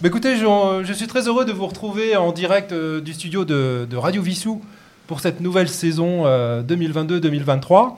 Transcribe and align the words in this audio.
Bah, 0.00 0.06
écoutez, 0.06 0.36
je, 0.36 0.92
suis 0.92 1.08
très 1.08 1.26
heureux 1.26 1.44
de 1.44 1.50
vous 1.50 1.66
retrouver 1.66 2.14
en 2.14 2.30
direct 2.30 2.70
euh, 2.70 3.00
du 3.00 3.12
studio 3.12 3.44
de, 3.44 3.96
Radio 3.96 4.22
Vissou 4.22 4.62
pour 5.08 5.18
cette 5.18 5.40
nouvelle 5.40 5.68
saison 5.68 6.22
euh, 6.24 6.62
2022-2023. 6.62 7.96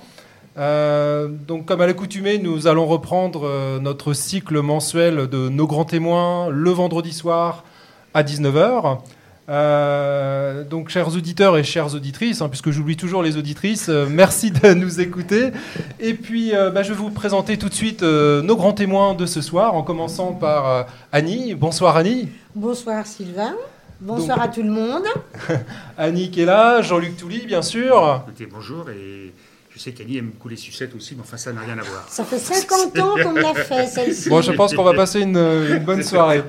Euh, 0.56 1.28
donc, 1.28 1.66
comme 1.66 1.82
à 1.82 1.86
l'accoutumée, 1.86 2.38
nous 2.38 2.66
allons 2.66 2.86
reprendre 2.86 3.42
euh, 3.44 3.80
notre 3.80 4.14
cycle 4.14 4.62
mensuel 4.62 5.28
de 5.28 5.50
nos 5.50 5.66
grands 5.66 5.84
témoins 5.84 6.48
le 6.48 6.70
vendredi 6.70 7.12
soir 7.12 7.64
à 8.14 8.22
19h. 8.22 9.00
Euh, 9.50 10.62
donc, 10.64 10.90
chers 10.90 11.08
auditeurs 11.08 11.56
et 11.58 11.64
chères 11.64 11.92
auditrices, 11.94 12.40
hein, 12.40 12.48
puisque 12.48 12.70
j'oublie 12.70 12.96
toujours 12.96 13.22
les 13.22 13.36
auditrices, 13.36 13.88
euh, 13.88 14.06
merci 14.08 14.52
de 14.52 14.74
nous 14.74 15.00
écouter. 15.00 15.50
Et 15.98 16.14
puis, 16.14 16.54
euh, 16.54 16.70
bah, 16.70 16.82
je 16.84 16.90
vais 16.90 16.98
vous 16.98 17.10
présenter 17.10 17.58
tout 17.58 17.68
de 17.68 17.74
suite 17.74 18.02
euh, 18.04 18.42
nos 18.42 18.56
grands 18.56 18.72
témoins 18.72 19.14
de 19.14 19.26
ce 19.26 19.40
soir, 19.40 19.74
en 19.74 19.82
commençant 19.82 20.32
par 20.34 20.68
euh, 20.68 20.82
Annie. 21.12 21.54
Bonsoir 21.54 21.96
Annie. 21.96 22.28
Bonsoir 22.54 23.06
Sylvain. 23.06 23.54
Bonsoir 24.00 24.38
Donc- 24.38 24.46
à 24.46 24.48
tout 24.48 24.62
le 24.62 24.70
monde. 24.70 25.04
Annie 25.98 26.30
qui 26.30 26.42
est 26.42 26.46
là, 26.46 26.80
Jean-Luc 26.80 27.16
Touly, 27.16 27.44
bien 27.46 27.62
sûr. 27.62 28.22
Écoutez, 28.28 28.46
bonjour, 28.46 28.88
et 28.88 29.32
sais 29.80 29.92
qu'Annie 29.92 30.18
aime 30.18 30.30
couler 30.38 30.56
sucette 30.56 30.94
aussi, 30.94 31.14
mais 31.14 31.22
enfin, 31.22 31.36
ça 31.36 31.52
n'a 31.52 31.60
rien 31.62 31.78
à 31.78 31.82
voir. 31.82 32.04
Ça 32.08 32.24
fait 32.24 32.38
50 32.38 32.98
ans 32.98 33.14
qu'on 33.22 33.32
l'a 33.32 33.54
fait 33.54 33.86
celle-ci. 33.86 34.28
Bon, 34.28 34.40
je 34.42 34.52
pense 34.52 34.74
qu'on 34.74 34.82
va 34.84 34.94
passer 34.94 35.20
une, 35.20 35.36
une 35.36 35.78
bonne 35.84 36.02
soirée. 36.02 36.42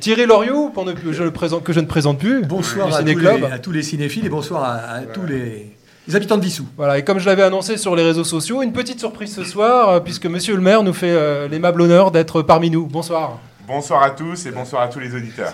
Thierry 0.00 0.26
Loriot, 0.26 0.68
pour 0.70 0.84
ne 0.84 0.92
plus- 0.92 1.14
je 1.14 1.22
le 1.22 1.30
présente, 1.30 1.64
que 1.64 1.72
je 1.72 1.80
ne 1.80 1.86
présente 1.86 2.18
plus. 2.18 2.42
Bonsoir 2.42 2.88
du 2.88 2.94
à 2.94 3.14
tous, 3.14 3.18
les, 3.20 3.44
à 3.52 3.58
tous 3.58 3.72
les 3.72 3.82
cinéphiles 3.82 4.26
et 4.26 4.28
bonsoir 4.28 4.62
à, 4.64 4.74
à 4.74 5.00
tous 5.02 5.24
les, 5.26 5.74
les 6.08 6.16
habitants 6.16 6.36
de 6.36 6.42
Vissou. 6.44 6.66
Voilà, 6.76 6.98
et 6.98 7.04
comme 7.04 7.18
je 7.18 7.26
l'avais 7.26 7.42
annoncé 7.42 7.76
sur 7.76 7.96
les 7.96 8.02
réseaux 8.02 8.24
sociaux, 8.24 8.62
une 8.62 8.72
petite 8.72 8.98
surprise 9.00 9.34
ce 9.34 9.44
soir, 9.44 9.88
euh, 9.88 10.00
puisque 10.00 10.26
monsieur 10.26 10.54
le 10.54 10.60
maire 10.60 10.82
nous 10.82 10.92
fait 10.94 11.10
euh, 11.10 11.48
l'aimable 11.48 11.80
honneur 11.82 12.10
d'être 12.10 12.42
parmi 12.42 12.70
nous. 12.70 12.86
Bonsoir. 12.86 13.38
Bonsoir 13.66 14.02
à 14.02 14.10
tous 14.10 14.44
et 14.46 14.50
bonsoir 14.50 14.82
à 14.82 14.88
tous 14.88 14.98
les 15.00 15.14
auditeurs. 15.14 15.52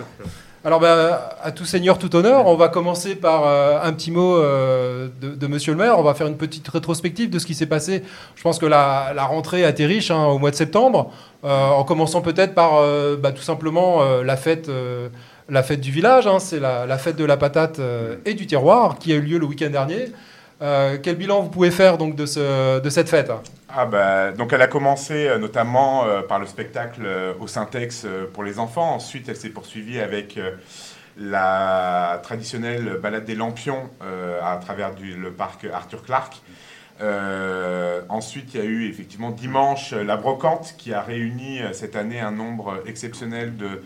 Alors, 0.63 0.79
bah, 0.79 1.39
à 1.43 1.53
tout 1.53 1.65
seigneur, 1.65 1.99
tout 1.99 2.15
honneur, 2.15 2.47
on 2.47 2.55
va 2.55 2.69
commencer 2.69 3.15
par 3.15 3.47
euh, 3.47 3.81
un 3.83 3.95
petit 3.95 4.11
mot 4.11 4.37
euh, 4.37 5.09
de, 5.23 5.47
monsieur 5.47 5.73
le 5.73 5.79
maire. 5.79 5.99
On 5.99 6.03
va 6.03 6.13
faire 6.13 6.27
une 6.27 6.37
petite 6.37 6.69
rétrospective 6.69 7.31
de 7.31 7.39
ce 7.39 7.47
qui 7.47 7.55
s'est 7.55 7.65
passé. 7.65 8.03
Je 8.37 8.43
pense 8.43 8.59
que 8.59 8.67
la, 8.67 9.15
rentrée 9.25 9.65
a 9.65 9.71
été 9.71 9.87
riche 9.87 10.11
hein, 10.11 10.27
au 10.27 10.39
mois 10.39 10.51
de 10.51 10.57
septembre, 10.57 11.13
Euh, 11.43 11.69
en 11.69 11.85
commençant 11.85 12.21
peut-être 12.21 12.55
par 12.55 12.73
bah, 13.17 13.33
tout 13.33 13.43
simplement 13.43 14.03
la 14.23 14.37
fête. 14.37 14.71
la 15.49 15.63
fête 15.63 15.81
du 15.81 15.91
village, 15.91 16.27
hein, 16.27 16.39
c'est 16.39 16.61
la, 16.61 16.85
la 16.85 16.99
fête 16.99 17.17
de 17.17 17.25
la 17.25 17.39
patate 17.39 17.81
et 18.27 18.35
du 18.35 18.47
terroir 18.47 18.99
qui 18.99 19.13
a 19.15 19.17
eu 19.17 19.23
lieu 19.23 19.39
le 19.39 19.47
week-end 19.47 19.71
dernier. 19.71 20.13
Euh, 20.63 20.99
quel 21.03 21.17
bilan 21.17 21.41
vous 21.41 21.49
pouvez 21.49 21.71
faire 21.71 21.97
donc 21.97 22.17
de, 22.17 22.27
ce, 22.27 22.81
de 22.81 22.91
cette 22.91 23.09
fête? 23.09 23.33
Ah 23.69 23.87
bah, 23.87 24.33
donc 24.33 24.53
elle 24.53 24.61
a 24.61 24.67
commencé 24.67 25.27
euh, 25.27 25.39
notamment 25.39 26.05
euh, 26.05 26.21
par 26.21 26.39
le 26.39 26.47
spectacle 26.47 27.03
au 27.39 27.47
Syntex 27.47 28.07
pour 28.35 28.45
les 28.45 28.59
enfants. 28.59 28.95
Ensuite, 28.95 29.29
elle 29.29 29.37
s'est 29.37 29.49
poursuivie 29.51 30.01
avec 30.01 30.39
la 31.17 32.21
traditionnelle 32.23 32.99
balade 33.03 33.25
des 33.25 33.35
lampions 33.35 33.91
à 34.43 34.57
travers 34.57 34.91
le 35.01 35.31
parc 35.33 35.67
Arthur 35.73 36.03
Clark. 36.03 36.35
Euh, 37.03 38.03
ensuite, 38.11 38.53
il 38.55 38.61
y 38.61 38.63
a 38.63 38.67
eu 38.67 38.89
effectivement 38.89 39.31
dimanche 39.31 39.93
la 39.93 40.17
brocante 40.17 40.75
qui 40.77 40.93
a 40.93 41.01
réuni 41.01 41.61
cette 41.73 41.97
année 41.97 42.21
un 42.21 42.31
nombre 42.31 42.83
exceptionnel 42.87 43.57
de, 43.57 43.83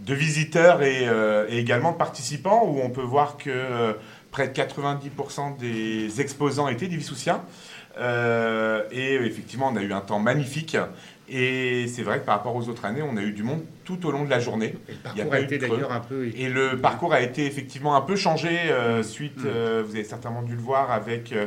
de 0.00 0.14
visiteurs 0.14 0.82
et, 0.82 1.08
également 1.50 1.92
de 1.92 1.96
participants 1.96 2.64
où 2.66 2.80
on 2.82 2.90
peut 2.90 3.02
voir 3.02 3.36
que 3.38 3.94
près 4.38 4.46
de 4.46 4.52
90% 4.52 5.56
des 5.56 6.20
exposants 6.20 6.68
étaient 6.68 6.86
des 6.86 6.96
Vissoussiens. 6.96 7.42
Euh, 7.98 8.84
et 8.92 9.14
effectivement, 9.14 9.70
on 9.72 9.76
a 9.76 9.82
eu 9.82 9.92
un 9.92 10.00
temps 10.00 10.20
magnifique. 10.20 10.76
Et 11.30 11.86
c'est 11.88 12.02
vrai 12.02 12.20
que 12.20 12.24
par 12.24 12.36
rapport 12.36 12.56
aux 12.56 12.68
autres 12.68 12.84
années, 12.84 13.02
on 13.02 13.16
a 13.16 13.22
eu 13.22 13.32
du 13.32 13.42
monde 13.42 13.60
tout 13.84 14.06
au 14.06 14.10
long 14.10 14.24
de 14.24 14.30
la 14.30 14.38
journée. 14.40 14.74
Et 14.88 14.92
le 14.92 14.98
a 14.98 15.24
parcours 15.24 15.32
a 15.34 15.40
été 15.40 15.58
de 15.58 15.64
creux. 15.66 15.76
d'ailleurs 15.76 15.92
un 15.92 16.00
peu. 16.00 16.26
Et 16.34 16.48
le 16.48 16.76
parcours 16.78 17.12
a 17.12 17.20
été 17.20 17.46
effectivement 17.46 17.96
un 17.96 18.00
peu 18.02 18.16
changé 18.16 18.48
euh, 18.70 19.02
suite, 19.02 19.38
Mm. 19.38 19.46
euh, 19.46 19.82
vous 19.86 19.94
avez 19.94 20.04
certainement 20.04 20.42
dû 20.42 20.54
le 20.54 20.60
voir, 20.60 20.90
avec 20.90 21.32
euh, 21.32 21.46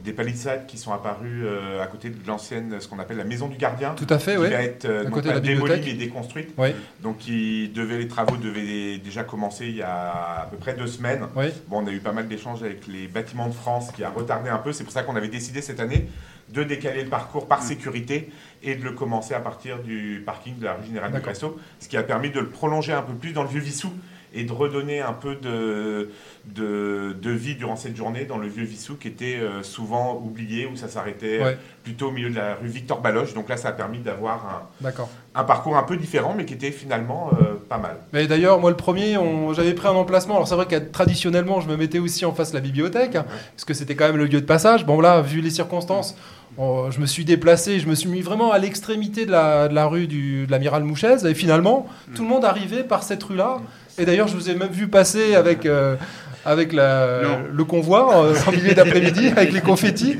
des 0.00 0.12
palissades 0.12 0.66
qui 0.66 0.78
sont 0.78 0.92
apparues 0.92 1.44
euh, 1.46 1.82
à 1.82 1.86
côté 1.86 2.10
de 2.10 2.26
l'ancienne, 2.26 2.76
ce 2.80 2.88
qu'on 2.88 2.98
appelle 2.98 3.16
la 3.18 3.24
maison 3.24 3.48
du 3.48 3.56
gardien. 3.56 3.94
Tout 3.96 4.06
à 4.08 4.18
fait, 4.18 4.32
qui 4.34 4.38
oui. 4.42 4.50
va 4.50 4.62
être 4.62 4.84
euh, 4.84 5.00
À 5.00 5.04
non 5.04 5.10
côté 5.10 5.28
de 5.28 5.34
pas 5.34 5.34
la 5.34 5.40
démolie 5.40 5.80
mais 5.84 5.92
déconstruite. 5.94 6.50
Oui, 6.58 6.68
Donc 7.02 7.26
il 7.28 7.72
devait, 7.72 7.98
les 7.98 8.08
travaux 8.08 8.36
devaient 8.36 8.98
déjà 8.98 9.22
commencer 9.24 9.66
il 9.66 9.76
y 9.76 9.82
a 9.82 10.42
à 10.42 10.48
peu 10.50 10.56
près 10.56 10.74
deux 10.74 10.86
semaines. 10.86 11.26
oui. 11.36 11.46
Bon, 11.68 11.82
on 11.82 11.86
a 11.86 11.90
eu 11.92 12.00
pas 12.00 12.12
mal 12.12 12.26
d'échanges 12.28 12.62
avec 12.62 12.86
les 12.88 13.06
bâtiments 13.08 13.48
de 13.48 13.54
France 13.54 13.90
qui 13.92 14.02
a 14.04 14.10
retardé 14.10 14.50
un 14.50 14.58
peu. 14.58 14.72
C'est 14.72 14.84
pour 14.84 14.92
ça 14.92 15.02
qu'on 15.02 15.16
avait 15.16 15.28
décidé 15.28 15.60
cette 15.62 15.80
année 15.80 16.08
de 16.50 16.64
décaler 16.64 17.04
le 17.04 17.08
parcours 17.10 17.46
par 17.46 17.62
sécurité 17.62 18.28
et 18.62 18.74
de 18.74 18.84
le 18.84 18.92
commencer 18.92 19.34
à 19.34 19.40
partir 19.40 19.78
du 19.78 20.22
parking 20.24 20.58
de 20.58 20.64
la 20.64 20.74
rue 20.74 20.84
Générale 20.86 21.10
de 21.10 21.16
D'accord. 21.16 21.32
Cresso, 21.32 21.58
ce 21.80 21.88
qui 21.88 21.96
a 21.96 22.02
permis 22.02 22.30
de 22.30 22.40
le 22.40 22.48
prolonger 22.48 22.92
un 22.92 23.02
peu 23.02 23.14
plus 23.14 23.32
dans 23.32 23.42
le 23.42 23.48
vieux 23.48 23.60
Vissou 23.60 23.90
et 24.32 24.44
de 24.44 24.52
redonner 24.52 25.00
un 25.00 25.12
peu 25.12 25.34
de, 25.34 26.10
de, 26.46 27.16
de 27.20 27.30
vie 27.30 27.56
durant 27.56 27.74
cette 27.74 27.96
journée 27.96 28.24
dans 28.26 28.38
le 28.38 28.46
vieux 28.46 28.64
Vissou 28.64 28.94
qui 28.94 29.08
était 29.08 29.36
euh, 29.40 29.64
souvent 29.64 30.22
oublié, 30.24 30.66
où 30.66 30.76
ça 30.76 30.88
s'arrêtait 30.88 31.40
euh, 31.40 31.44
Ouais. 31.44 31.58
plutôt 31.82 32.08
au 32.08 32.10
milieu 32.12 32.30
de 32.30 32.36
la 32.36 32.54
rue 32.54 32.68
Victor 32.68 33.00
Baloche. 33.00 33.34
Donc 33.34 33.48
là, 33.48 33.56
ça 33.56 33.68
a 33.68 33.72
permis 33.72 33.98
d'avoir 33.98 34.68
un, 34.84 34.86
un 35.34 35.44
parcours 35.44 35.76
un 35.76 35.82
peu 35.82 35.96
différent, 35.96 36.34
mais 36.36 36.44
qui 36.44 36.54
était 36.54 36.70
finalement 36.70 37.30
euh, 37.40 37.54
pas 37.68 37.78
mal. 37.78 37.96
Mais 38.12 38.28
d'ailleurs, 38.28 38.60
moi, 38.60 38.70
le 38.70 38.76
premier, 38.76 39.16
j'avais 39.52 39.74
pris 39.74 39.88
un 39.88 39.92
emplacement. 39.92 40.36
Alors, 40.36 40.46
c'est 40.46 40.54
vrai 40.54 40.66
que 40.66 40.76
traditionnellement, 40.76 41.60
je 41.60 41.68
me 41.68 41.76
mettais 41.76 41.98
aussi 41.98 42.24
en 42.24 42.32
face 42.32 42.50
de 42.52 42.56
la 42.56 42.60
bibliothèque, 42.62 43.16
hein, 43.16 43.26
parce 43.56 43.64
que 43.64 43.74
c'était 43.74 43.96
quand 43.96 44.06
même 44.06 44.16
le 44.16 44.26
lieu 44.26 44.40
de 44.40 44.46
passage. 44.46 44.86
Bon, 44.86 45.00
là, 45.00 45.22
vu 45.22 45.40
les 45.40 45.50
circonstances, 45.50 46.16
je 46.58 47.00
me 47.00 47.06
suis 47.06 47.24
déplacé, 47.24 47.80
je 47.80 47.86
me 47.88 47.94
suis 47.94 48.08
mis 48.08 48.20
vraiment 48.20 48.52
à 48.52 48.58
l'extrémité 48.58 49.26
de 49.26 49.30
la, 49.30 49.86
rue 49.86 50.06
de 50.06 50.50
l'amiral 50.50 50.84
Mouchez. 50.84 51.26
Et 51.26 51.34
finalement, 51.34 51.86
tout 52.14 52.22
le 52.22 52.28
monde 52.28 52.44
arrivait 52.44 52.84
par 52.84 53.02
cette 53.02 53.22
rue-là. 53.22 53.58
Et 53.98 54.04
d'ailleurs, 54.04 54.28
je 54.28 54.36
vous 54.36 54.50
ai 54.50 54.54
même 54.54 54.70
vu 54.70 54.88
passer 54.88 55.34
avec. 55.34 55.66
euh, 55.66 55.96
avec 56.44 56.72
la- 56.72 57.42
le 57.52 57.64
convoi 57.64 58.24
euh, 58.24 58.34
en 58.46 58.52
milieu 58.52 58.74
d'après-midi 58.74 59.28
avec 59.28 59.52
les 59.52 59.60
confettis. 59.60 60.16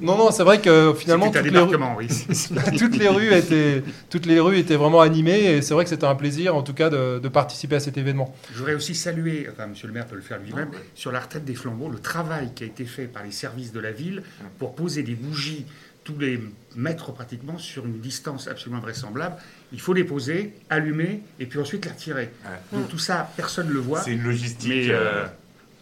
Non, 0.00 0.16
non, 0.16 0.30
c'est 0.30 0.42
vrai 0.42 0.60
que 0.60 0.92
finalement 0.96 1.26
C'était 1.26 1.38
un 1.38 1.42
toutes 1.42 1.52
les, 1.52 1.58
rues, 1.58 1.66
débarquement, 1.66 1.96
oui. 1.96 2.08
toutes 2.78 2.96
les 2.96 3.08
rues 3.08 3.32
étaient 3.34 3.82
toutes 4.10 4.26
les 4.26 4.40
rues 4.40 4.58
étaient 4.58 4.76
vraiment 4.76 5.00
animées 5.00 5.44
et 5.44 5.62
c'est 5.62 5.74
vrai 5.74 5.84
que 5.84 5.90
c'était 5.90 6.06
un 6.06 6.14
plaisir 6.14 6.54
en 6.54 6.62
tout 6.62 6.74
cas 6.74 6.90
de, 6.90 7.18
de 7.18 7.28
participer 7.28 7.76
à 7.76 7.80
cet 7.80 7.96
événement. 7.96 8.34
Je 8.52 8.58
voudrais 8.58 8.74
aussi 8.74 8.94
saluer, 8.94 9.48
enfin, 9.50 9.66
monsieur 9.66 9.86
le 9.86 9.94
maire 9.94 10.06
peut 10.06 10.16
le 10.16 10.22
faire 10.22 10.38
lui-même, 10.38 10.70
sur 10.94 11.12
la 11.12 11.20
retraite 11.20 11.44
des 11.44 11.54
flambeaux, 11.54 11.88
le 11.88 11.98
travail 11.98 12.50
qui 12.54 12.64
a 12.64 12.66
été 12.66 12.84
fait 12.84 13.04
par 13.04 13.22
les 13.22 13.30
services 13.32 13.72
de 13.72 13.80
la 13.80 13.92
ville 13.92 14.22
pour 14.58 14.74
poser 14.74 15.02
des 15.02 15.14
bougies 15.14 15.66
tous 16.04 16.18
les 16.18 16.38
mètres 16.76 17.12
pratiquement 17.12 17.56
sur 17.56 17.86
une 17.86 17.98
distance 17.98 18.46
absolument 18.46 18.80
vraisemblable. 18.82 19.36
Il 19.74 19.80
faut 19.80 19.92
les 19.92 20.04
poser, 20.04 20.54
allumer 20.70 21.20
et 21.40 21.46
puis 21.46 21.58
ensuite 21.58 21.84
les 21.84 21.90
retirer. 21.90 22.30
Ouais. 22.46 22.78
Donc 22.78 22.88
tout 22.88 22.98
ça, 22.98 23.28
personne 23.36 23.66
ne 23.68 23.72
le 23.72 23.80
voit. 23.80 24.00
C'est 24.00 24.12
une 24.12 24.22
logistique. 24.22 24.70
Mais 24.70 24.88
euh, 24.90 24.94
euh, 25.24 25.26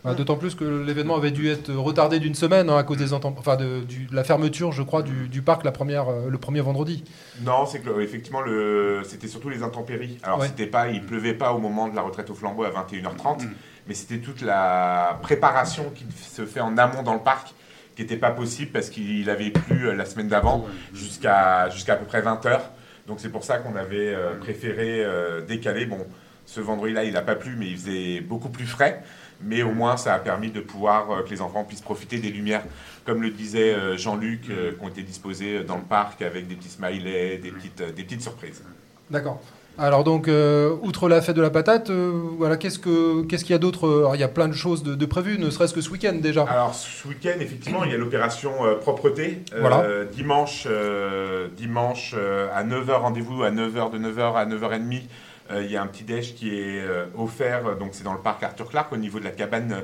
Ah, 0.05 0.15
D'autant 0.15 0.37
plus 0.37 0.57
que 0.57 0.65
l'événement 0.65 1.15
avait 1.17 1.31
dû 1.31 1.49
être 1.49 1.73
retardé 1.73 2.19
d'une 2.19 2.35
semaine 2.35 2.69
hein, 2.71 2.77
à 2.77 2.83
cause 2.83 2.97
des 2.97 3.13
intempéries- 3.13 3.39
enfin 3.39 3.55
de, 3.57 3.81
du- 3.85 4.07
de 4.07 4.17
la 4.17 4.25
fermeture, 4.25 4.73
je 4.73 4.83
crois, 4.83 5.03
du, 5.03 5.29
du 5.29 5.43
parc 5.43 5.63
la 5.63 5.71
première, 5.71 6.09
euh, 6.09 6.29
le 6.29 6.39
premier 6.39 6.61
vendredi. 6.61 7.05
Non, 7.45 7.67
c'est 7.67 7.79
que 7.81 8.01
effectivement, 8.01 8.41
le, 8.41 9.03
c'était 9.05 9.29
surtout 9.29 9.49
les 9.51 9.63
intempéries. 9.63 10.19
Alors, 10.25 10.41
Ouais. 10.41 10.49
c'était 10.49 10.67
pas, 10.67 10.89
il 10.89 11.03
pleuvait 11.05 11.35
pas 11.35 11.53
au 11.53 11.59
moment 11.59 11.87
de 11.87 11.95
la 11.95 12.03
retraite 12.03 12.31
au 12.31 12.35
flambeau 12.35 12.65
à 12.65 12.71
21h30, 12.71 13.45
Mm. 13.45 13.51
mais 13.87 13.95
c'était 13.95 14.19
toute 14.19 14.41
la 14.41 15.19
préparation 15.23 15.93
qui 15.95 16.05
se 16.19 16.47
fait 16.47 16.61
en 16.61 16.77
amont 16.79 17.03
dans 17.05 17.15
le 17.15 17.21
parc 17.21 17.55
qui 17.95 18.03
n'était 18.03 18.17
pas 18.17 18.31
possible 18.33 18.73
parce 18.73 18.89
qu'il 18.91 19.29
avait 19.31 19.51
plu 19.51 19.95
la 19.95 20.05
semaine 20.07 20.27
d'avant 20.29 20.67
jusqu'à 20.95 21.69
jusqu'à 21.71 21.93
à 21.93 21.97
peu 21.97 22.07
près 22.07 22.23
20h. 22.23 22.59
Donc, 23.07 23.21
c'est 23.21 23.31
pour 23.31 23.45
ça 23.45 23.59
qu'on 23.59 23.77
avait 23.77 24.15
euh, 24.15 24.37
préféré 24.39 25.05
euh, 25.05 25.41
décaler. 25.41 25.87
Bon, 25.87 26.07
ce 26.47 26.61
vendredi-là, 26.61 27.05
il 27.05 27.15
n'a 27.15 27.23
pas 27.23 27.35
plu, 27.35 27.57
mais 27.57 27.67
il 27.67 27.77
faisait 27.77 28.21
beaucoup 28.21 28.49
plus 28.49 28.67
frais. 28.67 29.03
Mais 29.41 29.63
au 29.63 29.73
moins, 29.73 29.97
ça 29.97 30.15
a 30.15 30.19
permis 30.21 30.51
de 30.51 30.61
pouvoir 30.61 31.11
euh, 31.11 31.23
que 31.23 31.31
les 31.31 31.41
enfants 31.41 31.65
puissent 31.65 31.81
profiter 31.81 32.19
des 32.19 32.31
lumières, 32.31 32.63
comme 33.05 33.23
le 33.23 33.31
disait 33.31 33.97
Jean-Luc, 33.99 34.43
qui 34.43 34.53
ont 34.81 34.89
été 34.89 35.03
disposées 35.03 35.65
dans 35.65 35.77
le 35.77 35.83
parc 35.83 36.23
avec 36.23 36.47
des 36.47 36.55
petits 36.55 36.69
smileys, 36.69 37.39
des 37.39 37.51
petites, 37.51 37.83
des 37.83 38.05
petites 38.05 38.23
surprises. 38.23 38.63
D'accord. 39.11 39.43
Alors 39.79 40.05
donc, 40.05 40.29
euh, 40.29 40.77
outre 40.83 41.09
la 41.09 41.23
fête 41.23 41.35
de 41.35 41.41
la 41.43 41.49
patate, 41.51 41.89
euh, 41.89 42.13
voilà, 42.37 42.57
qu'est-ce 42.59 42.79
que 42.79 43.23
qu'est-ce 43.25 43.43
qu'il 43.45 43.53
y 43.53 43.57
a 43.57 43.59
d'autre 43.59 43.89
Alors, 43.89 44.15
Il 44.15 44.21
y 44.21 44.25
a 44.25 44.29
plein 44.29 44.47
de 44.49 44.53
choses 44.53 44.83
de, 44.83 44.95
de 44.95 45.07
prévues, 45.07 45.39
ne 45.39 45.49
serait-ce 45.51 45.73
que 45.73 45.81
ce 45.81 45.91
week-end 45.91 46.13
déjà. 46.21 46.45
Alors, 46.45 46.75
ce 46.75 47.09
week-end, 47.09 47.39
effectivement, 47.41 47.83
il 47.85 47.91
y 47.91 47.95
a 47.95 47.99
l'opération 47.99 48.53
euh, 48.67 48.75
propreté. 48.75 49.41
Euh, 49.55 49.61
Voilà. 49.61 50.05
Dimanche, 50.13 50.67
euh, 50.71 51.49
dimanche 51.57 52.15
euh, 52.17 52.49
à 52.55 52.65
9h, 52.65 52.93
rendez-vous 53.01 53.43
à 53.43 53.51
9h, 53.51 53.91
de 53.93 53.99
9h 53.99 54.35
à 54.35 54.45
9h30. 54.47 55.03
euh, 55.51 55.63
il 55.65 55.71
y 55.71 55.77
a 55.77 55.83
un 55.83 55.87
petit 55.87 56.05
déj 56.05 56.35
qui 56.35 56.51
est 56.55 56.81
euh, 56.83 57.07
offert, 57.19 57.67
euh, 57.67 57.75
donc 57.75 57.91
c'est 57.93 58.05
dans 58.05 58.13
le 58.15 58.21
parc 58.21 58.43
Arthur 58.43 58.69
Clark, 58.69 58.93
au 58.93 58.97
niveau 58.99 59.19
de 59.21 59.25
la 59.25 59.31
cabane 59.31 59.73
euh, 59.73 59.81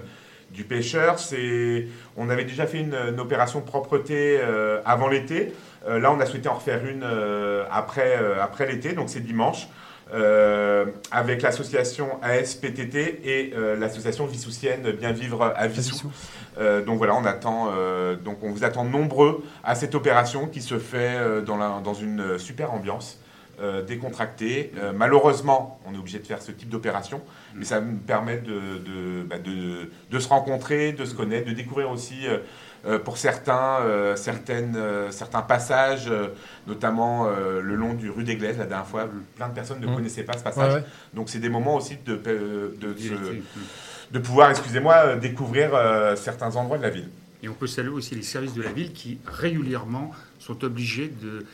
du 0.53 0.65
pêcheur. 0.65 1.19
C'est, 1.19 1.87
on 2.17 2.29
avait 2.29 2.45
déjà 2.45 2.67
fait 2.67 2.79
une, 2.81 2.95
une 2.95 3.21
opération 3.21 3.63
propreté 3.63 4.39
euh, 4.41 4.81
avant 4.85 5.09
l'été. 5.09 5.53
Euh, 5.89 5.99
là, 5.99 6.13
on 6.13 6.21
a 6.21 6.27
souhaité 6.27 6.49
en 6.49 6.55
refaire 6.55 6.87
une 6.87 7.03
euh, 7.03 7.65
après, 7.71 8.17
euh, 8.21 8.43
après 8.43 8.67
l'été, 8.71 8.93
donc 8.93 9.09
c'est 9.09 9.21
dimanche. 9.21 9.69
euh, 10.15 10.87
avec 11.11 11.43
l'association 11.43 12.09
ASPTT 12.23 12.97
et 13.25 13.53
euh, 13.55 13.77
l'association 13.77 14.25
Vissoussienne 14.27 14.91
Bien 14.93 15.13
Vivre 15.13 15.53
à 15.55 15.67
Vissou. 15.67 16.11
Euh, 16.59 16.83
donc 16.83 16.97
voilà, 16.97 17.15
on 17.15 17.25
attend, 17.27 17.67
donc 18.25 18.39
on 18.43 18.51
vous 18.51 18.65
attend 18.65 18.85
nombreux 18.85 19.43
à 19.65 19.75
cette 19.75 19.95
opération 19.95 20.47
qui 20.47 20.63
se 20.63 20.79
fait 20.79 21.43
dans, 21.45 21.59
la- 21.59 21.81
dans 21.85 21.95
une 21.95 22.39
super 22.39 22.73
ambiance. 22.73 23.19
décontracté. 23.89 24.71
Euh, 24.79 24.93
malheureusement, 24.95 25.81
on 25.85 25.93
est 25.93 25.99
obligé 25.99 26.21
de 26.21 26.27
faire 26.27 26.41
ce 26.41 26.53
type 26.53 26.69
d'opération, 26.69 27.21
mais 27.57 27.65
ça 27.65 27.81
me 27.81 27.99
permet 27.99 28.37
de, 28.39 28.79
de, 28.79 29.25
bah, 29.25 29.39
de- 29.39 29.91
de 30.11 30.19
se 30.21 30.29
rencontrer, 30.29 30.93
de 30.93 31.05
se 31.05 31.13
connaître, 31.15 31.49
de 31.49 31.55
découvrir 31.55 31.91
aussi, 31.91 32.29
pour 33.05 33.17
certains, 33.19 33.79
euh, 33.83 34.15
certaines, 34.17 34.77
euh, 34.77 35.11
certains 35.11 35.43
passages, 35.43 36.07
euh, 36.09 36.29
notamment 36.67 37.27
euh, 37.27 37.61
le 37.61 37.75
long 37.75 37.95
du 37.95 38.11
rue 38.11 38.25
des 38.25 38.37
Glaises. 38.37 38.59
La 38.59 38.67
dernière 38.67 38.87
fois, 38.87 39.09
plein 39.37 39.49
de 39.49 39.55
personnes 39.55 39.81
ne 39.81 39.87
Mhm. 39.87 39.97
connaissaient 39.97 40.23
pas 40.23 40.37
ce 40.39 40.45
passage. 40.45 40.75
ouais. 40.75 40.85
Donc 41.15 41.29
c'est 41.29 41.39
des 41.41 41.49
moments 41.49 41.77
aussi 41.77 41.97
de, 42.07 42.17
de, 42.17 42.89
Vérité. 42.89 43.43
de 44.13 44.19
pouvoir, 44.19 44.51
excusez-moi, 44.51 44.95
euh, 44.95 45.17
découvrir 45.17 45.75
euh, 45.75 46.15
certains 46.17 46.55
endroits 46.57 46.79
de 46.79 46.83
la 46.85 46.91
ville. 46.91 47.09
Et 47.43 47.49
on 47.49 47.55
peut 47.55 47.67
saluer 47.69 47.91
aussi 47.93 48.15
les 48.15 48.23
services 48.23 48.55
de 48.55 48.63
la 48.63 48.73
ville 48.73 48.93
qui 48.93 49.19
régulièrement 49.27 50.11
sont 50.39 50.65
obligés 50.65 51.09
de 51.23 51.47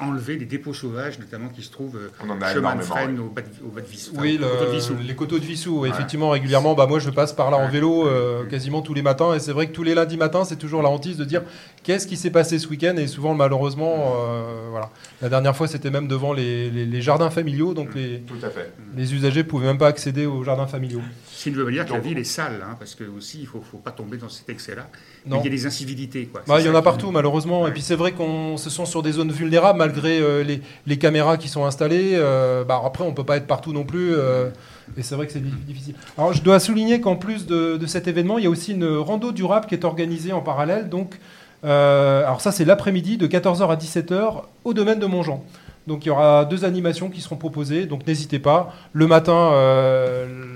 enlever 0.00 0.36
les 0.36 0.46
dépôts 0.46 0.74
sauvages, 0.74 1.18
notamment 1.20 1.48
qui 1.48 1.62
se 1.62 1.70
trouvent 1.70 1.96
euh, 1.96 2.08
chemin 2.52 2.74
de 2.74 2.82
oui. 2.82 3.18
au 3.20 3.28
bas 3.28 3.42
de, 3.42 3.48
au 3.64 3.68
bas 3.68 3.80
de 3.80 3.86
Vissou. 3.86 4.12
Oui, 4.18 4.38
enfin, 4.42 4.66
de 4.66 4.70
Vissou. 4.72 4.94
les 5.00 5.14
coteaux 5.14 5.38
de 5.38 5.44
Vissou, 5.44 5.80
Ouais. 5.80 5.90
effectivement, 5.90 6.30
régulièrement. 6.30 6.74
Bah, 6.74 6.86
moi, 6.86 6.98
je 6.98 7.10
passe 7.10 7.32
par 7.32 7.50
là 7.52 7.56
en 7.56 7.68
vélo 7.68 8.06
euh, 8.08 8.44
quasiment 8.46 8.82
tous 8.82 8.94
les 8.94 9.02
matins. 9.02 9.34
Et 9.34 9.38
c'est 9.38 9.52
vrai 9.52 9.68
que 9.68 9.72
tous 9.72 9.84
les 9.84 9.94
lundis 9.94 10.16
matins, 10.16 10.44
c'est 10.44 10.56
toujours 10.56 10.82
la 10.82 10.88
hantise 10.88 11.16
de 11.16 11.24
dire 11.24 11.42
qu'est-ce 11.84 12.06
qui 12.08 12.16
s'est 12.16 12.30
passé 12.30 12.58
ce 12.58 12.66
week-end? 12.68 12.96
Et 12.96 13.06
souvent, 13.06 13.34
malheureusement, 13.34 14.14
euh, 14.18 14.66
voilà. 14.70 14.90
La 15.20 15.28
dernière 15.28 15.54
fois, 15.56 15.68
c'était 15.68 15.90
même 15.90 16.08
devant 16.08 16.32
les, 16.32 16.70
les- 16.70 16.86
les 16.86 17.02
jardins 17.02 17.30
familiaux. 17.30 17.72
Donc, 17.74 17.94
les, 17.94 18.20
Tout 18.20 18.34
à 18.44 18.50
fait. 18.50 18.72
les 18.96 19.14
usagers 19.14 19.44
pouvaient 19.44 19.66
même 19.66 19.78
pas 19.78 19.88
accéder 19.88 20.26
aux 20.26 20.42
jardins 20.42 20.66
familiaux. 20.66 21.02
Ce 21.32 21.44
qui 21.44 21.50
ne 21.50 21.56
veut 21.56 21.64
pas 21.64 21.70
dire 21.70 21.86
que 21.86 21.92
la 21.92 21.98
ville 21.98 22.18
est 22.18 22.24
sale, 22.24 22.62
hein, 22.64 22.76
parce 22.78 22.94
que 22.94 23.04
aussi 23.04 23.38
il 23.40 23.46
faut, 23.46 23.60
faut 23.60 23.78
pas 23.78 23.90
tomber 23.90 24.16
dans 24.16 24.28
cet 24.28 24.48
excès-là. 24.48 24.88
Il 25.26 25.32
y 25.32 25.36
a 25.36 25.40
des 25.50 25.66
incivilités, 25.66 26.26
quoi. 26.26 26.42
Bah, 26.46 26.60
il 26.60 26.66
y 26.66 26.68
en 26.68 26.74
a 26.74 26.82
partout, 26.82 27.10
malheureusement. 27.10 27.62
Ouais. 27.62 27.68
Et 27.70 27.72
puis, 27.72 27.82
c'est 27.82 27.94
vrai 27.96 28.12
qu'on 28.12 28.56
se 28.56 28.70
sont 28.70 28.86
sur 28.86 29.02
des 29.02 29.12
zones 29.12 29.30
vulnérables 29.32 29.81
malgré 29.82 30.20
euh, 30.20 30.44
les, 30.86 30.98
caméras 30.98 31.36
qui 31.36 31.48
sont 31.48 31.64
installées. 31.64 32.12
Euh, 32.14 32.64
bah, 32.64 32.80
après, 32.84 33.04
on 33.04 33.12
peut 33.12 33.24
pas 33.24 33.36
être 33.36 33.46
partout 33.46 33.72
non 33.72 33.84
plus. 33.84 34.14
euh, 34.14 34.50
et 34.96 35.02
c'est 35.02 35.14
vrai 35.14 35.26
que 35.26 35.32
c'est 35.32 35.42
di- 35.42 35.50
difficile. 35.66 35.94
Alors, 36.16 36.32
je 36.32 36.42
dois 36.42 36.60
souligner 36.60 37.00
qu'en 37.00 37.16
plus 37.16 37.46
de, 37.46 37.78
cet 37.86 38.06
événement, 38.06 38.38
il 38.38 38.44
y 38.44 38.46
a 38.46 38.50
aussi 38.50 38.72
une 38.72 38.96
rando 38.96 39.32
durable 39.32 39.66
qui 39.66 39.74
est 39.74 39.84
organisée 39.84 40.32
en 40.32 40.40
parallèle. 40.40 40.88
Donc, 40.88 41.18
alors 41.64 42.40
ça, 42.40 42.52
c'est 42.52 42.64
l'après-midi 42.64 43.16
de 43.18 43.26
14h 43.26 43.68
à 43.68 43.76
17h 43.76 44.42
au 44.64 44.74
domaine 44.74 44.98
de 44.98 45.06
Montjean. 45.06 45.44
Donc, 45.88 46.04
il 46.04 46.08
y 46.08 46.10
aura 46.10 46.44
deux 46.44 46.64
animations 46.64 47.08
qui 47.10 47.20
seront 47.20 47.36
proposées. 47.36 47.86
Donc, 47.86 48.06
n'hésitez 48.06 48.38
pas. 48.38 48.72
Le 48.92 49.06
matin, 49.06 49.50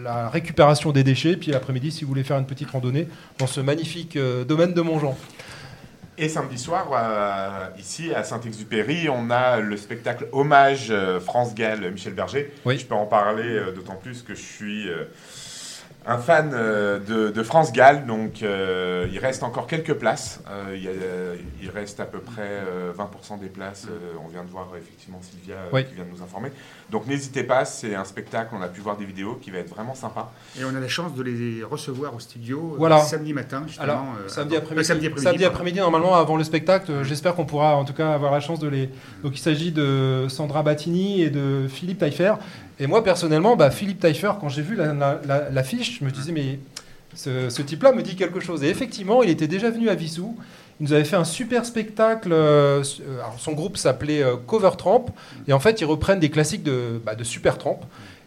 la 0.04 0.28
récupération 0.28 0.92
des 0.92 1.02
déchets. 1.02 1.36
Puis 1.36 1.50
l'après-midi, 1.50 1.90
si 1.90 2.04
vous 2.04 2.08
voulez 2.08 2.24
faire 2.24 2.38
une 2.38 2.46
petite 2.46 2.70
randonnée 2.70 3.08
dans 3.38 3.46
ce 3.46 3.60
magnifique 3.60 4.18
domaine 4.46 4.72
de 4.72 4.80
Montjean. 4.82 5.16
Et 6.18 6.30
samedi 6.30 6.56
soir, 6.56 6.88
euh, 6.94 7.78
ici 7.78 8.14
à 8.14 8.24
Saint-Exupéry, 8.24 9.10
on 9.10 9.28
a 9.30 9.60
le 9.60 9.76
spectacle 9.76 10.28
Hommage 10.32 10.86
euh, 10.90 11.20
France 11.20 11.54
Gall 11.54 11.90
Michel 11.92 12.14
Berger. 12.14 12.54
Oui. 12.64 12.78
Je 12.78 12.86
peux 12.86 12.94
en 12.94 13.04
parler 13.04 13.44
euh, 13.44 13.72
d'autant 13.72 13.96
plus 13.96 14.22
que 14.22 14.34
je 14.34 14.40
suis 14.40 14.88
euh, 14.88 15.04
un 16.08 16.18
fan 16.18 16.52
euh, 16.54 17.00
de, 17.00 17.30
de 17.30 17.42
France 17.42 17.72
Gall, 17.72 18.06
donc 18.06 18.42
euh, 18.42 19.08
il 19.12 19.18
reste 19.18 19.42
encore 19.42 19.66
quelques 19.66 19.94
places. 19.94 20.40
Euh, 20.48 20.72
il, 20.76 20.84
y 20.84 20.88
a- 20.88 20.92
il 21.62 21.68
reste 21.70 21.98
à 21.98 22.04
peu 22.04 22.20
près 22.20 22.42
euh, 22.46 22.92
20% 22.92 23.40
des 23.40 23.48
places. 23.48 23.86
Euh, 23.90 24.12
on 24.24 24.28
vient 24.28 24.44
de 24.44 24.50
voir 24.50 24.68
effectivement 24.78 25.18
Sylvia 25.20 25.56
euh, 25.56 25.68
Oui. 25.72 25.84
qui 25.84 25.94
vient 25.94 26.04
de 26.04 26.10
nous 26.10 26.22
informer. 26.22 26.52
Donc 26.90 27.08
n'hésitez 27.08 27.42
pas, 27.42 27.64
c'est 27.64 27.96
un 27.96 28.04
spectacle, 28.04 28.54
on 28.56 28.62
a 28.62 28.68
pu 28.68 28.80
voir 28.80 28.96
des 28.96 29.04
vidéos 29.04 29.34
qui 29.42 29.50
va 29.50 29.58
être 29.58 29.68
vraiment 29.68 29.96
sympa. 29.96 30.30
Et 30.60 30.64
on 30.64 30.76
a 30.76 30.80
la 30.80 30.86
chance 30.86 31.12
de 31.14 31.22
les 31.24 31.64
recevoir 31.64 32.14
au 32.14 32.20
studio 32.20 32.74
euh, 32.74 32.78
Voilà. 32.78 33.00
samedi 33.00 33.32
matin, 33.32 33.64
justement. 33.66 33.84
Alors, 33.84 34.04
euh, 34.24 34.28
samedi 34.28 34.54
après-midi, 34.56 34.84
samedi 34.86 35.06
après-midi. 35.08 35.24
samedi 35.24 35.38
pardon. 35.42 35.54
après-midi, 35.54 35.78
normalement, 35.80 36.14
avant 36.14 36.36
le 36.36 36.44
spectacle, 36.44 36.92
euh, 36.92 37.02
j'espère 37.04 37.34
qu'on 37.34 37.46
pourra 37.46 37.74
en 37.74 37.84
tout 37.84 37.94
cas 37.94 38.12
avoir 38.12 38.30
la 38.30 38.40
chance 38.40 38.60
de 38.60 38.68
les. 38.68 38.90
Donc, 39.24 39.36
il 39.36 39.40
s'agit 39.40 39.72
de 39.72 40.26
Sandra 40.28 40.62
Battini 40.62 41.22
et 41.22 41.30
de 41.30 41.66
Philippe 41.68 41.98
Taillefer. 41.98 42.34
Et 42.78 42.86
moi, 42.86 43.02
personnellement, 43.02 43.56
bah, 43.56 43.70
Philippe 43.70 44.00
Taillefer, 44.00 44.32
quand 44.40 44.48
j'ai 44.48 44.62
vu 44.62 44.76
l'affiche, 44.76 45.26
la, 45.26 45.50
la, 45.50 45.62
je 45.62 46.04
me 46.04 46.10
disais, 46.10 46.32
mais 46.32 46.58
ce, 47.16 47.62
type-là 47.62 47.92
me 47.92 48.02
dit 48.02 48.16
quelque 48.16 48.40
chose. 48.40 48.62
Et 48.62 48.68
effectivement, 48.68 49.22
il 49.22 49.30
était 49.30 49.48
déjà 49.48 49.70
venu 49.70 49.88
à 49.88 49.94
Vissou. 49.94 50.36
Il 50.80 50.84
nous 50.84 50.92
avait 50.92 51.04
fait 51.04 51.16
un 51.16 51.24
super 51.24 51.64
spectacle. 51.64 52.32
euh, 52.32 52.82
euh, 52.82 53.20
son 53.38 53.52
groupe 53.52 53.78
s'appelait 53.78 54.22
euh, 54.22 54.36
Cover 54.36 54.72
Tramp. 54.76 55.06
Et 55.48 55.52
en 55.52 55.60
fait, 55.60 55.80
ils 55.80 55.86
reprennent 55.86 56.20
des 56.20 56.30
classiques 56.30 56.62
de, 56.62 57.00
bah, 57.04 57.12
Super 57.22 57.56
Tramp. 57.56 57.80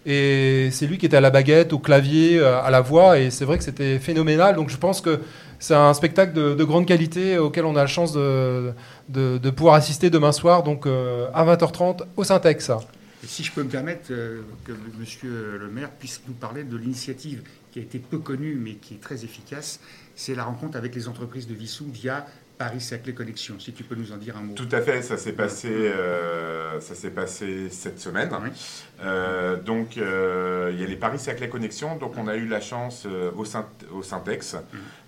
Et 0.05 0.69
c'est 0.71 0.87
lui 0.87 0.97
qui 0.97 1.05
était 1.05 1.17
à 1.17 1.21
la 1.21 1.29
baguette, 1.29 1.73
au 1.73 1.79
clavier, 1.79 2.41
à 2.41 2.71
la 2.71 2.81
voix. 2.81 3.19
Et 3.19 3.29
c'est 3.29 3.45
vrai 3.45 3.57
que 3.57 3.63
c'était 3.63 3.99
phénoménal. 3.99 4.55
Donc 4.55 4.69
je 4.69 4.77
pense 4.77 5.01
que 5.01 5.19
c'est 5.59 5.75
un 5.75 5.93
spectacle 5.93 6.33
de, 6.33 6.55
de 6.55 6.63
grande 6.63 6.87
qualité 6.87 7.37
auquel 7.37 7.65
on 7.65 7.75
a 7.75 7.81
la 7.81 7.87
chance 7.87 8.13
de, 8.13 8.73
pouvoir 9.55 9.75
assister 9.75 10.09
demain 10.09 10.31
soir, 10.31 10.63
donc 10.63 10.87
à 10.87 11.45
20h30 11.45 12.03
au 12.15 12.23
Syntex. 12.23 12.71
Et 13.23 13.27
si 13.27 13.43
je 13.43 13.51
peux 13.51 13.63
me 13.63 13.69
permettre 13.69 14.11
euh, 14.11 14.41
que 14.63 14.71
Monsieur 14.97 15.57
le 15.57 15.67
maire 15.67 15.91
puisse 15.91 16.21
nous 16.27 16.33
parler 16.33 16.63
de 16.63 16.77
l'initiative 16.77 17.43
qui 17.71 17.79
a 17.79 17.81
été 17.81 17.99
peu 17.99 18.19
connue 18.19 18.55
mais 18.55 18.75
qui 18.75 18.95
est 18.95 19.01
très 19.01 19.23
efficace, 19.25 19.79
c'est 20.15 20.35
la 20.35 20.43
rencontre 20.43 20.77
avec 20.77 20.95
les 20.95 21.07
entreprises 21.07 21.47
de 21.47 21.53
Vissou 21.53 21.85
via 21.91 22.25
Paris-Saclay 22.59 23.13
Connexion. 23.13 23.57
Si 23.57 23.71
tu 23.71 23.85
peux 23.85 23.95
nous 23.95 24.11
en 24.11 24.17
dire 24.17 24.35
un 24.35 24.41
mot. 24.41 24.53
Tout 24.53 24.67
à 24.73 24.81
fait, 24.81 25.01
ça 25.01 25.17
s'est 25.17 25.31
passé, 25.31 25.69
euh, 25.69 26.81
ça 26.81 26.93
s'est 26.93 27.09
passé 27.09 27.69
cette 27.69 27.99
semaine. 27.99 28.29
Oui. 28.43 28.49
Euh, 29.01 29.55
donc, 29.55 29.97
euh, 29.97 30.69
il 30.73 30.81
y 30.81 30.83
a 30.83 30.87
les 30.87 30.97
Paris-Saclay 30.97 31.47
Connexion. 31.47 31.95
Donc, 31.95 32.17
on 32.17 32.27
a 32.27 32.35
eu 32.35 32.45
la 32.45 32.59
chance 32.59 33.07
au, 33.35 34.03
Syntex 34.03 34.57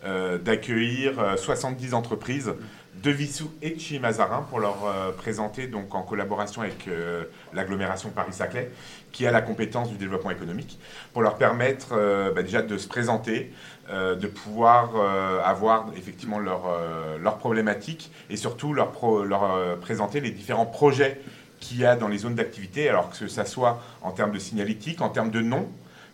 euh, 0.05 0.37
d'accueillir 0.37 1.19
euh, 1.19 1.35
70 1.35 1.93
entreprises 1.93 2.45
de 2.45 2.55
Vissou 3.03 3.51
et 3.61 3.71
de 3.71 3.79
Chimazarins 3.79 4.45
pour 4.49 4.59
leur 4.59 4.85
euh, 4.85 5.11
présenter, 5.11 5.67
donc 5.67 5.95
en 5.95 6.03
collaboration 6.03 6.61
avec 6.61 6.87
euh, 6.87 7.23
l'agglomération 7.53 8.09
Paris-Saclay, 8.09 8.69
qui 9.11 9.25
a 9.25 9.31
la 9.31 9.41
compétence 9.41 9.89
du 9.89 9.97
développement 9.97 10.31
économique, 10.31 10.77
pour 11.13 11.21
leur 11.21 11.37
permettre 11.37 11.89
euh, 11.93 12.31
bah, 12.31 12.43
déjà 12.43 12.61
de 12.61 12.77
se 12.77 12.87
présenter, 12.87 13.51
de 13.89 14.27
pouvoir 14.27 14.95
avoir 15.43 15.87
effectivement 15.97 16.39
leurs 16.39 16.79
leurs 17.19 17.37
problématiques 17.39 18.09
et 18.29 18.37
surtout 18.37 18.73
leur, 18.73 18.93
leur 19.25 19.77
présenter 19.79 20.21
les 20.21 20.31
différents 20.31 20.65
projets 20.65 21.19
qu'il 21.59 21.79
y 21.79 21.85
a 21.85 21.97
dans 21.97 22.07
les 22.07 22.19
zones 22.19 22.35
d'activité, 22.35 22.87
alors 22.87 23.09
que 23.09 23.27
ça 23.27 23.43
soit 23.43 23.81
en 24.01 24.11
termes 24.11 24.31
de 24.31 24.39
signalétique, 24.39 25.01
en 25.01 25.09
termes 25.09 25.29
de 25.29 25.41
nom. 25.41 25.67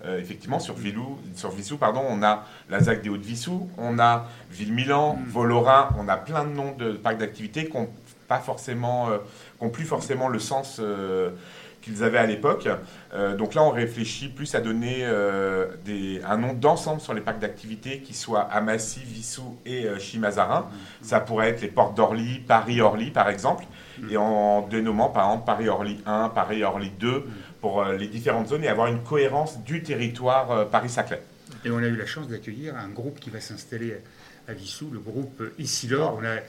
Euh, 0.08 0.20
effectivement, 0.20 0.60
sur, 0.60 0.76
Vilou, 0.76 1.18
sur 1.36 1.52
Vissou, 1.52 1.78
pardon, 1.78 2.02
on 2.08 2.24
a 2.24 2.46
la 2.70 2.80
ZAC 2.80 3.02
des 3.02 3.10
Hauts-de-Vissou, 3.10 3.70
on 3.78 4.00
a 4.00 4.28
Ville-Milan, 4.52 5.20
Volorin, 5.28 5.90
on 6.00 6.08
a 6.08 6.16
plein 6.16 6.46
de 6.46 6.52
noms 6.52 6.74
de 6.74 6.94
parcs 6.94 7.18
d'activité 7.18 7.66
qui 7.68 7.76
n'ont 7.76 7.90
pas 8.28 8.40
forcément, 8.40 9.10
euh, 9.10 9.18
qui 9.58 9.66
ont 9.66 9.70
plus 9.70 9.86
forcément 9.86 10.30
le 10.30 10.40
sens 10.40 10.78
euh, 10.80 11.32
qu'ils 11.82 12.04
avaient 12.04 12.18
à 12.18 12.26
l'époque. 12.26 12.68
Donc 13.38 13.54
là, 13.54 13.64
on 13.64 13.70
réfléchit 13.70 14.28
plus 14.28 14.56
à 14.56 14.60
donner 14.60 15.08
des, 15.86 16.22
un 16.28 16.36
nom 16.36 16.52
d'ensemble 16.52 17.00
sur 17.00 17.14
les 17.14 17.22
parcs 17.22 17.40
d'activité 17.40 18.02
qui 18.02 18.14
soient 18.14 18.42
Amassi, 18.42 19.00
Vissou 19.06 19.58
et 19.66 19.88
Chimazarin. 19.98 20.68
Ça 21.02 21.22
pourrait 21.22 21.50
être 21.50 21.62
les 21.62 21.70
portes 21.70 21.96
d'Orly, 21.96 22.40
Paris-Orly 22.40 23.12
par 23.12 23.30
exemple, 23.30 23.64
et 24.10 24.18
en 24.18 24.68
dénommant 24.68 25.08
par 25.08 25.28
exemple 25.28 25.46
Paris-Orly 25.46 26.02
1, 26.06 26.30
Paris-Orly 26.30 26.92
2 27.00 27.24
pour 27.62 27.82
euh, 27.82 27.96
les 27.98 28.08
différentes 28.08 28.48
zones 28.48 28.64
et 28.64 28.68
avoir 28.68 28.88
une 28.88 29.04
cohérence 29.04 29.60
du 29.64 29.84
territoire 29.84 30.52
euh, 30.52 30.66
Paris-Saclay. 30.66 31.22
Et 31.66 31.72
on 31.72 31.78
a 31.78 31.88
eu 31.88 31.96
la 31.96 32.06
chance 32.06 32.28
d'accueillir 32.28 32.76
un 32.76 32.90
groupe 32.90 33.20
qui 33.20 33.30
va 33.30 33.40
s'installer 33.40 33.98
à 34.48 34.54
Vissou, 34.54 34.90
le 34.92 35.00
groupe 35.00 35.44
Isilor. 35.58 36.20
On, 36.22 36.26
a, 36.26 36.40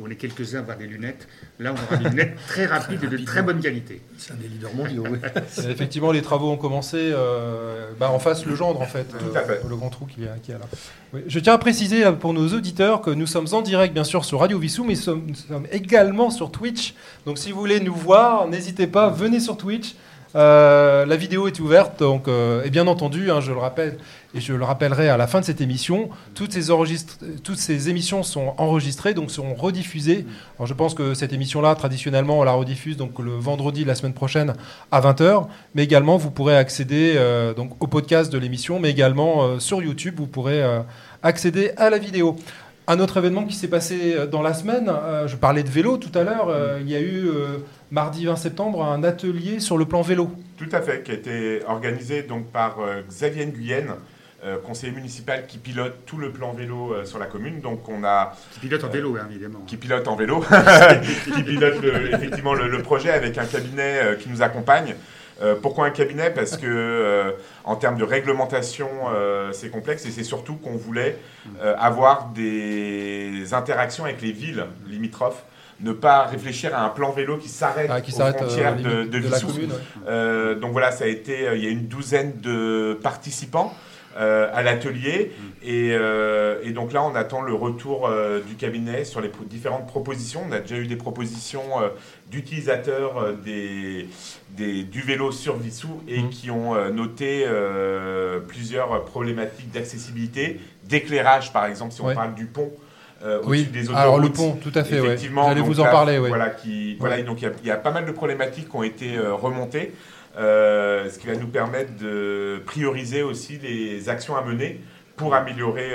on 0.00 0.10
est 0.10 0.16
quelques-uns 0.16 0.58
à 0.58 0.60
avoir 0.60 0.76
des 0.76 0.86
lunettes. 0.86 1.26
Là, 1.58 1.72
on 1.72 1.94
aura 1.94 2.02
des 2.02 2.10
lunettes 2.10 2.36
très 2.48 2.66
rapides 2.66 3.02
et 3.02 3.06
de 3.06 3.24
très 3.24 3.42
bonne 3.42 3.60
qualité. 3.60 4.02
C'est 4.18 4.32
un 4.32 4.36
des 4.36 4.48
leaders 4.48 4.74
mondiaux, 4.74 5.04
oui. 5.08 5.18
Effectivement, 5.70 6.12
les 6.12 6.22
travaux 6.22 6.50
ont 6.50 6.56
commencé 6.56 6.96
euh, 7.00 7.90
bah, 7.98 8.10
en 8.10 8.18
face 8.18 8.44
le 8.44 8.54
gendre, 8.54 8.80
en 8.80 8.86
fait, 8.86 9.04
Tout 9.04 9.36
à 9.36 9.42
fait. 9.42 9.60
le 9.68 9.76
grand 9.76 9.90
trou 9.90 10.06
qu'il 10.06 10.24
y 10.24 10.28
a, 10.28 10.34
qu'il 10.36 10.52
y 10.52 10.56
a 10.56 10.60
là. 10.60 10.66
Oui. 11.12 11.22
Je 11.26 11.38
tiens 11.38 11.54
à 11.54 11.58
préciser 11.58 12.04
pour 12.12 12.34
nos 12.34 12.48
auditeurs 12.48 13.00
que 13.00 13.10
nous 13.10 13.26
sommes 13.26 13.48
en 13.52 13.62
direct, 13.62 13.94
bien 13.94 14.04
sûr, 14.04 14.24
sur 14.24 14.40
Radio 14.40 14.58
Vissou, 14.58 14.84
mais 14.84 14.94
nous 14.94 15.00
sommes, 15.00 15.24
nous 15.26 15.34
sommes 15.34 15.66
également 15.72 16.30
sur 16.30 16.50
Twitch. 16.50 16.94
Donc, 17.26 17.38
si 17.38 17.52
vous 17.52 17.60
voulez 17.60 17.80
nous 17.80 17.94
voir, 17.94 18.46
n'hésitez 18.48 18.86
pas, 18.86 19.08
venez 19.08 19.40
sur 19.40 19.56
Twitch. 19.56 19.94
Euh, 20.34 21.06
la 21.06 21.16
vidéo 21.16 21.46
est 21.48 21.58
ouverte, 21.58 22.00
donc, 22.00 22.28
euh, 22.28 22.62
et 22.64 22.70
bien 22.70 22.86
entendu, 22.86 23.30
hein, 23.30 23.40
je 23.40 23.50
le 23.50 23.58
rappelle, 23.58 23.96
et 24.34 24.40
je 24.40 24.52
le 24.52 24.62
rappellerai 24.62 25.08
à 25.08 25.16
la 25.16 25.26
fin 25.26 25.40
de 25.40 25.44
cette 25.44 25.62
émission, 25.62 26.10
toutes 26.34 26.52
ces, 26.52 27.88
émissions 27.88 28.22
sont 28.22 28.52
enregistrées, 28.58 29.14
donc 29.14 29.30
seront 29.30 29.54
rediffusées. 29.54 30.26
Alors, 30.58 30.66
je 30.66 30.74
pense 30.74 30.94
que 30.94 31.14
cette 31.14 31.32
émission-là, 31.32 31.74
traditionnellement, 31.74 32.40
on 32.40 32.44
la 32.44 32.52
rediffuse 32.52 32.96
donc 32.96 33.18
le 33.18 33.32
vendredi 33.32 33.84
de 33.84 33.88
la 33.88 33.94
semaine 33.94 34.12
prochaine 34.12 34.54
à 34.90 35.00
20h, 35.00 35.46
mais 35.74 35.84
également 35.84 36.18
vous 36.18 36.30
pourrez 36.30 36.56
accéder 36.56 37.14
euh, 37.16 37.54
donc 37.54 37.82
au 37.82 37.86
podcast 37.86 38.30
de 38.30 38.38
l'émission, 38.38 38.80
mais 38.80 38.90
également 38.90 39.58
sur 39.58 39.82
YouTube, 39.82 40.16
vous 40.18 40.26
pourrez 40.26 40.62
accéder 41.22 41.72
à 41.76 41.88
la 41.88 41.98
vidéo. 41.98 42.36
Un 42.86 43.00
autre 43.00 43.18
événement 43.18 43.44
qui 43.44 43.54
s'est 43.54 43.68
passé 43.68 44.16
dans 44.30 44.40
la 44.40 44.54
semaine, 44.54 44.90
je 45.26 45.36
parlais 45.36 45.62
de 45.62 45.68
vélo 45.68 45.98
tout 45.98 46.16
à 46.18 46.24
l'heure, 46.24 46.50
il 46.80 46.88
y 46.88 46.96
a 46.96 47.00
eu 47.00 47.30
mardi 47.90 48.26
20 48.26 48.36
septembre 48.36 48.84
un 48.84 49.02
atelier 49.04 49.60
sur 49.60 49.78
le 49.78 49.84
plan 49.86 50.02
vélo. 50.02 50.30
Tout 50.56 50.68
à 50.72 50.80
fait, 50.82 51.02
qui 51.02 51.10
a 51.10 51.14
été 51.14 51.62
organisé 51.66 52.22
donc 52.22 52.46
par 52.46 52.80
euh, 52.80 53.02
Xavier 53.08 53.46
Guyenne 53.46 53.92
euh, 54.44 54.56
conseiller 54.58 54.92
municipal 54.92 55.46
qui 55.48 55.58
pilote 55.58 55.94
tout 56.06 56.16
le 56.16 56.30
plan 56.30 56.52
vélo 56.52 56.92
euh, 56.92 57.04
sur 57.04 57.18
la 57.18 57.26
commune. 57.26 57.60
Donc 57.60 57.88
on 57.88 58.04
a 58.04 58.36
Qui 58.54 58.60
pilote 58.60 58.84
en 58.84 58.88
vélo, 58.88 59.16
hein, 59.16 59.26
évidemment. 59.30 59.60
qui 59.66 59.76
pilote 59.76 60.06
en 60.06 60.16
vélo, 60.16 60.44
qui 61.34 61.42
pilote 61.42 61.80
le- 61.82 62.14
effectivement 62.14 62.54
le, 62.54 62.68
le 62.68 62.82
projet 62.82 63.10
avec 63.10 63.36
un 63.38 63.46
cabinet 63.46 64.00
euh, 64.02 64.14
qui 64.16 64.28
nous 64.28 64.42
accompagne. 64.42 64.94
Euh, 65.40 65.54
pourquoi 65.60 65.86
un 65.86 65.90
cabinet? 65.90 66.30
Parce 66.30 66.56
que 66.56 66.66
euh, 66.66 67.30
en 67.64 67.76
termes 67.76 67.96
de 67.96 68.02
réglementation, 68.04 68.88
euh, 69.14 69.52
c'est 69.52 69.70
complexe 69.70 70.04
et 70.06 70.10
c'est 70.10 70.24
surtout 70.24 70.54
qu'on 70.54 70.76
voulait 70.76 71.16
euh, 71.62 71.74
avoir 71.78 72.30
des 72.34 73.54
interactions 73.54 74.04
avec 74.04 74.20
les 74.20 74.32
villes 74.32 74.66
limitrophes, 74.88 75.44
ne 75.80 75.92
pas 75.92 76.24
réfléchir 76.24 76.74
à 76.76 76.84
un 76.84 76.88
plan 76.88 77.12
vélo 77.12 77.36
qui 77.36 77.48
s'arrête 77.48 77.88
Ah, 77.92 78.00
qui 78.00 78.12
aux 78.14 78.20
euh, 78.20 78.32
frontières 78.32 78.76
de, 78.76 79.04
de 79.04 79.06
de 79.06 79.28
la 79.28 79.36
Vissou. 79.38 79.46
commune. 79.46 79.70
ouais. 79.70 79.76
Euh, 80.08 80.54
donc 80.56 80.72
voilà, 80.72 80.90
ça 80.90 81.04
a 81.04 81.06
été, 81.08 81.46
euh, 81.46 81.56
il 81.56 81.62
y 81.64 81.66
a 81.66 81.70
une 81.70 81.86
douzaine 81.86 82.40
de 82.40 82.98
participants 83.02 83.72
euh, 84.16 84.50
à 84.52 84.62
l'atelier. 84.64 85.30
Et, 85.62 85.90
euh, 85.92 86.58
et 86.64 86.70
donc 86.72 86.92
là, 86.92 87.04
on 87.04 87.14
attend 87.14 87.42
le 87.42 87.54
retour 87.54 88.08
euh, 88.08 88.40
du 88.40 88.56
cabinet 88.56 89.04
sur 89.04 89.20
les 89.20 89.30
différentes 89.46 89.86
propositions. 89.86 90.42
On 90.48 90.52
a 90.52 90.58
déjà 90.58 90.76
eu 90.76 90.88
des 90.88 90.96
propositions 90.96 91.62
d'utilisateurs 92.28 93.32
des, 93.44 94.08
des- 94.50 94.82
du 94.82 95.00
vélo 95.02 95.30
sur 95.32 95.56
Vissou 95.56 96.02
et 96.08 96.20
Mhm. 96.22 96.30
qui 96.30 96.50
ont 96.50 96.74
noté 96.90 97.44
plusieurs 98.48 99.04
problématiques 99.04 99.70
d'accessibilité, 99.70 100.60
d'éclairage 100.84 101.52
par 101.52 101.66
exemple, 101.66 101.92
si 101.92 102.00
on 102.00 102.06
Ouais. 102.06 102.14
parle 102.14 102.34
du 102.34 102.46
pont. 102.46 102.72
Euh, 103.24 103.40
Oui, 103.44 103.58
au-dessus 103.60 103.70
des 103.72 103.80
autoroutes. 103.84 104.00
alors 104.00 104.18
le 104.18 104.28
pont, 104.30 104.52
tout 104.62 104.72
à 104.74 104.84
fait, 104.84 105.00
ouais. 105.00 105.06
Effectivement, 105.08 105.48
J'allais 105.48 105.60
donc 105.60 105.68
vous 105.68 105.80
en 105.80 105.84
là, 105.84 105.90
parler, 105.90 106.18
ouais. 106.18 106.28
Voilà, 106.28 106.50
qui, 106.50 106.96
voilà, 107.00 107.16
Ouais. 107.16 107.22
donc 107.24 107.40
il 107.40 107.44
y 107.44 107.46
a- 107.48 107.52
il 107.62 107.66
y, 107.66 107.70
a 107.70 107.76
pas 107.76 107.90
mal 107.90 108.06
de 108.06 108.12
problématiques 108.12 108.68
qui 108.70 108.76
ont 108.76 108.82
été 108.82 109.16
euh, 109.16 109.34
remontées, 109.34 109.92
euh, 110.38 111.08
ce 111.10 111.18
qui 111.18 111.26
va 111.26 111.34
nous 111.34 111.48
permettre 111.48 111.96
de 111.96 112.60
prioriser 112.66 113.22
aussi 113.22 113.58
les 113.62 114.08
actions 114.08 114.36
à 114.36 114.42
mener 114.42 114.80
pour 115.16 115.34
améliorer 115.34 115.90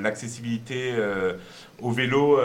l'accessibilité 0.00 0.92
au 1.80 1.90
vélo 1.90 2.38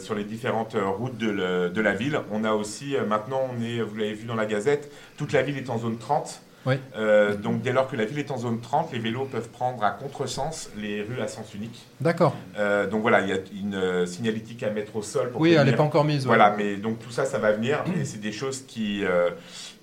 sur 0.00 0.14
les 0.14 0.22
différentes 0.24 0.76
routes 0.78 1.18
de, 1.18 1.30
le- 1.30 1.68
de 1.70 1.80
la 1.80 1.94
ville. 1.94 2.20
On 2.30 2.44
a 2.44 2.52
aussi, 2.52 2.94
maintenant, 3.08 3.40
on 3.50 3.62
est, 3.64 3.80
vous 3.80 3.96
l'avez 3.96 4.12
vu 4.12 4.24
dans 4.24 4.36
la 4.36 4.46
Gazette, 4.46 4.90
toute 5.16 5.32
la 5.32 5.42
ville 5.42 5.56
est 5.58 5.70
en 5.70 5.78
zone 5.78 5.98
30. 5.98 6.42
Oui. 6.66 6.76
Euh, 6.96 7.34
donc 7.36 7.60
dès 7.62 7.72
lors 7.72 7.88
que 7.88 7.96
la 7.96 8.04
ville 8.04 8.18
est 8.18 8.30
en 8.30 8.38
zone 8.38 8.60
30, 8.60 8.92
les 8.92 8.98
vélos 8.98 9.26
peuvent 9.26 9.48
prendre 9.48 9.82
à 9.84 9.90
contresens 9.90 10.70
les 10.76 11.02
rues 11.02 11.20
à 11.20 11.28
sens 11.28 11.52
unique. 11.54 11.84
D'accord. 12.00 12.34
Euh, 12.58 12.86
donc 12.86 13.02
voilà, 13.02 13.20
il 13.20 13.28
y 13.28 13.32
a 13.32 13.38
une 13.54 13.74
euh, 13.74 14.06
signalétique 14.06 14.62
à 14.62 14.70
mettre 14.70 14.96
au 14.96 15.02
sol 15.02 15.30
pour 15.30 15.40
Oui, 15.40 15.52
elle 15.52 15.66
n'est 15.66 15.76
pas 15.76 15.82
encore 15.82 16.04
mise. 16.04 16.22
ouais. 16.22 16.28
voilà, 16.28 16.54
mais 16.56 16.76
donc 16.76 16.98
tout 17.00 17.10
ça, 17.10 17.24
ça 17.24 17.38
va 17.38 17.52
venir 17.52 17.84
et 17.98 18.04
c'est 18.04 18.20
des 18.20 18.32
choses 18.32 18.62
qui, 18.66 19.04
euh, 19.04 19.30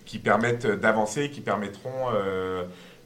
qui 0.06 0.18
permettent 0.20 0.66
d'avancer, 0.68 1.30
qui 1.30 1.42
permettront 1.42 1.92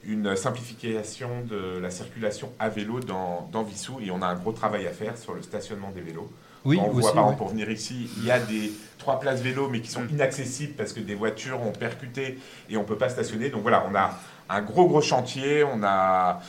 une 0.08 0.36
simplification 0.36 1.28
de 1.44 1.78
la 1.80 1.90
circulation 1.90 2.52
à 2.58 2.68
vélo 2.68 3.00
dans, 3.00 3.48
dans 3.52 3.62
Vissou 3.62 3.98
et 4.00 4.10
on 4.10 4.22
a 4.22 4.26
un 4.26 4.36
gros 4.36 4.52
travail 4.52 4.86
à 4.86 4.90
faire 4.92 5.18
sur 5.18 5.34
le 5.34 5.42
stationnement 5.42 5.90
des 5.90 6.00
vélos. 6.00 6.30
Oui, 6.66 6.78
on 6.80 6.88
aussi. 6.90 7.00
voit 7.00 7.12
par 7.14 7.22
exemple 7.24 7.38
pour 7.38 7.48
venir 7.48 7.70
ici, 7.70 8.08
il 8.18 8.24
y 8.24 8.30
a 8.30 8.38
des 8.38 8.72
trois 8.98 9.18
places 9.20 9.40
vélo 9.40 9.68
mais 9.70 9.80
qui 9.80 9.90
sont 9.90 10.06
inaccessibles 10.10 10.74
parce 10.76 10.92
que 10.92 11.00
des 11.00 11.14
voitures 11.14 11.60
ont 11.62 11.72
percuté 11.72 12.38
et 12.68 12.76
on 12.76 12.84
peut 12.84 12.96
pas 12.98 13.08
stationner. 13.08 13.48
Donc 13.50 13.62
voilà, 13.62 13.86
on 13.90 13.94
a 13.94 14.18
un 14.48 14.62
gros 14.62 14.86
gros 14.86 15.00
chantier, 15.00 15.64
on 15.64 15.82
a 15.84 16.40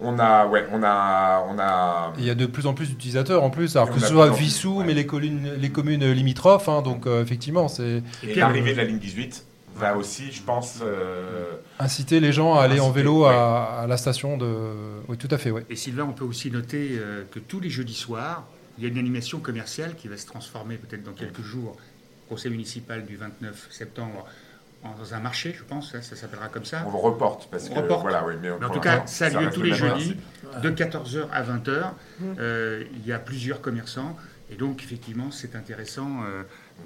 on 0.00 0.18
a 0.18 0.46
ouais, 0.46 0.66
on 0.72 0.82
a 0.82 1.44
on 1.48 1.58
a 1.58 2.12
Il 2.18 2.24
y 2.24 2.30
a 2.30 2.34
de 2.34 2.46
plus 2.46 2.66
en 2.66 2.74
plus 2.74 2.88
d'utilisateurs 2.88 3.42
en 3.42 3.50
plus, 3.50 3.76
alors 3.76 3.88
Et 3.90 3.92
que 3.92 4.00
ce 4.00 4.06
soit 4.08 4.28
Vissou, 4.30 4.78
ouais. 4.78 4.84
mais 4.84 4.94
les 4.94 5.06
communes, 5.06 5.52
les 5.58 5.70
communes 5.70 6.10
limitrophes. 6.12 6.68
hein, 6.68 6.82
donc 6.82 7.06
euh, 7.06 7.22
effectivement, 7.22 7.68
c'est 7.68 8.02
et 8.22 8.32
Pierre, 8.32 8.48
l'arrivée 8.48 8.72
de 8.72 8.76
la 8.78 8.84
ligne 8.84 8.98
18 8.98 9.44
va 9.74 9.94
aussi, 9.96 10.32
je 10.32 10.42
pense, 10.42 10.80
euh, 10.82 11.52
inciter 11.78 12.18
les 12.20 12.32
gens 12.32 12.54
à 12.54 12.62
aller 12.62 12.80
en 12.80 12.90
vélo 12.90 13.24
ouais. 13.26 13.34
à, 13.34 13.80
à 13.82 13.86
la 13.86 13.96
station 13.98 14.36
de. 14.38 14.46
Oui, 15.08 15.16
tout 15.18 15.28
à 15.30 15.36
fait, 15.38 15.50
oui. 15.50 15.62
Et 15.68 15.76
Sylvain, 15.76 16.04
on 16.08 16.12
peut 16.12 16.24
aussi 16.24 16.50
noter 16.50 16.92
euh, 16.92 17.24
que 17.30 17.38
tous 17.38 17.60
les 17.60 17.68
jeudis 17.70 17.94
soirs, 17.94 18.44
il 18.78 18.84
y 18.84 18.86
a 18.86 18.90
une 18.90 18.98
animation 18.98 19.38
commerciale 19.40 19.94
qui 19.96 20.08
va 20.08 20.16
se 20.16 20.26
transformer 20.26 20.76
peut-être 20.76 21.02
dans 21.02 21.12
quelques 21.12 21.42
jours, 21.42 21.76
conseil 22.28 22.50
municipal 22.50 23.04
du 23.06 23.16
29 23.16 23.68
septembre, 23.70 24.26
en- 24.84 24.94
dans 24.94 25.14
un 25.14 25.20
marché, 25.20 25.54
je 25.58 25.64
pense, 25.64 25.92
ça 25.92 26.02
s'appellera 26.02 26.48
comme 26.48 26.64
ça. 26.64 26.84
on 26.86 26.90
le 26.92 26.96
reporte 26.98 27.48
parce 27.50 27.68
On 27.70 27.74
que 27.74 27.80
reporte. 27.80 28.02
voilà, 28.02 28.24
oui, 28.26 28.34
mais, 28.40 28.50
Mais 28.60 28.66
en 28.66 28.70
tout 28.70 28.80
cas, 28.80 29.06
ça 29.06 29.26
a 29.26 29.30
lieu 29.30 29.50
tous 29.50 29.62
le 29.62 29.70
les 29.70 29.74
jeudis, 29.74 30.16
de 30.62 30.70
14h 30.70 31.26
à 31.32 31.42
20h. 31.42 31.92
Euh, 32.38 32.84
il 32.92 33.06
y 33.06 33.12
a 33.12 33.18
plusieurs 33.18 33.60
commerçants, 33.60 34.16
et 34.50 34.54
donc 34.56 34.82
effectivement, 34.84 35.30
c'est 35.30 35.56
intéressant 35.56 36.20
euh, 36.24 36.42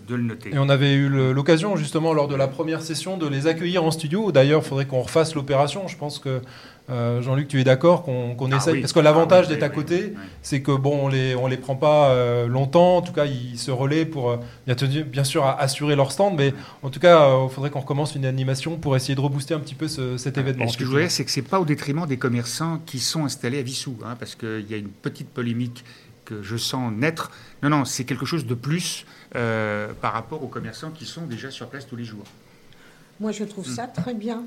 de 0.09 0.15
le 0.15 0.23
noter. 0.23 0.51
Et 0.55 0.59
on 0.59 0.69
avait 0.69 0.95
eu 0.95 1.09
l'occasion 1.33 1.77
justement 1.77 2.13
lors 2.15 2.29
de 2.29 2.37
la 2.37 2.47
première 2.49 2.81
session 2.83 3.17
de 3.19 3.27
les 3.27 3.47
accueillir 3.49 3.83
en 3.85 3.91
studio. 3.91 4.31
D'ailleurs, 4.33 4.63
il 4.65 4.69
faudrait 4.69 4.87
qu'on 4.87 5.03
refasse 5.03 5.35
l'opération. 5.35 5.89
Je 5.89 5.97
pense 5.99 6.19
que 6.21 6.41
euh, 6.89 7.21
Jean-Luc, 7.23 7.47
tu 7.49 7.61
es 7.61 7.65
d'accord 7.65 8.03
qu'on 8.03 8.35
Ah 8.53 8.57
essaye 8.57 8.75
oui. 8.75 8.81
parce 8.81 8.93
que 8.93 8.99
l'avantage 9.01 9.45
Ah 9.47 9.49
oui, 9.51 9.55
d'être 9.55 9.63
à 9.63 9.69
côté, 9.69 9.97
oui, 10.07 10.13
oui. 10.17 10.23
c'est 10.43 10.61
que 10.63 10.73
bon, 10.73 11.05
on 11.05 11.09
les 11.09 11.35
on 11.37 11.47
les 11.47 11.57
prend 11.57 11.77
pas 11.77 12.11
euh, 12.11 12.47
longtemps. 12.49 12.97
En 12.97 13.03
tout 13.03 13.13
cas, 13.13 13.27
ils 13.27 13.59
se 13.59 13.71
relaient 13.71 14.05
pour 14.07 14.31
euh, 14.31 14.37
bien, 14.67 14.75
tenu- 14.75 15.05
bien 15.05 15.23
sûr 15.25 15.45
à 15.45 15.61
assurer 15.61 15.95
leur 15.95 16.11
stand, 16.11 16.35
mais 16.37 16.53
en 16.83 16.91
tout 16.91 16.99
cas, 16.99 17.29
il 17.45 17.51
faudrait 17.51 17.71
qu'on 17.71 17.81
recommence 17.81 18.15
une 18.17 18.25
animation 18.25 18.77
pour 18.77 18.97
essayer 18.97 19.15
de 19.15 19.21
rebooster 19.21 19.55
un 19.55 19.61
petit 19.61 19.75
peu 19.77 19.87
ce- 19.89 20.17
cet 20.17 20.37
événement. 20.39 20.65
Et 20.65 20.69
ce 20.69 20.77
que 20.79 20.85
je 20.85 20.89
voudrais, 20.89 21.09
c'est 21.09 21.25
que 21.25 21.31
c'est 21.31 21.43
pas 21.43 21.61
au 21.61 21.65
détriment 21.65 22.07
des 22.07 22.17
commerçants 22.17 22.81
qui 22.87 22.99
sont 22.99 23.25
installés 23.25 23.59
à 23.59 23.63
Vissou, 23.63 23.97
hein, 24.05 24.17
parce 24.19 24.35
qu'il 24.35 24.67
y 24.69 24.75
a 24.75 24.77
une 24.77 24.89
petite 24.89 25.29
polémique 25.29 25.85
que 26.25 26.43
je 26.43 26.57
sens 26.57 26.93
naître. 26.93 27.31
Non, 27.63 27.71
non, 27.71 27.85
c'est 27.85 28.05
quelque 28.05 28.25
chose 28.27 28.47
de 28.47 28.55
plus 28.55 29.05
euh, 29.37 29.89
par 30.01 30.13
rapport 30.13 30.43
aux 30.43 30.49
commerçants 30.49 30.91
qui 30.91 31.05
sont 31.05 31.23
déjà 31.27 31.51
sur 31.51 31.69
place 31.69 31.87
tous 31.87 31.97
les 31.97 32.05
jours. 32.05 32.25
Moi, 33.21 33.33
je 33.33 33.45
trouve 33.45 33.67
ça 33.67 33.87
très 33.87 34.15
bien. 34.15 34.43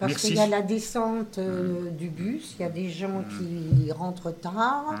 Parce 0.00 0.14
qu'il 0.14 0.34
y 0.34 0.40
a 0.40 0.46
la 0.46 0.62
descente 0.62 1.38
euh, 1.38 1.90
du 1.90 2.08
bus, 2.08 2.54
il 2.58 2.62
y 2.62 2.64
a 2.64 2.70
des 2.70 2.88
gens 2.88 3.22
qui 3.38 3.92
rentrent 3.92 4.30
tard, 4.32 4.94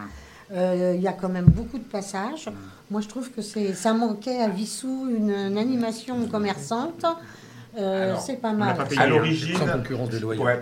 euh, 0.52 0.92
il 0.94 1.00
y 1.00 1.08
a 1.08 1.12
quand 1.12 1.30
même 1.30 1.46
beaucoup 1.46 1.78
de 1.78 1.84
passages. 1.84 2.50
Moi, 2.90 3.00
je 3.00 3.08
trouve 3.08 3.30
que 3.30 3.40
ça 3.42 3.94
manquait 3.94 4.40
à 4.40 4.48
Vissou 4.48 5.08
une, 5.08 5.30
une 5.30 5.58
animation 5.58 6.26
commerçante. 6.28 7.06
Euh, 7.78 8.16
c'est 8.18 8.40
pas 8.40 8.50
on 8.50 8.54
mal. 8.54 8.76
pas 8.76 8.84
payé. 8.84 9.00
À 9.00 9.06
l'origine, 9.06 9.56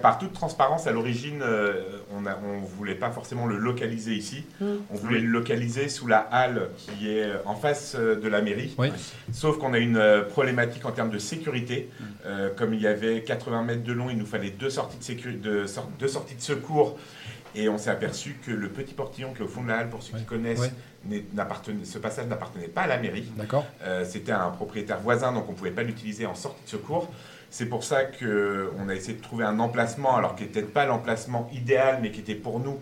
par 0.02 0.18
toute 0.18 0.32
transparence, 0.32 0.86
à 0.86 0.92
l'origine, 0.92 1.40
euh, 1.42 1.72
on 2.14 2.20
ne 2.20 2.28
on 2.30 2.60
voulait 2.60 2.94
pas 2.94 3.10
forcément 3.10 3.46
le 3.46 3.56
localiser 3.58 4.12
ici. 4.14 4.44
Mm. 4.60 4.66
On 4.90 4.94
voulait 4.96 5.20
le 5.20 5.28
localiser 5.28 5.88
sous 5.88 6.06
la 6.06 6.18
halle 6.18 6.68
qui 6.76 7.10
est 7.10 7.30
en 7.44 7.54
face 7.54 7.96
euh, 7.98 8.16
de 8.20 8.28
la 8.28 8.42
mairie. 8.42 8.74
Oui. 8.78 8.88
Sauf 9.32 9.58
qu'on 9.58 9.72
a 9.74 9.78
une 9.78 9.96
euh, 9.96 10.22
problématique 10.22 10.84
en 10.84 10.92
termes 10.92 11.10
de 11.10 11.18
sécurité. 11.18 11.88
Mm. 11.98 12.04
Euh, 12.26 12.50
comme 12.54 12.74
il 12.74 12.80
y 12.82 12.86
avait 12.86 13.22
80 13.22 13.62
mètres 13.62 13.84
de 13.84 13.92
long, 13.92 14.10
il 14.10 14.18
nous 14.18 14.26
fallait 14.26 14.50
deux 14.50 14.70
sorties 14.70 14.98
de, 14.98 15.04
sécu- 15.04 15.40
de 15.40 15.66
sor- 15.66 15.90
deux 15.98 16.08
sorties 16.08 16.34
de 16.36 16.42
secours. 16.42 16.98
Et 17.54 17.68
on 17.68 17.78
s'est 17.78 17.90
aperçu 17.90 18.36
que 18.46 18.50
le 18.52 18.68
petit 18.68 18.92
portillon 18.92 19.32
qui 19.32 19.40
est 19.40 19.44
au 19.44 19.48
fond 19.48 19.62
de 19.62 19.68
la 19.68 19.78
halle, 19.78 19.88
pour 19.88 20.02
ceux 20.02 20.12
Ouais. 20.12 20.20
qui 20.20 20.26
connaissent, 20.26 20.60
Ouais. 20.60 20.70
Ce 21.84 21.98
passage 21.98 22.26
n'appartenait 22.26 22.68
pas 22.68 22.82
à 22.82 22.86
la 22.86 22.98
mairie. 22.98 23.30
D'accord. 23.36 23.64
Euh, 23.82 24.04
C'était 24.04 24.32
un 24.32 24.50
propriétaire 24.50 24.98
voisin, 25.00 25.32
donc 25.32 25.44
on 25.48 25.52
ne 25.52 25.56
pouvait 25.56 25.70
pas 25.70 25.82
l'utiliser 25.82 26.26
en 26.26 26.34
sortie 26.34 26.62
de 26.64 26.68
secours. 26.68 27.08
C'est 27.50 27.66
pour 27.66 27.82
ça 27.84 28.04
qu'on 28.04 28.88
a 28.88 28.94
essayé 28.94 29.16
de 29.16 29.22
trouver 29.22 29.44
un 29.44 29.58
emplacement, 29.58 30.16
alors 30.16 30.36
qui 30.36 30.42
n'était 30.42 30.62
pas 30.62 30.84
l'emplacement 30.84 31.48
idéal, 31.52 32.00
mais 32.02 32.10
qui 32.10 32.20
était 32.20 32.34
pour 32.34 32.60
nous 32.60 32.78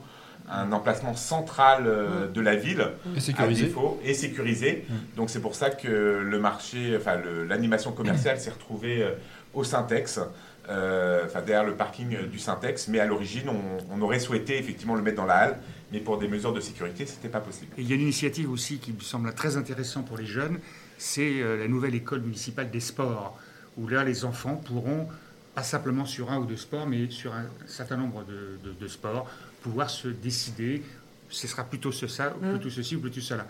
un 0.48 0.70
emplacement 0.72 1.14
central 1.14 1.84
euh, 1.86 2.28
de 2.28 2.40
la 2.40 2.54
ville, 2.54 2.86
Et 3.14 3.18
à 3.18 3.20
sécurisé. 3.20 3.64
défaut, 3.64 4.00
et 4.04 4.14
sécurisé. 4.14 4.86
Mm. 4.88 4.94
Donc 5.16 5.30
c'est 5.30 5.40
pour 5.40 5.54
ça 5.54 5.70
que 5.70 5.88
le 6.24 6.38
marché, 6.38 6.96
enfin 6.96 7.16
l'animation 7.48 7.92
commerciale 7.92 8.38
s'est 8.38 8.50
retrouvée 8.50 9.02
euh, 9.02 9.10
au 9.54 9.64
Syntex, 9.64 10.20
euh, 10.68 11.24
derrière 11.46 11.64
le 11.64 11.74
parking 11.74 12.26
du 12.28 12.38
Syntex, 12.38 12.88
mais 12.88 13.00
à 13.00 13.06
l'origine 13.06 13.48
on, 13.48 13.96
on 13.96 14.02
aurait 14.02 14.18
souhaité 14.20 14.58
effectivement 14.58 14.94
le 14.94 15.02
mettre 15.02 15.16
dans 15.16 15.26
la 15.26 15.34
halle, 15.36 15.58
mais 15.92 16.00
pour 16.00 16.18
des 16.18 16.28
mesures 16.28 16.52
de 16.52 16.60
sécurité, 16.60 17.06
c'était 17.06 17.28
pas 17.28 17.40
possible. 17.40 17.72
Et 17.78 17.82
il 17.82 17.88
y 17.88 17.92
a 17.92 17.94
une 17.96 18.02
initiative 18.02 18.50
aussi 18.50 18.78
qui 18.78 18.92
me 18.92 19.00
semble 19.00 19.32
très 19.34 19.56
intéressante 19.56 20.06
pour 20.06 20.16
les 20.18 20.26
jeunes, 20.26 20.58
c'est 20.98 21.40
euh, 21.42 21.56
la 21.58 21.68
nouvelle 21.68 21.94
école 21.94 22.20
municipale 22.22 22.70
des 22.70 22.80
sports, 22.80 23.38
où 23.76 23.86
là 23.88 24.02
les 24.04 24.24
enfants 24.24 24.56
pourront, 24.56 25.08
pas 25.54 25.62
simplement 25.62 26.04
sur 26.04 26.30
un 26.32 26.38
ou 26.38 26.46
deux 26.46 26.56
sports, 26.56 26.86
mais 26.86 27.08
sur 27.10 27.32
un 27.34 27.46
certain 27.66 27.96
nombre 27.96 28.24
de, 28.24 28.58
de- 28.64 28.72
de 28.78 28.88
sports, 28.88 29.30
pouvoir 29.62 29.88
se 29.90 30.08
décider. 30.08 30.82
Ce 31.28 31.48
sera 31.48 31.64
plutôt 31.64 31.90
ce, 31.90 32.06
ça, 32.06 32.36
ou 32.36 32.50
plutôt 32.50 32.70
ceci 32.70 32.94
ou 32.94 33.00
plutôt 33.00 33.20
cela. 33.20 33.48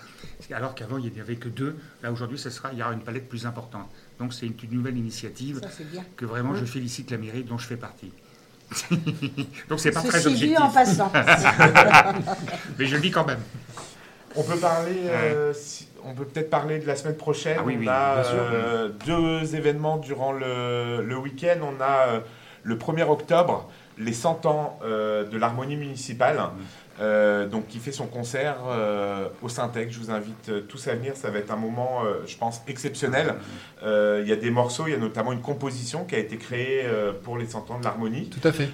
Alors 0.51 0.75
qu'avant, 0.75 0.97
il 0.97 1.13
n'y 1.13 1.21
avait 1.21 1.37
que 1.37 1.51
deux. 1.51 1.77
Là, 2.03 2.11
aujourd'hui, 2.11 2.39
ce 2.39 2.49
sera, 2.49 2.73
il 2.73 2.79
y 2.79 2.83
aura 2.83 2.95
une 2.95 3.01
palette 3.03 3.29
plus 3.29 3.45
importante. 3.45 3.91
Donc, 4.19 4.33
c'est 4.33 4.47
une, 4.47 4.55
une 4.63 4.79
nouvelle 4.79 4.97
initiative 4.97 5.61
Ça, 5.61 5.69
que 6.17 6.25
vraiment 6.25 6.55
je 6.57 6.65
félicite 6.65 7.11
la 7.11 7.19
mairie 7.19 7.45
dont 7.45 7.59
je 7.59 7.67
fais 7.67 7.77
partie. 7.77 8.13
Donc, 9.69 9.81
c'est 9.81 9.91
pas 9.93 10.01
très 10.03 10.21
Ceci 10.21 10.35
dit 10.49 10.57
objectif. 10.57 10.61
en 10.61 10.69
passant. 10.71 11.13
Mais 12.79 12.87
je 12.87 12.95
le 12.97 13.01
dis 13.01 13.11
quand 13.11 13.25
même. 13.27 13.41
On 14.35 14.43
peut 14.43 14.57
parler, 14.57 14.97
euh, 15.07 15.53
si- 15.55 15.89
on 16.05 16.15
peut 16.15 16.25
peut-être 16.25 16.51
parler 16.51 16.79
de 16.79 16.87
la 16.87 16.95
semaine 16.97 17.17
prochaine. 17.17 17.57
Ah 17.59 17.63
oui, 17.65 17.75
on 17.77 17.81
oui, 17.81 17.89
a 17.89 18.23
sûr. 18.25 18.35
euh, 18.39 18.89
deux 19.07 19.55
événements 19.57 19.97
durant 19.97 20.33
le, 20.33 21.03
le 21.03 21.17
week-end. 21.17 21.59
On 21.63 21.81
a 21.83 22.09
euh, 22.09 22.21
le 22.63 22.77
1er 22.77 23.09
octobre 23.09 23.69
les 23.99 24.13
100 24.13 24.45
ans 24.47 24.79
de 24.85 25.39
l'harmonie 25.39 25.77
municipale. 25.77 26.39
Euh, 26.99 27.47
donc 27.47 27.69
qui 27.69 27.79
fait 27.79 27.93
son 27.93 28.07
concert 28.07 28.57
euh, 28.69 29.29
au 29.43 29.49
Syntec. 29.49 29.91
Je 29.91 29.99
vous 29.99 30.11
invite 30.11 30.49
euh, 30.49 30.61
tous 30.63 30.89
à 30.89 30.95
venir, 30.95 31.15
ça 31.15 31.31
va 31.31 31.39
être 31.39 31.51
un 31.51 31.57
moment, 31.57 32.03
je 32.27 32.37
pense, 32.37 32.63
exceptionnel. 32.69 33.35
Il 33.83 34.27
y 34.27 34.33
a 34.33 34.37
des 34.37 34.51
morceaux, 34.51 34.85
il 34.87 34.93
y 34.93 34.95
a 34.95 34.99
notamment 34.99 35.33
une 35.33 35.43
composition 35.43 36.05
qui 36.05 36.15
a 36.15 36.19
été 36.19 36.37
créée 36.37 36.85
pour 37.23 37.39
les 37.39 37.47
100 37.47 37.71
ans 37.71 37.79
de 37.79 37.85
l'harmonie. 37.85 38.31
Tout 38.31 38.47
à 38.47 38.53
fait. 38.53 38.69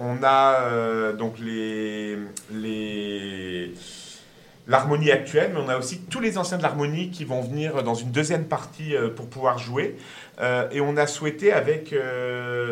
on 0.00 0.22
a 0.22 1.12
donc 1.12 1.38
les... 1.38 2.16
les 2.52 3.72
l'harmonie 4.68 5.10
actuelle, 5.10 5.50
mais 5.54 5.60
on 5.64 5.68
a 5.68 5.76
aussi 5.78 6.00
tous 6.02 6.20
les 6.20 6.38
anciens 6.38 6.58
de 6.58 6.62
l'harmonie 6.62 7.10
qui 7.10 7.24
vont 7.24 7.40
venir 7.40 7.82
dans 7.82 7.94
une 7.94 8.10
deuxième 8.10 8.44
partie 8.44 8.94
pour 9.16 9.26
pouvoir 9.26 9.58
jouer. 9.58 9.96
et 10.70 10.80
on 10.80 10.96
a 10.96 11.06
souhaité 11.06 11.52
avec, 11.52 11.94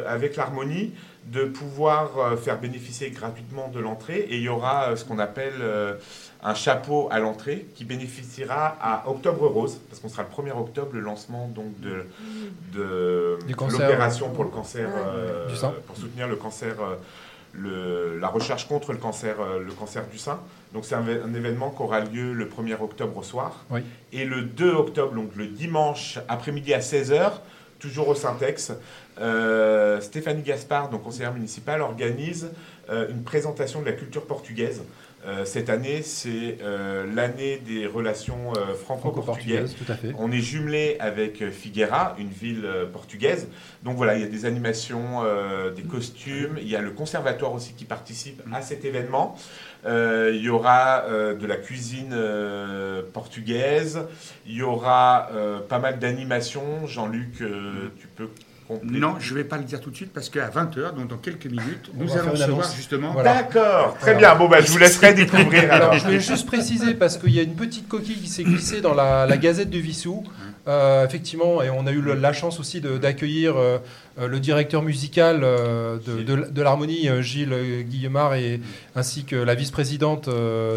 avec 0.07 0.37
l'harmonie 0.37 0.93
de 1.27 1.45
pouvoir 1.45 2.19
euh, 2.19 2.37
faire 2.37 2.59
bénéficier 2.59 3.11
gratuitement 3.11 3.69
de 3.69 3.81
l'entrée. 3.81 4.27
Et 4.31 4.37
il 4.37 4.43
y 4.43 4.49
aura 4.49 4.91
euh, 4.91 4.97
ce 4.97 5.05
qu'on 5.05 5.19
appelle 5.19 5.55
euh, 5.61 5.95
un 6.43 6.55
chapeau 6.55 7.09
à 7.11 7.19
l'entrée 7.19 7.67
qui 7.75 7.85
bénéficiera 7.85 8.77
à 8.81 9.09
Octobre 9.09 9.47
Rose, 9.49 9.81
parce 9.89 10.01
qu'on 10.01 10.09
sera 10.09 10.23
le 10.23 10.29
1er 10.45 10.57
octobre, 10.57 10.91
le 10.93 11.01
lancement 11.01 11.49
donc 11.49 11.79
de, 11.81 12.07
de, 12.73 13.39
l'opération 13.49 14.31
pour 14.31 14.45
le 14.45 14.51
cancer 14.51 14.89
du 15.49 15.57
sein. 15.57 15.75
pour 15.87 15.97
soutenir 15.97 16.29
le 16.29 16.37
cancer. 16.37 16.75
Le, 17.53 18.19
la 18.19 18.29
recherche 18.29 18.69
contre 18.69 18.93
le 18.93 18.99
cancer, 18.99 19.37
le 19.59 19.73
cancer 19.73 20.07
du 20.09 20.19
sein. 20.19 20.39
Donc 20.77 20.85
c'est 20.85 20.95
un, 20.95 21.35
événement 21.35 21.71
qui 21.71 21.81
aura 21.81 22.01
lieu 22.01 22.35
le 22.35 22.45
1er 22.45 22.75
octobre 22.79 23.17
au 23.17 23.23
soir. 23.23 23.65
Et 24.13 24.27
le 24.27 24.43
2 24.43 24.75
octobre, 24.75 25.15
donc 25.15 25.35
le 25.35 25.47
dimanche 25.47 26.19
après-midi 26.29 26.75
à 26.75 26.81
16h, 26.81 27.33
toujours 27.79 28.09
au 28.09 28.15
Syntex, 28.15 28.73
euh, 29.19 30.03
Stéphanie 30.03 30.43
Gaspard, 30.43 30.91
donc 30.91 31.03
conseillère 31.03 31.33
municipale, 31.33 31.81
organise 31.81 32.51
euh, 32.91 33.09
une 33.09 33.23
présentation 33.23 33.81
de 33.81 33.87
la 33.87 33.93
culture 33.93 34.27
portugaise. 34.27 34.83
Euh, 35.27 35.45
cette 35.45 35.71
année, 35.71 36.03
c'est 36.03 36.59
l'année 37.15 37.59
des 37.59 37.87
relations 37.87 38.53
franco-portugaises. 38.85 39.77
On 40.19 40.31
est 40.31 40.41
jumelé 40.41 40.97
avec 41.01 41.49
Figueira, 41.51 42.15
une 42.19 42.29
ville 42.29 42.67
portugaise. 42.93 43.49
Donc 43.83 43.97
voilà, 43.97 44.17
il 44.17 44.21
y 44.21 44.25
a 44.25 44.29
des 44.29 44.45
animations, 44.45 45.23
des 45.75 45.83
costumes. 45.83 46.59
Il 46.61 46.69
y 46.69 46.77
a 46.77 46.81
le 46.81 46.91
conservatoire 46.91 47.53
aussi 47.53 47.75
qui 47.75 47.85
participe 47.85 48.43
à 48.53 48.63
cet 48.63 48.85
événement. 48.85 49.37
il 49.87 50.41
y 50.41 50.49
aura 50.49 51.05
de 51.09 51.47
la 51.47 51.57
cuisine 51.57 52.17
portugaise. 53.13 54.01
Il 54.47 54.55
y 54.55 54.63
aura 54.63 55.31
pas 55.69 55.79
mal 55.79 55.99
d'animations. 55.99 56.87
Jean-Luc, 56.87 57.39
tu 57.99 58.07
peux 58.15 58.29
non, 58.83 59.15
je 59.21 59.33
ne 59.33 59.39
vais 59.39 59.45
pas 59.45 59.59
le 59.59 59.65
dire 59.65 59.81
tout 59.81 59.91
de 59.91 59.97
suite 59.97 60.13
parce 60.13 60.29
qu'à 60.29 60.49
20h, 60.49 60.95
donc 60.95 61.09
dans 61.09 61.17
quelques 61.17 61.47
minutes, 61.47 61.91
nous 61.95 62.17
allons 62.17 62.33
recevoir 62.33 62.73
justement. 62.75 63.15
D'accord, 63.23 63.97
très 64.01 64.15
bien. 64.15 64.35
Bon, 64.35 64.49
bah, 64.49 64.61
je 64.61 64.71
vous 64.71 64.79
laisserai 64.79 65.15
découvrir. 65.15 65.73
alors. 65.73 65.93
je 65.95 66.05
voulais 66.05 66.21
juste 66.21 66.47
préciser 66.47 66.95
parce 66.95 67.17
qu'il 67.17 67.31
y 67.31 67.39
a 67.39 67.43
une 67.43 67.55
petite 67.55 67.89
coquille 67.89 68.17
qui 68.17 68.29
s'est 68.29 68.45
glissée 68.45 68.81
dans 68.81 68.95
la, 68.95 69.37
Gazette 69.37 69.71
de 69.71 69.79
Vissou. 69.79 70.25
Euh, 70.69 71.07
effectivement, 71.07 71.63
et 71.63 71.71
on 71.71 71.87
a 71.87 71.93
eu 71.93 72.03
la 72.03 72.33
chance 72.33 72.59
aussi 72.59 72.81
d'accueillir 72.81 73.57
euh, 73.57 73.79
euh, 74.19 74.27
le 74.27 74.41
directeur 74.41 74.83
musical 74.83 75.43
de, 75.43 76.61
l'harmonie, 76.61 77.09
Gilles 77.21 77.85
Guillemard, 77.89 78.35
et, 78.35 78.61
ainsi 78.97 79.25
que 79.25 79.37
la 79.37 79.55
vice-présidente 79.55 80.29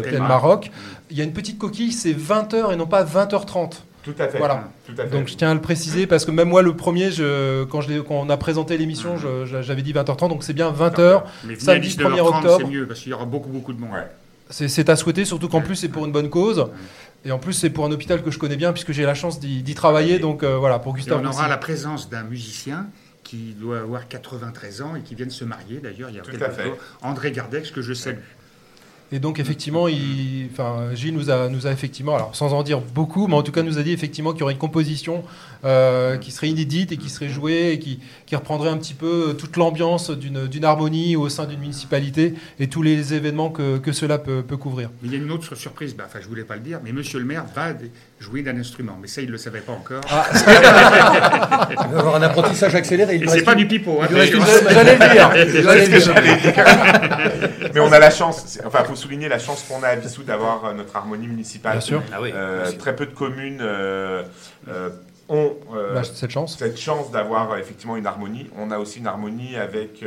Telma 0.04 0.28
Maroc. 0.28 0.70
Il 1.10 1.18
y 1.18 1.20
a 1.22 1.24
une 1.24 1.32
petite 1.32 1.58
coquille, 1.58 1.90
c'est 1.90 2.12
20h 2.12 2.72
et 2.72 2.76
non 2.76 2.86
pas 2.86 3.02
20h30. 3.02 3.80
Tout 4.02 4.14
à 4.18 4.28
fait. 4.28 4.38
Voilà. 4.38 4.70
Donc 5.12 5.28
je 5.28 5.34
tiens 5.34 5.50
à 5.50 5.54
le 5.54 5.60
préciser 5.60 6.06
parce 6.06 6.24
que 6.24 6.30
même 6.30 6.48
moi, 6.48 6.62
le 6.62 6.74
premier, 6.74 7.10
je, 7.10 7.64
quand, 7.64 7.80
je 7.80 8.00
quand 8.00 8.14
on 8.14 8.30
a 8.30 8.36
présenté 8.36 8.76
l'émission, 8.78 9.16
j'avais 9.46 9.82
dit 9.82 9.92
20h30, 9.92 10.28
donc 10.28 10.44
c'est 10.44 10.52
bien 10.52 10.72
20h, 10.72 11.22
samedi 11.58 11.88
1er 11.96 12.20
octobre. 12.20 12.58
C'est 12.60 12.66
mieux 12.66 12.86
parce 12.86 13.00
qu'il 13.00 13.10
y 13.10 13.14
aura 13.14 13.26
beaucoup, 13.26 13.50
beaucoup 13.50 13.72
de 13.72 13.80
monde. 13.80 13.90
C'est 14.48 14.88
à 14.88 14.96
souhaiter, 14.96 15.24
surtout 15.24 15.48
qu'en 15.48 15.60
plus 15.60 15.76
c'est 15.76 15.88
pour 15.88 16.06
une 16.06 16.12
bonne 16.12 16.30
cause. 16.30 16.66
Et 17.24 17.32
en 17.32 17.38
plus, 17.38 17.52
c'est 17.52 17.68
pour 17.68 17.84
un 17.84 17.92
hôpital 17.92 18.22
que 18.22 18.30
je 18.30 18.38
connais 18.38 18.56
bien 18.56 18.72
puisque 18.72 18.92
j'ai 18.92 19.04
la 19.04 19.14
chance 19.14 19.40
d'y 19.40 19.74
travailler. 19.74 20.18
Donc 20.18 20.42
euh, 20.42 20.56
voilà, 20.56 20.78
pour 20.78 20.94
Gustave. 20.94 21.20
on 21.22 21.28
aura 21.28 21.48
la 21.48 21.58
présence 21.58 22.08
d'un 22.08 22.22
musicien 22.22 22.86
qui 23.22 23.54
doit 23.60 23.80
avoir 23.80 24.08
93 24.08 24.82
ans 24.82 24.96
et 24.96 25.02
qui 25.02 25.14
vient 25.14 25.26
de 25.26 25.30
se 25.30 25.44
marier 25.44 25.78
d'ailleurs 25.78 26.08
il 26.10 26.16
y 26.16 26.18
a 26.18 26.22
quelques 26.22 26.62
jours, 26.62 26.76
André 27.02 27.30
Gardex, 27.30 27.70
que 27.70 27.82
je 27.82 27.92
salue. 27.92 28.16
Et 29.12 29.18
donc 29.18 29.40
effectivement, 29.40 29.88
il, 29.88 30.48
enfin, 30.52 30.94
Gilles 30.94 31.14
nous 31.14 31.30
a, 31.30 31.48
nous 31.48 31.66
a 31.66 31.72
effectivement, 31.72 32.14
alors 32.14 32.36
sans 32.36 32.52
en 32.52 32.62
dire 32.62 32.80
beaucoup, 32.80 33.26
mais 33.26 33.34
en 33.34 33.42
tout 33.42 33.50
cas 33.50 33.62
nous 33.62 33.78
a 33.78 33.82
dit 33.82 33.92
effectivement 33.92 34.32
qu'il 34.32 34.40
y 34.40 34.42
aurait 34.44 34.52
une 34.52 34.58
composition 34.58 35.24
euh, 35.64 36.16
qui 36.16 36.30
serait 36.30 36.48
inédite 36.48 36.92
et 36.92 36.96
qui 36.96 37.10
serait 37.10 37.28
jouée 37.28 37.72
et 37.72 37.78
qui, 37.80 37.98
qui 38.26 38.36
reprendrait 38.36 38.70
un 38.70 38.76
petit 38.76 38.94
peu 38.94 39.36
toute 39.36 39.56
l'ambiance 39.56 40.10
d'une 40.10 40.64
harmonie 40.64 41.16
au 41.16 41.28
sein 41.28 41.46
d'une 41.46 41.58
municipalité 41.58 42.34
et 42.60 42.68
tous 42.68 42.82
les 42.82 43.14
événements 43.14 43.50
que, 43.50 43.78
que 43.78 43.90
cela 43.92 44.18
peut, 44.18 44.42
peut, 44.42 44.56
couvrir. 44.56 44.90
il 45.02 45.10
y 45.10 45.14
a 45.14 45.18
une 45.18 45.32
autre 45.32 45.54
surprise, 45.56 45.96
bah, 45.96 46.04
enfin 46.06 46.20
je 46.22 46.28
voulais 46.28 46.44
pas 46.44 46.54
le 46.54 46.62
dire, 46.62 46.80
mais 46.84 46.92
Monsieur 46.92 47.18
le 47.18 47.24
maire 47.24 47.44
va 47.54 47.72
jouer 48.20 48.42
d'un 48.42 48.56
instrument, 48.58 48.98
mais 49.00 49.08
ça 49.08 49.22
il 49.22 49.30
le 49.30 49.38
savait 49.38 49.60
pas 49.60 49.72
encore. 49.72 50.02
Ah. 50.10 50.26
il 51.70 51.92
va 51.92 51.98
avoir 51.98 52.16
un 52.16 52.22
apprentissage 52.22 52.74
accéléré. 52.74 53.16
Et 53.16 53.26
c'est 53.26 53.42
pas 53.42 53.54
du 53.54 53.66
pipeau. 53.66 54.00
Hein, 54.02 54.08
J'allais 54.10 54.30
le 54.96 55.12
dire. 55.12 55.30
Mais 57.74 57.80
on 57.80 57.90
a 57.90 57.98
la 57.98 58.10
chance, 58.10 58.58
enfin 58.64 58.84
faut 58.84 58.96
souligner 59.00 59.28
la 59.28 59.38
chance 59.38 59.64
qu'on 59.64 59.82
a 59.82 59.88
à 59.88 59.96
Bissou 59.96 60.22
d'avoir 60.22 60.64
euh, 60.64 60.74
notre 60.74 60.94
harmonie 60.96 61.26
municipale. 61.26 61.72
Bien 61.72 61.80
sûr. 61.80 62.02
Ah 62.12 62.20
euh, 62.22 62.70
très 62.72 62.94
peu 62.94 63.06
de 63.06 63.12
communes 63.12 63.60
euh, 63.60 64.24
ont 65.28 65.56
bah, 65.72 66.02
cette 66.04 66.30
chance, 66.30 66.58
cette 66.58 66.78
chance 66.78 67.10
d'avoir 67.10 67.56
effectivement 67.58 67.96
une 67.96 68.06
harmonie. 68.06 68.46
On 68.58 68.70
a 68.70 68.78
aussi 68.78 68.98
une 68.98 69.06
harmonie 69.06 69.56
avec 69.56 70.04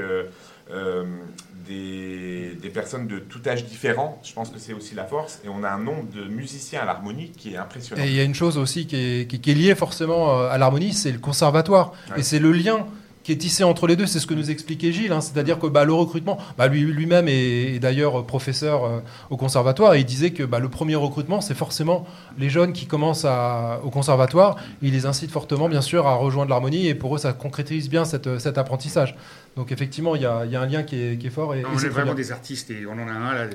des, 1.66 2.58
des, 2.62 2.70
personnes 2.70 3.08
de 3.08 3.20
tout 3.20 3.40
âge 3.48 3.66
différent. 3.66 4.22
Je 4.24 4.34
pense 4.34 4.50
que 4.50 4.60
c'est 4.60 4.74
aussi 4.74 4.96
la 4.96 5.06
force. 5.06 5.40
Et 5.46 5.50
on 5.50 5.64
a 5.64 5.70
un 5.70 5.80
nombre 5.80 6.10
de 6.14 6.26
musiciens 6.26 6.82
à 6.82 6.86
l'harmonie 6.86 7.32
qui 7.32 7.54
est 7.54 7.58
impressionnant. 7.58 8.04
Et 8.04 8.08
il 8.08 8.14
y 8.14 8.20
a 8.20 8.24
une 8.24 8.36
chose 8.36 8.58
aussi 8.58 8.86
qui 8.86 8.98
est, 8.98 9.28
qui, 9.28 9.52
est 9.52 9.54
liée 9.54 9.76
forcément 9.76 10.42
à 10.42 10.58
l'harmonie, 10.58 10.92
c'est 10.92 11.12
le 11.12 11.20
conservatoire. 11.20 11.94
Et 12.18 12.24
c'est 12.24 12.40
le 12.40 12.52
lien 12.52 12.86
qui 13.24 13.32
est 13.32 13.38
tissé 13.38 13.64
entre 13.64 13.88
les 13.88 13.96
deux, 13.96 14.06
c'est 14.06 14.20
ce 14.20 14.28
que 14.28 14.34
nous 14.34 14.52
expliquait 14.52 14.92
Gilles, 14.92 15.12
hein. 15.12 15.22
c'est-à-dire 15.22 15.58
que 15.60 15.68
bah, 15.68 15.86
le 15.86 15.94
recrutement, 15.94 16.38
bah, 16.58 16.68
lui, 16.68 16.82
lui-même 16.82 17.28
est, 17.28 17.80
d'ailleurs 17.80 18.26
professeur 18.26 18.84
euh, 18.84 19.00
au 19.30 19.38
conservatoire, 19.38 19.94
et 19.94 20.00
il 20.00 20.06
disait 20.06 20.32
que 20.32 20.44
bah, 20.44 20.60
le 20.60 20.70
premier 20.70 20.96
recrutement, 20.96 21.42
c'est 21.42 21.54
forcément 21.54 22.06
les 22.38 22.50
jeunes 22.50 22.74
qui 22.74 22.86
commencent 22.86 23.26
à, 23.26 23.80
au 23.84 23.90
conservatoire, 23.90 24.58
il 24.82 24.92
les 24.92 25.06
incite 25.06 25.32
fortement 25.32 25.70
bien 25.70 25.82
sûr 25.82 26.06
à 26.06 26.16
rejoindre 26.16 26.50
l'harmonie, 26.50 26.88
et 26.88 26.96
pour 26.96 27.16
eux 27.16 27.20
ça 27.20 27.34
concrétise 27.34 27.90
bien 27.90 28.06
cette, 28.06 28.40
cet 28.40 28.58
apprentissage. 28.58 29.16
Donc 29.56 29.72
effectivement, 29.72 30.16
il 30.16 30.24
y, 30.24 30.26
a, 30.26 30.46
y 30.46 30.56
a 30.56 30.62
un 30.62 30.66
lien 30.66 30.82
qui 30.82 30.96
est, 30.96 31.18
qui 31.18 31.28
est 31.28 31.30
fort. 31.30 31.54
Et, 31.54 31.64
on 31.64 31.78
est 31.78 31.90
vraiment 31.90 32.16
des 32.16 32.32
artistes, 32.32 32.72
et 32.72 32.86
on 32.88 32.94
en 32.94 33.08
a 33.08 33.12
un 33.12 33.34
là, 33.36 33.46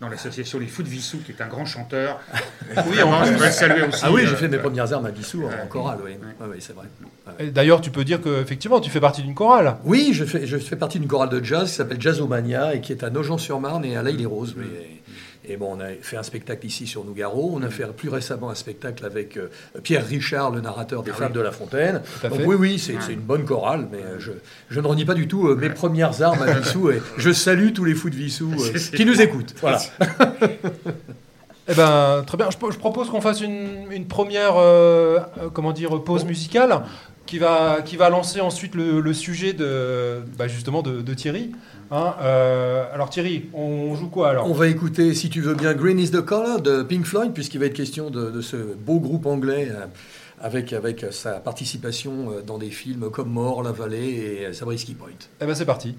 dans 0.00 0.08
l'association 0.08 0.58
Les 0.58 0.66
Fous 0.66 0.82
de 0.82 0.88
Vissou, 0.88 1.18
qui 1.24 1.32
est 1.32 1.42
un 1.42 1.48
grand 1.48 1.66
chanteur. 1.66 2.18
oui, 2.88 2.96
on 3.04 3.24
je 3.24 3.50
saluer 3.50 3.82
aussi. 3.82 4.00
Ah 4.02 4.10
oui, 4.10 4.22
j'ai 4.24 4.32
euh, 4.32 4.36
fait 4.36 4.48
mes 4.48 4.58
premières 4.58 4.90
armes 4.92 5.04
à 5.04 5.10
Vissou 5.10 5.44
en 5.44 5.66
chorale, 5.66 5.98
oui, 6.02 6.12
oui 6.40 6.56
c'est 6.60 6.74
vrai. 6.74 6.86
D'ailleurs, 7.50 7.82
tu 7.82 7.90
peux 7.90 8.04
dire 8.04 8.22
qu'effectivement, 8.22 8.80
tu 8.80 8.90
fais 8.90 9.00
partie 9.00 9.22
d'une 9.22 9.34
chorale. 9.34 9.76
Oui, 9.84 10.10
je 10.14 10.24
fais, 10.24 10.46
je 10.46 10.56
fais 10.56 10.76
partie 10.76 10.98
d'une 10.98 11.08
chorale 11.08 11.28
de 11.28 11.44
jazz 11.44 11.68
qui 11.68 11.76
s'appelle 11.76 12.00
Jazzomania 12.00 12.74
et 12.74 12.80
qui 12.80 12.92
est 12.92 13.04
à 13.04 13.10
Nogent-sur-Marne 13.10 13.84
et 13.84 13.96
à 13.96 14.02
l'Aïle-les-Roses. 14.02 14.56
Et 15.46 15.56
bon, 15.56 15.76
on 15.76 15.80
a 15.80 15.88
fait 16.00 16.16
un 16.16 16.22
spectacle 16.22 16.66
ici 16.66 16.86
sur 16.86 17.04
Nougaro. 17.04 17.52
On 17.54 17.62
a 17.62 17.70
fait 17.70 17.86
plus 17.94 18.08
récemment 18.08 18.50
un 18.50 18.54
spectacle 18.54 19.04
avec 19.04 19.36
euh, 19.36 19.50
Pierre 19.82 20.06
Richard, 20.06 20.50
le 20.50 20.60
narrateur 20.60 21.02
des 21.02 21.10
ah 21.10 21.14
Femmes 21.14 21.32
de 21.32 21.40
la 21.40 21.52
Fontaine. 21.52 22.00
Donc 22.22 22.40
oui, 22.46 22.56
oui, 22.58 22.78
c'est 22.78 23.12
une 23.12 23.20
bonne 23.20 23.44
chorale, 23.44 23.88
mais 23.90 23.98
euh, 23.98 24.18
je, 24.18 24.32
je, 24.70 24.80
ne 24.80 24.86
renie 24.86 25.04
pas 25.04 25.14
du 25.14 25.28
tout 25.28 25.54
mes 25.54 25.70
premières 25.70 26.22
armes 26.22 26.42
à 26.42 26.52
Vissou. 26.52 26.90
Et 26.90 27.02
je 27.18 27.32
salue 27.32 27.72
tous 27.72 27.84
les 27.84 27.94
fous 27.94 28.10
de 28.10 28.16
Vissou 28.16 28.52
qui 28.96 29.04
nous 29.04 29.20
écoutent. 29.20 29.54
Voilà. 29.60 29.80
Eh 31.68 31.74
ben, 31.74 32.22
très 32.26 32.36
bien. 32.36 32.50
Je, 32.50 32.56
propose 32.56 33.08
qu'on 33.08 33.20
fasse 33.20 33.40
une, 33.40 33.90
une 33.90 34.06
première, 34.06 34.54
euh, 34.56 35.20
comment 35.52 35.72
dire, 35.72 36.02
pause 36.02 36.24
musicale 36.24 36.82
qui 37.26 37.38
va, 37.38 37.82
qui 37.82 37.96
va 37.96 38.10
lancer 38.10 38.40
ensuite 38.40 38.74
le, 38.74 39.12
sujet 39.12 39.52
de, 39.52 40.22
bah, 40.38 40.48
justement 40.48 40.82
de, 40.82 41.14
Thierry. 41.14 41.52
Hein, 41.90 42.14
euh, 42.22 42.84
alors 42.92 43.10
Thierry, 43.10 43.46
on 43.52 43.94
joue 43.94 44.08
quoi 44.08 44.30
alors? 44.30 44.48
On 44.48 44.54
va 44.54 44.68
écouter, 44.68 45.14
si 45.14 45.30
tu 45.30 45.40
veux 45.40 45.54
bien, 45.54 45.74
Green 45.74 45.98
is 45.98 46.10
the 46.10 46.20
Color 46.20 46.60
de 46.60 46.82
Pink 46.82 47.04
Floyd, 47.04 47.32
puisqu'il 47.32 47.60
va 47.60 47.66
être 47.66 47.74
question 47.74 48.10
de, 48.10 48.40
ce 48.40 48.56
beau 48.56 49.00
groupe 49.00 49.26
anglais 49.26 49.68
euh, 49.70 49.86
avec, 50.40 50.72
avec 50.72 51.06
sa 51.10 51.34
participation 51.34 52.30
euh, 52.30 52.42
dans 52.42 52.58
des 52.58 52.70
films 52.70 53.10
comme 53.10 53.30
Mort, 53.30 53.62
La 53.62 53.72
Vallée 53.72 54.46
et 54.48 54.52
Zabriskie 54.52 54.94
Point. 54.94 55.08
Eh 55.40 55.46
ben 55.46 55.54
c'est 55.54 55.66
parti. 55.66 55.96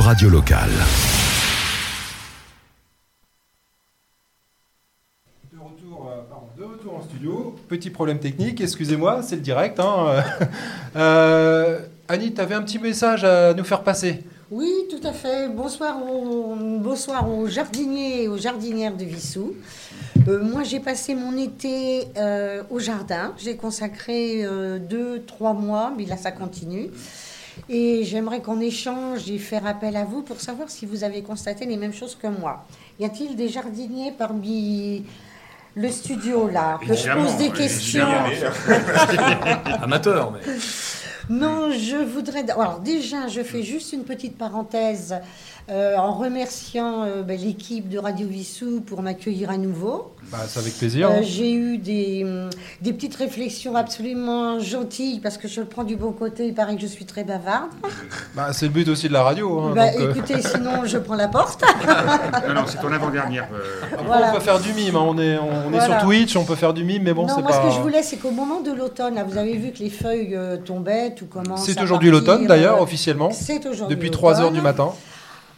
Radio 0.00 0.30
locale. 0.30 0.70
De 5.52 5.58
retour, 5.58 6.08
euh, 6.08 6.22
de 6.56 6.64
retour 6.64 6.94
en 6.94 7.02
studio. 7.02 7.56
Petit 7.68 7.90
problème 7.90 8.20
technique, 8.20 8.60
excusez-moi, 8.60 9.22
c'est 9.22 9.34
le 9.36 9.42
direct. 9.42 9.80
Hein. 9.80 10.22
Euh, 10.96 11.80
Annie, 12.08 12.32
tu 12.32 12.40
avais 12.40 12.54
un 12.54 12.62
petit 12.62 12.78
message 12.78 13.22
à 13.22 13.52
nous 13.52 13.62
faire 13.62 13.82
passer. 13.82 14.24
Oui, 14.50 14.72
tout 14.90 15.06
à 15.06 15.12
fait. 15.12 15.48
Bonsoir 15.48 15.96
aux, 16.02 16.56
bonsoir 16.56 17.30
aux 17.30 17.46
jardiniers 17.46 18.22
et 18.22 18.28
aux 18.28 18.38
jardinières 18.38 18.96
de 18.96 19.04
Vissou. 19.04 19.54
Euh, 20.26 20.42
moi, 20.42 20.62
j'ai 20.64 20.80
passé 20.80 21.14
mon 21.14 21.36
été 21.36 22.08
au 22.70 22.78
jardin. 22.80 23.34
J'ai 23.36 23.56
consacré 23.56 24.44
deux, 24.80 25.22
trois 25.26 25.52
mois, 25.52 25.92
mais 25.96 26.06
là, 26.06 26.16
ça 26.16 26.32
continue. 26.32 26.90
Et 27.68 28.04
j'aimerais 28.04 28.40
qu'on 28.40 28.60
échange 28.60 29.30
et 29.30 29.38
faire 29.38 29.66
appel 29.66 29.96
à 29.96 30.04
vous 30.04 30.22
pour 30.22 30.40
savoir 30.40 30.70
si 30.70 30.86
vous 30.86 31.04
avez 31.04 31.22
constaté 31.22 31.66
les 31.66 31.76
mêmes 31.76 31.92
choses 31.92 32.14
que 32.14 32.26
moi. 32.26 32.64
Y 32.98 33.04
a-t-il 33.04 33.36
des 33.36 33.48
jardiniers 33.48 34.12
parmi 34.16 35.04
le 35.74 35.90
studio 35.90 36.48
là 36.48 36.78
que 36.86 36.94
je 36.94 37.10
pose 37.12 37.36
des 37.36 37.50
questions 37.50 38.06
Amateur, 39.82 40.32
mais. 40.32 40.40
Non, 41.30 41.70
je 41.70 41.96
voudrais. 41.96 42.48
Alors 42.50 42.80
déjà, 42.80 43.28
je 43.28 43.42
fais 43.42 43.62
juste 43.62 43.92
une 43.92 44.04
petite 44.04 44.38
parenthèse 44.38 45.14
euh, 45.70 45.96
en 45.96 46.14
remerciant 46.14 47.02
euh, 47.02 47.22
ben, 47.22 47.38
l'équipe 47.38 47.90
de 47.90 47.98
Radio 47.98 48.26
Vissou 48.26 48.80
pour 48.80 49.02
m'accueillir 49.02 49.50
à 49.50 49.58
nouveau. 49.58 50.14
Bah, 50.32 50.38
c'est 50.46 50.60
avec 50.60 50.72
plaisir. 50.78 51.10
Euh, 51.10 51.20
j'ai 51.20 51.52
eu 51.52 51.76
des, 51.76 52.24
hum, 52.24 52.48
des, 52.80 52.94
petites 52.94 53.14
réflexions 53.14 53.76
absolument 53.76 54.60
gentilles 54.60 55.20
parce 55.20 55.36
que 55.36 55.46
je 55.46 55.60
le 55.60 55.66
prends 55.66 55.84
du 55.84 55.96
bon 55.96 56.12
côté. 56.12 56.46
Il 56.46 56.54
paraît 56.54 56.74
que 56.74 56.80
je 56.80 56.86
suis 56.86 57.04
très 57.04 57.22
bavarde. 57.22 57.68
Bah, 58.34 58.54
c'est 58.54 58.64
le 58.64 58.72
but 58.72 58.88
aussi 58.88 59.08
de 59.08 59.12
la 59.12 59.22
radio. 59.22 59.60
Hein, 59.60 59.72
bah, 59.74 59.92
écoutez, 59.92 60.40
sinon 60.42 60.86
je 60.86 60.96
prends 60.96 61.16
la 61.16 61.28
porte. 61.28 61.62
non, 62.48 62.54
non, 62.54 62.62
c'est 62.66 62.80
ton 62.80 62.90
avant-dernière. 62.90 63.46
On 63.98 64.34
peut 64.34 64.40
faire 64.40 64.60
du 64.60 64.72
mime. 64.72 64.96
Hein. 64.96 65.04
On 65.06 65.18
est, 65.18 65.36
on, 65.36 65.74
est 65.74 65.84
sur 65.84 65.98
Twitch, 65.98 66.34
on 66.36 66.44
peut 66.44 66.56
faire 66.56 66.72
du 66.72 66.84
mime, 66.84 67.02
mais 67.02 67.12
bon, 67.12 67.28
c'est 67.28 67.42
pas. 67.42 67.52
ce 67.52 67.68
que 67.68 67.74
je 67.74 67.80
voulais, 67.80 68.02
c'est 68.02 68.16
qu'au 68.16 68.30
moment 68.30 68.62
de 68.62 68.72
l'automne, 68.72 69.22
vous 69.28 69.36
avez 69.36 69.58
vu 69.58 69.72
que 69.72 69.80
les 69.80 69.90
feuilles 69.90 70.34
tombaient, 70.64 71.14
tout 71.14 71.26
commence. 71.26 71.66
C'est 71.66 71.82
aujourd'hui 71.82 72.10
l'automne 72.10 72.46
d'ailleurs, 72.46 72.80
officiellement. 72.80 73.32
C'est 73.32 73.66
aujourd'hui. 73.66 73.94
Depuis 73.94 74.10
3 74.10 74.40
heures 74.40 74.52
du 74.52 74.62
matin. 74.62 74.94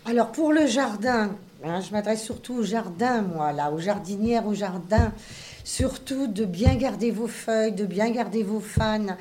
Alors 0.07 0.33
pour 0.33 0.53
le 0.53 0.67
jardin, 0.67 1.37
hein, 1.63 1.81
je 1.83 1.93
m'adresse 1.93 2.23
surtout 2.23 2.55
au 2.55 2.63
jardin, 2.63 3.21
moi, 3.21 3.53
là, 3.53 3.71
aux 3.71 3.79
jardinières, 3.79 4.47
au 4.47 4.55
jardin. 4.55 5.13
Surtout 5.63 6.27
de 6.27 6.47
bien 6.47 6.75
garder 6.75 7.11
vos 7.11 7.27
feuilles, 7.27 7.73
de 7.73 7.85
bien 7.85 8.11
garder 8.11 8.43
vos 8.43 8.61
fans. 8.61 9.17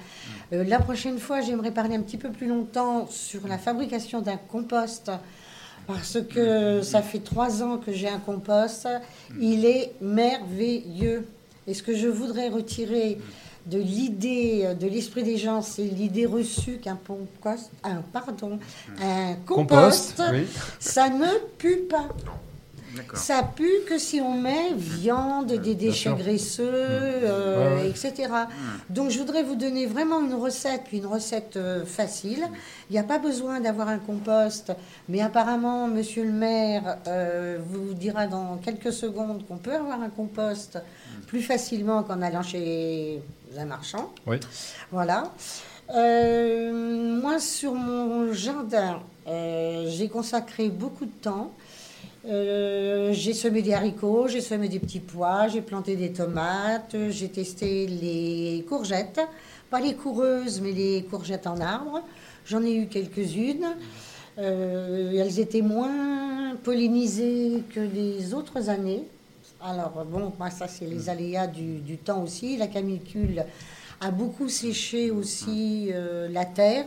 Euh, 0.53 0.63
la 0.63 0.79
prochaine 0.79 1.19
fois, 1.19 1.41
j'aimerais 1.41 1.71
parler 1.71 1.95
un 1.95 2.01
petit 2.01 2.17
peu 2.17 2.29
plus 2.29 2.47
longtemps 2.47 3.07
sur 3.09 3.45
la 3.45 3.57
fabrication 3.57 4.21
d'un 4.21 4.37
compost. 4.37 5.11
Parce 5.85 6.17
que 6.21 6.81
ça 6.81 7.01
fait 7.01 7.19
trois 7.19 7.61
ans 7.61 7.77
que 7.77 7.91
j'ai 7.91 8.07
un 8.07 8.19
compost. 8.19 8.87
Il 9.39 9.65
est 9.65 9.91
merveilleux. 9.99 11.27
Et 11.67 11.73
ce 11.73 11.83
que 11.83 11.93
je 11.93 12.07
voudrais 12.07 12.47
retirer 12.47 13.19
de 13.69 13.79
l'idée, 13.79 14.61
euh, 14.63 14.73
de 14.73 14.87
l'esprit 14.87 15.23
des 15.23 15.37
gens, 15.37 15.61
c'est 15.61 15.83
l'idée 15.83 16.25
reçue 16.25 16.77
qu'un 16.77 16.97
compost, 17.05 17.71
un, 17.83 18.01
pardon, 18.13 18.59
un 19.01 19.35
compost, 19.45 20.21
ça 20.79 21.09
ne 21.09 21.27
pue 21.57 21.83
pas. 21.89 22.07
Ça 23.13 23.43
pue 23.43 23.85
que 23.87 23.99
si 23.99 24.19
on 24.19 24.33
met 24.33 24.73
viande, 24.75 25.53
des 25.53 25.75
déchets 25.75 26.13
graisseux, 26.15 26.63
mmh. 26.63 27.23
euh, 27.23 27.87
etc. 27.87 28.13
Mmh. 28.29 28.93
Donc 28.93 29.11
je 29.11 29.19
voudrais 29.19 29.43
vous 29.43 29.55
donner 29.55 29.85
vraiment 29.85 30.19
une 30.19 30.33
recette, 30.33 30.85
une 30.91 31.05
recette 31.05 31.55
euh, 31.55 31.85
facile. 31.85 32.43
Il 32.89 32.93
n'y 32.93 32.99
a 32.99 33.03
pas 33.03 33.19
besoin 33.19 33.61
d'avoir 33.61 33.87
un 33.89 33.99
compost, 33.99 34.73
mais 35.07 35.21
apparemment, 35.21 35.87
Monsieur 35.87 36.23
le 36.23 36.31
maire 36.31 36.97
vous 37.69 37.93
dira 37.93 38.25
dans 38.25 38.57
quelques 38.57 38.91
secondes 38.91 39.45
qu'on 39.47 39.57
peut 39.57 39.75
avoir 39.75 40.01
un 40.01 40.09
compost 40.09 40.75
mmh. 40.75 41.08
Plus 41.27 41.41
facilement 41.41 42.03
qu'en 42.03 42.21
allant 42.21 42.43
chez 42.43 43.21
un 43.57 43.65
marchand. 43.65 44.11
Oui. 44.27 44.37
Voilà. 44.91 45.31
Euh, 45.95 47.19
moi, 47.21 47.39
sur 47.39 47.73
mon 47.73 48.31
jardin, 48.31 48.99
euh, 49.27 49.89
j'ai 49.89 50.07
consacré 50.07 50.69
beaucoup 50.69 51.05
de 51.05 51.11
temps. 51.21 51.51
Euh, 52.27 53.11
j'ai 53.13 53.33
semé 53.33 53.61
des 53.61 53.73
haricots, 53.73 54.27
j'ai 54.27 54.41
semé 54.41 54.67
des 54.67 54.79
petits 54.79 54.99
pois, 54.99 55.47
j'ai 55.47 55.61
planté 55.61 55.95
des 55.95 56.11
tomates, 56.11 56.95
j'ai 57.09 57.29
testé 57.29 57.87
les 57.87 58.65
courgettes, 58.67 59.21
pas 59.71 59.79
les 59.79 59.95
coureuses, 59.95 60.61
mais 60.61 60.73
les 60.73 61.03
courgettes 61.09 61.47
en 61.47 61.59
arbre. 61.59 62.03
J'en 62.45 62.63
ai 62.63 62.75
eu 62.75 62.87
quelques-unes. 62.87 63.67
Elles 64.37 65.39
étaient 65.39 65.61
moins 65.61 66.55
pollinisées 66.63 67.63
que 67.73 67.79
les 67.79 68.33
autres 68.33 68.69
années. 68.69 69.05
Alors, 69.61 70.05
bon, 70.05 70.31
moi, 70.39 70.49
ça, 70.49 70.67
c'est 70.67 70.85
les 70.85 71.09
aléas 71.09 71.47
du, 71.47 71.79
du 71.79 71.97
temps 71.97 72.23
aussi. 72.23 72.55
La 72.57 72.67
canicule 72.67 73.43
a 73.99 74.11
beaucoup 74.11 74.47
séché 74.47 75.11
aussi 75.11 75.89
euh, 75.91 76.29
la 76.29 76.45
terre. 76.45 76.85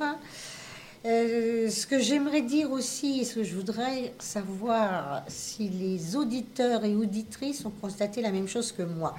Euh, 1.05 1.69
ce 1.69 1.87
que 1.87 1.99
j'aimerais 1.99 2.43
dire 2.43 2.71
aussi, 2.71 3.21
et 3.21 3.25
ce 3.25 3.35
que 3.37 3.45
je 3.45 3.55
voudrais 3.57 4.15
savoir 4.19 5.25
si 5.29 5.69
les 5.69 6.17
auditeurs 6.17 6.85
et 6.85 6.95
auditrices 6.95 7.65
ont 7.67 7.73
constaté 7.81 8.23
la 8.23 8.31
même 8.31 8.49
chose 8.49 8.73
que 8.73 8.83
moi. 8.85 9.17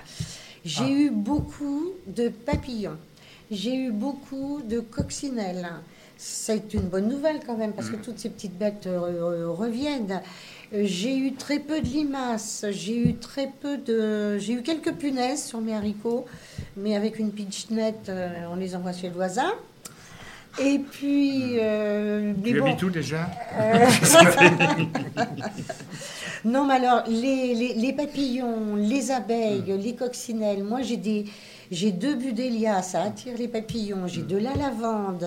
J'ai 0.66 0.86
Ah. 0.86 0.90
eu 0.90 1.10
beaucoup 1.12 1.90
de 2.08 2.30
papillons. 2.30 2.98
J'ai 3.52 3.76
eu 3.76 3.92
beaucoup 3.92 4.62
de 4.68 4.80
coccinelles. 4.80 5.68
C'est 6.18 6.74
une 6.74 6.84
bonne 6.88 7.10
nouvelle 7.10 7.42
quand 7.46 7.58
même, 7.58 7.74
parce 7.74 7.90
que 7.90 7.98
toutes 7.98 8.18
ces 8.18 8.30
petites 8.30 8.58
bêtes 8.58 8.88
euh, 8.88 9.50
reviennent. 9.50 10.22
Euh, 10.74 10.82
J'ai 10.86 11.16
eu 11.18 11.34
très 11.34 11.60
peu 11.60 11.82
de 11.82 11.86
limaces, 11.88 12.66
j'ai 12.72 12.98
eu 12.98 13.16
très 13.16 13.48
peu 13.62 13.78
de... 13.78 14.38
J'ai 14.40 14.54
eu 14.54 14.62
quelques 14.64 14.94
punaises 14.94 15.44
sur 15.46 15.62
mes 15.62 15.74
haricots, 15.76 16.26
mais 16.78 16.96
avec 16.96 17.20
une 17.20 17.32
pitchnette, 17.32 18.10
euh, 18.10 18.30
on 18.52 18.56
les 18.56 18.76
envoie 18.76 18.92
chez 18.94 19.08
le 19.10 19.14
voisin. 19.14 19.52
Et 20.60 20.80
puis... 20.80 21.58
euh, 21.60 22.34
mais 22.44 22.52
Tu 22.52 22.60
bon, 22.60 22.66
habites 22.68 22.84
où 22.84 22.90
déjà? 22.90 23.30
Euh, 23.60 23.86
non, 26.46 26.66
mais 26.66 26.76
alors, 26.76 27.04
les, 27.08 27.54
les- 27.56 27.74
les 27.76 27.94
papillons, 27.94 28.76
les 28.76 29.12
abeilles, 29.12 29.64
les 29.80 29.96
coccinelles, 29.96 30.64
moi 30.64 30.82
j'ai 30.82 30.98
des. 30.98 31.26
J'ai 31.72 31.92
deux 31.92 32.16
budélias, 32.16 32.82
ça 32.82 33.04
attire 33.04 33.38
les 33.38 33.48
papillons. 33.48 34.08
J'ai 34.08 34.22
de 34.24 34.38
la 34.38 34.54
lavande, 34.54 35.26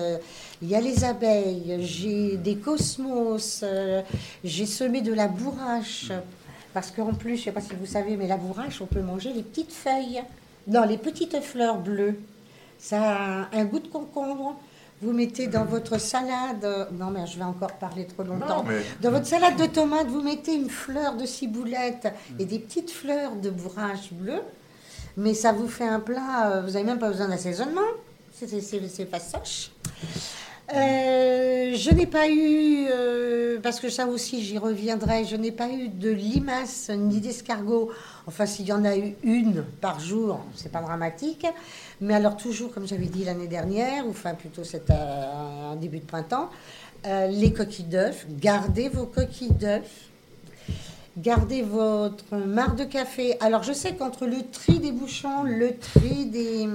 il 0.61 0.69
y 0.69 0.75
a 0.75 0.81
les 0.81 1.03
abeilles, 1.03 1.77
j'ai 1.81 2.37
des 2.37 2.55
cosmos, 2.57 3.61
euh, 3.63 4.01
j'ai 4.43 4.65
semé 4.65 5.01
de 5.01 5.13
la 5.13 5.27
bourrache. 5.27 6.11
Parce 6.73 6.91
qu'en 6.91 7.13
plus, 7.13 7.35
je 7.35 7.39
ne 7.41 7.45
sais 7.45 7.51
pas 7.51 7.61
si 7.61 7.73
vous 7.79 7.85
savez, 7.87 8.15
mais 8.17 8.27
la 8.27 8.37
bourrache, 8.37 8.81
on 8.81 8.85
peut 8.85 9.01
manger 9.01 9.33
les 9.33 9.41
petites 9.43 9.71
feuilles. 9.73 10.21
Non, 10.67 10.83
les 10.83 10.97
petites 10.97 11.39
fleurs 11.41 11.79
bleues. 11.79 12.19
Ça 12.77 12.99
a 13.01 13.47
un 13.57 13.65
goût 13.65 13.79
de 13.79 13.87
concombre. 13.87 14.59
Vous 15.01 15.11
mettez 15.13 15.47
dans 15.47 15.65
votre 15.65 15.99
salade. 15.99 16.63
euh, 16.63 16.85
Non, 16.99 17.09
mais 17.11 17.25
je 17.27 17.37
vais 17.37 17.43
encore 17.43 17.73
parler 17.73 18.05
trop 18.05 18.23
longtemps. 18.23 18.63
Non, 18.63 18.63
mais- 18.63 18.81
Dans 19.01 19.11
votre 19.11 19.25
salade 19.27 19.55
de 19.55 19.65
tomates, 19.65 20.07
vous 20.07 20.21
mettez 20.21 20.53
une 20.55 20.69
fleur 20.69 21.15
de 21.15 21.25
ciboulette 21.25 22.07
et 22.39 22.45
des 22.45 22.59
petites 22.59 22.91
fleurs 22.91 23.35
de 23.35 23.49
bourrache 23.49 24.11
bleue. 24.11 24.41
Mais 25.17 25.33
ça 25.33 25.51
vous 25.51 25.67
fait 25.67 25.87
un 25.87 25.99
plat, 25.99 26.51
euh, 26.51 26.61
vous 26.61 26.71
n'avez 26.73 26.83
même 26.85 26.99
pas 26.99 27.09
besoin 27.09 27.27
d'assaisonnement. 27.27 27.81
C'est- 28.31 29.05
pas 29.05 29.19
sèche. 29.19 29.71
Euh, 30.75 31.73
je 31.75 31.89
n'ai 31.91 32.05
pas 32.05 32.27
eu, 32.29 32.87
euh, 32.91 33.57
parce 33.63 33.79
que 33.79 33.89
ça 33.89 34.05
aussi 34.05 34.43
j'y 34.43 34.57
reviendrai, 34.57 35.23
je 35.25 35.35
n'ai 35.35 35.51
pas 35.51 35.69
eu 35.69 35.87
de 35.87 36.09
limaces 36.11 36.91
ni 36.93 37.19
d'escargot. 37.19 37.89
Enfin, 38.27 38.45
s'il 38.45 38.67
y 38.67 38.73
en 38.73 38.83
a 38.85 38.95
eu 38.95 39.15
une 39.23 39.63
par 39.81 39.99
jour, 39.99 40.41
c'est 40.55 40.71
pas 40.71 40.81
dramatique. 40.81 41.47
Mais 42.01 42.13
alors, 42.13 42.37
toujours, 42.37 42.71
comme 42.71 42.85
j'avais 42.85 43.05
dit 43.07 43.23
l'année 43.23 43.47
dernière, 43.47 44.05
ou 44.05 44.11
enfin 44.11 44.35
plutôt 44.35 44.63
c'était 44.63 44.93
en 44.93 45.75
début 45.77 45.99
de 45.99 46.05
printemps, 46.05 46.49
les 47.05 47.53
coquilles 47.53 47.85
d'œufs, 47.85 48.27
gardez 48.29 48.89
vos 48.89 49.05
coquilles 49.05 49.53
d'œufs. 49.53 49.81
Gardez 51.17 51.63
votre 51.63 52.35
marc 52.35 52.75
de 52.75 52.83
café. 52.83 53.37
Alors, 53.41 53.63
je 53.63 53.73
sais 53.73 53.95
qu'entre 53.95 54.27
le 54.27 54.47
tri 54.51 54.77
des 54.77 54.91
bouchons, 54.91 55.41
le 55.41 55.75
tri 55.75 56.27
des, 56.27 56.67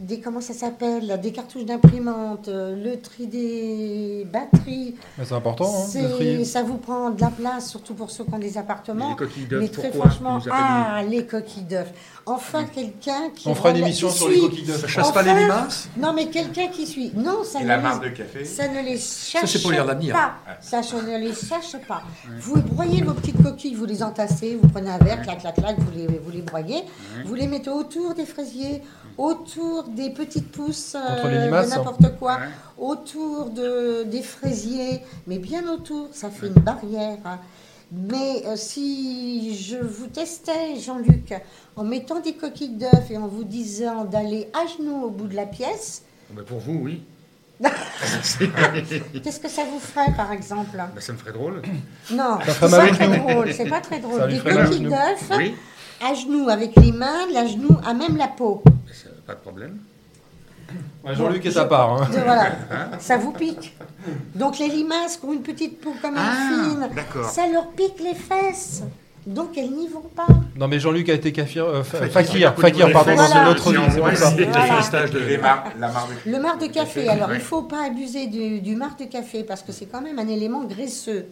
des 0.00 0.20
comment 0.20 0.40
ça 0.40 0.52
s'appelle, 0.54 1.18
des 1.22 1.32
cartouches 1.32 1.64
d'imprimante, 1.64 2.48
euh, 2.48 2.74
le 2.76 3.00
tri 3.00 3.26
des 3.26 4.26
batteries, 4.30 4.94
Mais 5.16 5.24
C'est 5.24 5.34
important 5.34 5.64
hein, 5.66 6.44
ça 6.44 6.62
vous 6.62 6.76
prend 6.78 7.10
de 7.10 7.20
la 7.20 7.28
place, 7.30 7.70
surtout 7.70 7.94
pour 7.94 8.10
ceux 8.10 8.24
qui 8.24 8.34
ont 8.34 8.38
des 8.38 8.58
appartements. 8.58 9.10
Les 9.10 9.16
coquilles 9.16 9.46
Mais 9.50 9.68
d'œufs, 9.68 9.72
très 9.72 9.92
franchement, 9.92 10.38
ah, 10.50 11.02
les 11.08 11.24
coquilles 11.26 11.62
d'œufs. 11.62 11.88
Enfin, 12.26 12.64
quelqu'un 12.64 13.30
qui. 13.34 13.48
On 13.48 13.54
fera 13.54 13.70
une 13.70 13.78
émission 13.78 14.10
sur 14.10 14.28
les 14.28 14.38
coquilles 14.40 14.64
d'œufs. 14.64 14.80
Ça 14.80 14.86
chasse 14.88 15.12
pas 15.12 15.22
les 15.22 15.34
limaces 15.34 15.88
Non, 15.96 16.12
mais 16.12 16.26
quelqu'un 16.26 16.68
qui 16.68 16.86
suit. 16.86 17.12
Non, 17.14 17.42
ça 17.44 17.60
Et 17.60 17.62
ne 17.62 17.68
la 17.68 17.76
les- 17.76 17.82
marque 17.82 18.04
de 18.04 18.08
café 18.10 18.44
ça 18.44 18.68
ne 18.68 18.82
les 18.82 18.98
cherche 18.98 19.50
c'est 19.50 19.62
pour 19.62 19.70
lire 19.72 19.84
l'avenir. 19.84 20.14
pas. 20.14 20.34
Ça 20.60 20.80
ne 20.80 21.18
les 21.18 21.34
cherche 21.34 21.76
pas. 21.86 22.02
Vous 22.40 22.60
broyez 22.60 23.02
vos 23.02 23.14
petites 23.14 23.42
coquilles, 23.42 23.74
vous 23.74 23.86
les 23.86 24.02
entassez, 24.02 24.58
vous 24.60 24.68
prenez 24.68 24.90
un 24.90 24.98
verre, 24.98 25.22
clac, 25.22 25.40
clac, 25.40 25.54
clac, 25.54 25.78
vous 25.78 25.90
les, 25.96 26.06
vous 26.06 26.30
les 26.30 26.42
broyez. 26.42 26.82
Vous 27.24 27.34
les 27.34 27.46
mettez 27.46 27.70
autour 27.70 28.14
des 28.14 28.26
fraisiers, 28.26 28.82
autour 29.18 29.84
des 29.88 30.10
petites 30.10 30.50
pousses 30.50 30.94
euh, 30.94 31.16
Contre 31.16 31.28
les 31.28 31.44
limaces, 31.46 31.68
de 31.68 31.72
hein. 31.74 31.76
n'importe 31.78 32.18
quoi, 32.18 32.36
Ouais. 32.36 32.48
autour 32.78 33.50
de, 33.50 34.04
des 34.04 34.22
fraisiers, 34.22 35.00
mais 35.26 35.38
bien 35.38 35.68
autour. 35.70 36.08
Ça 36.12 36.30
fait 36.30 36.46
une 36.46 36.52
barrière. 36.54 37.18
Mais 37.92 38.42
euh, 38.46 38.54
si 38.56 39.56
je 39.58 39.78
vous 39.78 40.06
testais, 40.08 40.76
Jean-Luc, 40.78 41.34
en 41.76 41.84
mettant 41.84 42.20
des 42.20 42.34
coquilles 42.34 42.76
d'œufs 42.76 43.10
et 43.10 43.16
en 43.16 43.26
vous 43.26 43.44
disant 43.44 44.04
d'aller 44.04 44.48
à 44.54 44.66
genoux 44.66 45.04
au 45.04 45.10
bout 45.10 45.26
de 45.26 45.34
la 45.34 45.46
pièce, 45.46 46.02
Bah, 46.30 46.42
Pour 46.46 46.58
vous, 46.58 46.78
oui. 46.82 47.02
qu'est-ce 49.22 49.40
que 49.40 49.48
ça 49.48 49.62
vous 49.64 49.80
ferait, 49.80 50.12
par 50.16 50.32
exemple? 50.32 50.76
Bah, 50.76 51.00
ça 51.00 51.12
me 51.12 51.18
ferait 51.18 51.32
drôle. 51.32 51.62
Non, 52.12 52.38
Ça 52.46 52.52
c'est 52.52 52.70
pas 52.70 52.86
très 52.88 53.04
genoux. 53.04 53.28
drôle. 53.28 53.52
C'est 53.52 53.68
pas 53.68 53.80
très 53.80 53.98
drôle. 53.98 54.28
Des 54.28 54.38
coquilles 54.38 54.76
genoux. 54.78 54.90
d'œufs 54.90 55.30
Oui, 55.38 55.54
à 56.06 56.14
genoux 56.14 56.48
avec 56.48 56.76
les 56.76 56.92
mains, 56.92 57.26
la 57.32 57.46
genou 57.46 57.76
à 57.84 57.94
même 57.94 58.16
la 58.16 58.28
peau. 58.28 58.62
bah, 58.64 58.70
ça- 58.92 59.07
pas 59.28 59.34
de 59.34 59.40
problème. 59.40 59.76
Ouais, 61.04 61.14
Jean-Luc 61.14 61.44
est 61.46 61.56
à 61.58 61.64
part. 61.66 61.92
hein. 62.02 62.08
Voilà, 62.10 62.52
ça 62.98 63.16
vous 63.18 63.32
pique. 63.32 63.76
Donc 64.34 64.58
les 64.58 64.68
limaces 64.68 65.18
qui 65.18 65.26
ont 65.26 65.32
une 65.34 65.42
petite 65.42 65.80
peau 65.80 65.94
comme 66.02 66.14
Ah, 66.16 66.32
fine, 66.64 66.88
d'accord. 66.94 67.28
ça 67.28 67.46
leur 67.46 67.68
pique 67.68 68.00
les 68.02 68.14
fesses. 68.14 68.82
Donc 69.26 69.58
elles 69.58 69.70
n'y 69.70 69.88
vont 69.88 70.08
pas. 70.16 70.26
Non, 70.56 70.66
mais 70.68 70.78
Jean-Luc 70.80 71.10
a 71.10 71.12
été 71.12 71.32
kafir, 71.32 71.64
euh, 71.66 71.82
fa- 71.82 71.98
Fakir. 72.08 72.54
fakir, 72.54 72.54
Fakir, 72.56 72.92
pardon, 72.92 73.12
Voilà. 73.14 73.28
c'est 73.28 73.44
notre 73.44 73.72
Voilà. 73.98 74.30
vie. 74.30 76.14
Le 76.24 76.38
marc 76.40 76.60
de 76.62 76.66
café, 76.68 77.08
alors 77.08 77.30
il 77.32 77.36
ne 77.38 77.40
faut 77.40 77.62
pas 77.62 77.84
abuser 77.86 78.26
du, 78.28 78.60
du 78.60 78.74
marc 78.76 78.98
de 79.00 79.04
café 79.04 79.44
parce 79.44 79.62
que 79.62 79.72
c'est 79.72 79.86
quand 79.86 80.00
même 80.00 80.18
un 80.18 80.28
élément 80.28 80.64
graisseux. 80.64 81.26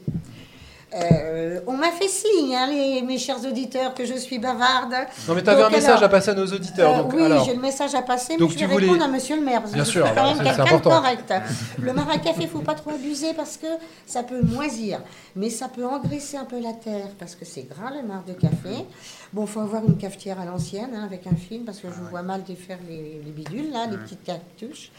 Euh, 0.95 1.61
on 1.67 1.73
m'a 1.77 1.91
fait 1.91 2.07
signe, 2.09 2.55
hein, 2.55 2.69
les- 2.71 3.03
mes 3.03 3.19
chers 3.19 3.45
auditeurs, 3.45 3.93
que 3.93 4.05
je 4.05 4.15
suis 4.15 4.39
bavarde. 4.39 4.95
Non, 5.27 5.35
mais 5.35 5.43
tu 5.43 5.51
avais 5.51 5.63
un 5.65 5.69
message 5.69 5.91
alors, 5.99 6.05
à 6.05 6.09
passer 6.09 6.31
à 6.31 6.35
nos 6.35 6.47
auditeurs. 6.47 6.93
Euh, 6.95 7.03
donc, 7.03 7.13
oui, 7.13 7.23
alors, 7.25 7.45
j'ai 7.45 7.55
le 7.55 7.61
message 7.61 7.95
à 7.97 8.03
passer, 8.03 8.35
mais 8.35 8.39
Donc, 8.39 8.51
je 8.53 8.57
tu 8.57 8.67
vais 8.67 8.73
voulais- 8.73 8.87
répondre 8.87 9.05
à 9.05 9.09
monsieur 9.09 9.35
le 9.37 9.43
maire. 9.43 9.63
Bien 9.63 9.83
je 9.85 9.91
sûr, 9.91 10.07
suis 10.07 10.15
quand 10.15 10.23
même 10.25 10.37
c'est- 10.37 10.45
c'est 10.45 10.57
quelqu'un 10.57 10.77
de 10.79 10.83
correct. 10.83 11.35
Le 11.81 11.93
mar 11.93 12.09
à 12.09 12.19
café, 12.19 12.43
il 12.43 12.45
ne 12.47 12.51
faut 12.51 12.61
pas 12.61 12.75
trop 12.75 12.91
abuser 12.91 13.35
parce 13.35 13.57
que 13.57 13.67
ça 14.07 14.23
peut 14.23 14.41
moisir. 14.43 15.01
Mais 15.35 15.51
ça 15.51 15.69
peut 15.69 15.85
engraisser 15.85 16.37
un 16.37 16.45
peu 16.45 16.61
la 16.61 16.73
terre 16.73 17.09
parce 17.19 17.35
que 17.35 17.45
c'est 17.45 17.69
gras 17.69 17.91
le 17.91 18.07
mar 18.07 18.23
de 18.27 18.33
café. 18.33 18.87
Bon, 19.33 19.43
il 19.43 19.49
faut 19.49 19.61
avoir 19.61 19.85
une 19.85 19.99
cafetière 19.99 20.41
à 20.41 20.45
l'ancienne 20.45 20.91
hein, 20.95 21.03
avec 21.05 21.27
un 21.27 21.35
film 21.35 21.65
parce 21.65 21.79
que 21.79 21.89
je 21.89 22.11
vois 22.11 22.23
mal 22.23 22.45
défaire 22.45 22.79
les, 22.89 23.21
les 23.25 23.33
bidules, 23.33 23.73
là, 23.73 23.87
les 23.91 23.97
petites 23.99 24.23
cartouches. 24.23 24.93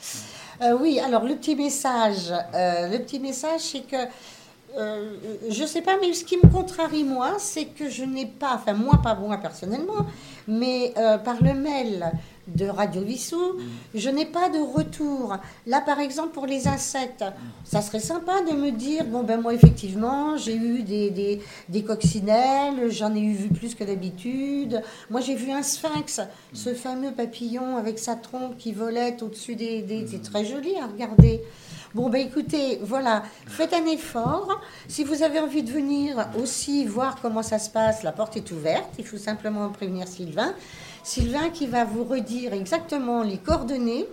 Euh, 0.62 0.78
oui, 0.80 1.00
alors 1.00 1.24
le 1.24 1.36
petit 1.36 1.56
message, 1.56 2.34
le 2.54 2.98
petit 2.98 3.20
message, 3.20 3.62
c'est 3.62 3.88
que 3.88 3.96
euh, 4.78 5.16
je 5.50 5.66
sais 5.66 5.82
pas, 5.82 5.98
mais 6.02 6.14
ce 6.14 6.24
qui 6.24 6.38
me 6.38 6.50
contrarie, 6.52 7.04
moi, 7.04 7.36
c'est 7.40 7.66
que 7.66 7.90
je 7.90 8.04
n'ai 8.04 8.26
pas, 8.26 8.56
enfin, 8.56 8.74
moi, 8.74 9.00
pas 9.02 9.16
moi 9.16 9.38
personnellement, 9.38 10.06
mais 10.48 10.94
euh, 10.98 11.18
par 11.18 11.42
le 11.42 11.54
mail 11.54 12.12
de 12.48 12.66
Radio 12.66 13.02
Vissou, 13.02 13.58
je 13.94 14.10
n'ai 14.10 14.26
pas 14.26 14.50
de 14.50 14.60
retour. 14.60 15.36
Là, 15.66 15.82
par 15.82 16.00
exemple, 16.00 16.30
pour 16.30 16.46
les 16.46 16.68
insectes, 16.68 17.26
ça 17.66 17.82
serait 17.82 18.00
sympa 18.00 18.42
de 18.42 18.54
me 18.56 18.72
dire, 18.72 19.04
bon, 19.06 19.24
ben 19.24 19.42
moi, 19.42 19.54
effectivement, 19.54 20.38
j'ai 20.38 20.56
eu 20.56 20.84
des, 20.84 21.10
des, 21.10 21.42
des 21.68 21.84
coccinelles, 21.84 22.90
j'en 22.90 23.14
ai 23.16 23.20
eu 23.20 23.34
vu 23.34 23.50
plus 23.50 23.76
que 23.76 23.84
d'habitude. 23.84 24.82
Moi, 25.10 25.20
j'ai 25.22 25.36
vu 25.36 25.52
un 25.52 25.64
sphinx, 25.64 26.22
ce 26.54 26.74
fameux 26.74 27.12
papillon 27.12 27.76
avec 27.78 28.00
sa 28.00 28.16
trompe 28.16 28.58
qui 28.58 28.72
volait 28.72 29.18
au-dessus 29.22 29.56
des... 29.56 29.82
des 29.82 30.08
c'est 30.08 30.22
très 30.22 30.46
joli 30.46 30.78
à 30.78 30.88
regarder. 30.88 31.42
Bon, 31.96 32.10
ben 32.10 32.26
écoutez, 32.26 32.80
voilà, 32.84 33.24
faites 33.48 33.74
un 33.74 33.86
effort. 33.86 34.62
Si 34.88 35.04
vous 35.04 35.24
avez 35.24 35.40
envie 35.40 35.64
de 35.64 35.72
venir 35.72 36.28
aussi 36.40 36.86
voir 36.86 37.18
comment 37.22 37.44
ça 37.44 37.60
se 37.60 37.70
passe, 37.70 38.04
la 38.04 38.12
porte 38.12 38.36
est 38.38 38.52
ouverte. 38.52 38.90
Il 39.00 39.06
faut 39.06 39.18
simplement 39.18 39.70
prévenir 39.70 40.08
Sylvain. 40.08 40.54
Sylvain 41.04 41.50
qui 41.50 41.68
va 41.68 41.86
vous 41.86 42.04
redire 42.04 42.54
exactement 42.54 43.24
les 43.24 43.38
coordonnées 43.38 44.06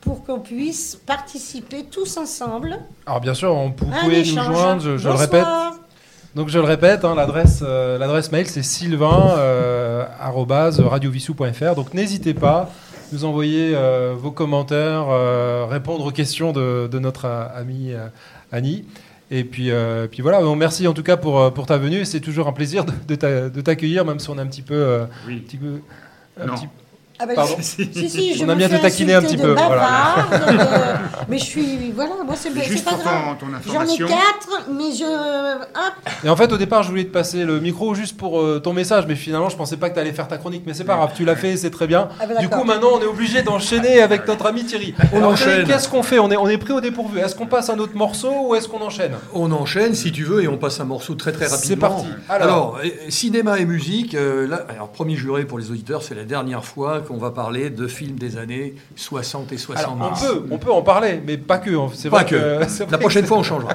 pour 0.00 0.24
qu'on 0.24 0.38
puisse 0.38 0.96
participer 1.04 1.84
tous 1.84 2.16
ensemble. 2.16 2.78
alors, 3.06 3.20
bien 3.20 3.34
sûr, 3.34 3.52
on, 3.52 3.68
vous 3.76 3.92
un 3.92 4.04
pouvez 4.04 4.22
nous 4.24 4.42
joindre, 4.42 4.80
je, 4.80 4.96
je 4.96 5.08
le 5.08 5.14
répète. 5.14 5.44
Donc, 6.36 6.50
je 6.50 6.58
le 6.58 6.64
répète, 6.64 7.04
hein, 7.04 7.14
l'adresse 7.14 7.60
euh, 7.66 7.96
l'adresse 7.96 8.30
mail, 8.30 8.46
c'est 8.46 8.62
sylvain, 8.62 9.30
euh. 9.38 10.04
Donc, 11.74 11.94
n'hésitez 11.94 12.34
pas, 12.34 12.70
nous 13.12 13.24
envoyer 13.24 13.72
euh, 13.74 14.14
vos 14.16 14.30
commentaires, 14.30 15.06
euh, 15.08 15.66
répondre 15.68 16.04
aux 16.06 16.10
questions 16.10 16.52
de, 16.52 16.88
de 16.90 16.98
notre 16.98 17.24
euh, 17.26 17.46
amie 17.54 17.92
Annie. 18.52 18.84
Et 19.30 19.42
puis, 19.44 19.70
euh, 19.70 20.06
puis 20.06 20.22
voilà, 20.22 20.40
merci 20.54 20.86
en 20.86 20.92
tout 20.92 21.02
cas 21.02 21.16
pour, 21.16 21.52
pour 21.52 21.66
ta 21.66 21.78
venue. 21.78 22.04
C'est 22.04 22.20
toujours 22.20 22.46
un 22.48 22.52
plaisir 22.52 22.84
de, 22.84 22.92
de 23.08 23.14
t'a- 23.16 23.48
de 23.48 23.60
t'accueillir, 23.60 24.04
même 24.04 24.18
si 24.20 24.30
on 24.30 24.38
est 24.38 24.40
un 24.40 24.46
petit 24.46 24.62
peu. 24.62 25.00
Oui. 25.26 25.36
un 25.36 25.38
petit 25.46 25.56
peu 25.56 25.80
un 26.40 26.46
Non. 26.46 26.54
petit- 26.54 26.68
Ah 27.18 27.26
bah, 27.26 27.32
Pardon. 27.34 27.56
si, 27.60 27.88
si, 28.10 28.34
je 28.38 28.44
On 28.44 28.48
a 28.48 28.54
me 28.54 28.58
bien 28.58 28.68
te 28.68 28.76
taquiner 28.76 29.14
un 29.14 29.22
petit 29.22 29.36
peu, 29.36 29.52
voilà. 29.52 30.16
de- 30.30 31.26
Mais 31.28 31.38
je 31.38 31.44
suis. 31.44 31.92
Voilà, 31.94 32.12
moi 32.24 32.34
c'est 32.36 32.50
pas 32.50 32.90
grave. 32.92 33.36
ton, 33.40 33.46
ton 33.46 33.72
J'en 33.72 33.82
ai 33.82 33.96
quatre, 33.98 34.66
mais 34.70 34.92
je. 34.92 35.04
Hop 35.04 35.94
Et 36.24 36.28
en 36.28 36.36
fait, 36.36 36.52
au 36.52 36.56
départ, 36.58 36.82
je 36.82 36.90
voulais 36.90 37.04
te 37.04 37.12
passer 37.12 37.44
le 37.44 37.58
micro 37.60 37.94
juste 37.94 38.16
pour 38.16 38.40
euh, 38.40 38.60
ton 38.62 38.72
message, 38.72 39.04
mais 39.08 39.14
finalement, 39.16 39.48
je 39.48 39.56
pensais 39.56 39.76
pas 39.76 39.88
que 39.88 39.94
tu 39.94 40.00
allais 40.00 40.12
faire 40.12 40.28
ta 40.28 40.36
chronique. 40.38 40.62
Mais 40.66 40.74
c'est 40.74 40.84
pas 40.84 40.96
grave, 40.96 41.12
tu 41.16 41.24
l'as 41.24 41.36
fait, 41.36 41.56
c'est 41.56 41.70
très 41.70 41.86
bien. 41.86 42.08
Ah 42.20 42.26
bah 42.26 42.34
du 42.40 42.48
coup, 42.48 42.64
maintenant, 42.64 42.90
on 42.94 43.00
est 43.00 43.06
obligé 43.06 43.42
d'enchaîner 43.42 44.00
avec 44.02 44.26
notre 44.26 44.46
ami 44.46 44.64
Thierry. 44.64 44.94
On 45.12 45.18
Alors, 45.18 45.30
enchaîne. 45.32 45.64
Thierry, 45.64 45.66
Qu'est-ce 45.66 45.88
qu'on 45.88 46.02
fait? 46.02 46.18
On 46.18 46.30
est, 46.30 46.36
on 46.36 46.48
est 46.48 46.58
pris 46.58 46.72
au 46.72 46.80
dépourvu. 46.80 47.18
Est-ce 47.18 47.34
qu'on 47.34 47.46
passe 47.46 47.70
un 47.70 47.78
autre 47.78 47.94
morceau 47.96 48.32
ou 48.48 48.54
est-ce 48.54 48.68
qu'on 48.68 48.80
enchaîne? 48.82 49.12
On 49.34 49.50
enchaîne 49.52 49.94
si 49.94 50.12
tu 50.12 50.24
veux 50.24 50.42
et 50.42 50.48
on 50.48 50.58
passe 50.58 50.80
un 50.80 50.84
morceau 50.84 51.14
très 51.14 51.32
très 51.32 51.46
rapidement. 51.46 51.66
C'est 51.66 51.76
parti. 51.76 52.06
Alors, 52.28 52.46
Alors, 52.46 52.78
euh, 52.84 52.88
cinéma 53.08 53.58
et 53.58 53.64
musique, 53.64 54.14
euh, 54.14 54.46
là, 54.46 54.64
alors 54.68 54.88
premier 54.90 55.16
juré 55.16 55.44
pour 55.44 55.58
les 55.58 55.70
auditeurs, 55.70 56.02
c'est 56.02 56.14
la 56.14 56.24
dernière 56.24 56.64
fois 56.64 57.00
qu'on 57.06 57.16
va 57.16 57.30
parler 57.30 57.70
de 57.70 57.86
films 57.86 58.16
des 58.16 58.36
années 58.36 58.74
60 58.96 59.52
et 59.52 59.58
70. 59.58 59.84
alors, 59.84 59.98
on, 60.12 60.14
peut, 60.26 60.46
on 60.50 60.58
peut 60.58 60.72
en 60.72 60.82
parler, 60.82 61.20
mais 61.26 61.36
pas 61.38 61.58
que. 61.58 61.70
hein. 61.70 61.88
C'est 61.94 62.10
Pas 62.10 62.22
vrai 62.22 62.26
que. 62.26 62.36
vrai 62.64 62.86
La 62.90 62.98
prochaine 62.98 63.24
fois, 63.26 63.38
on 63.38 63.42
changera. 63.42 63.70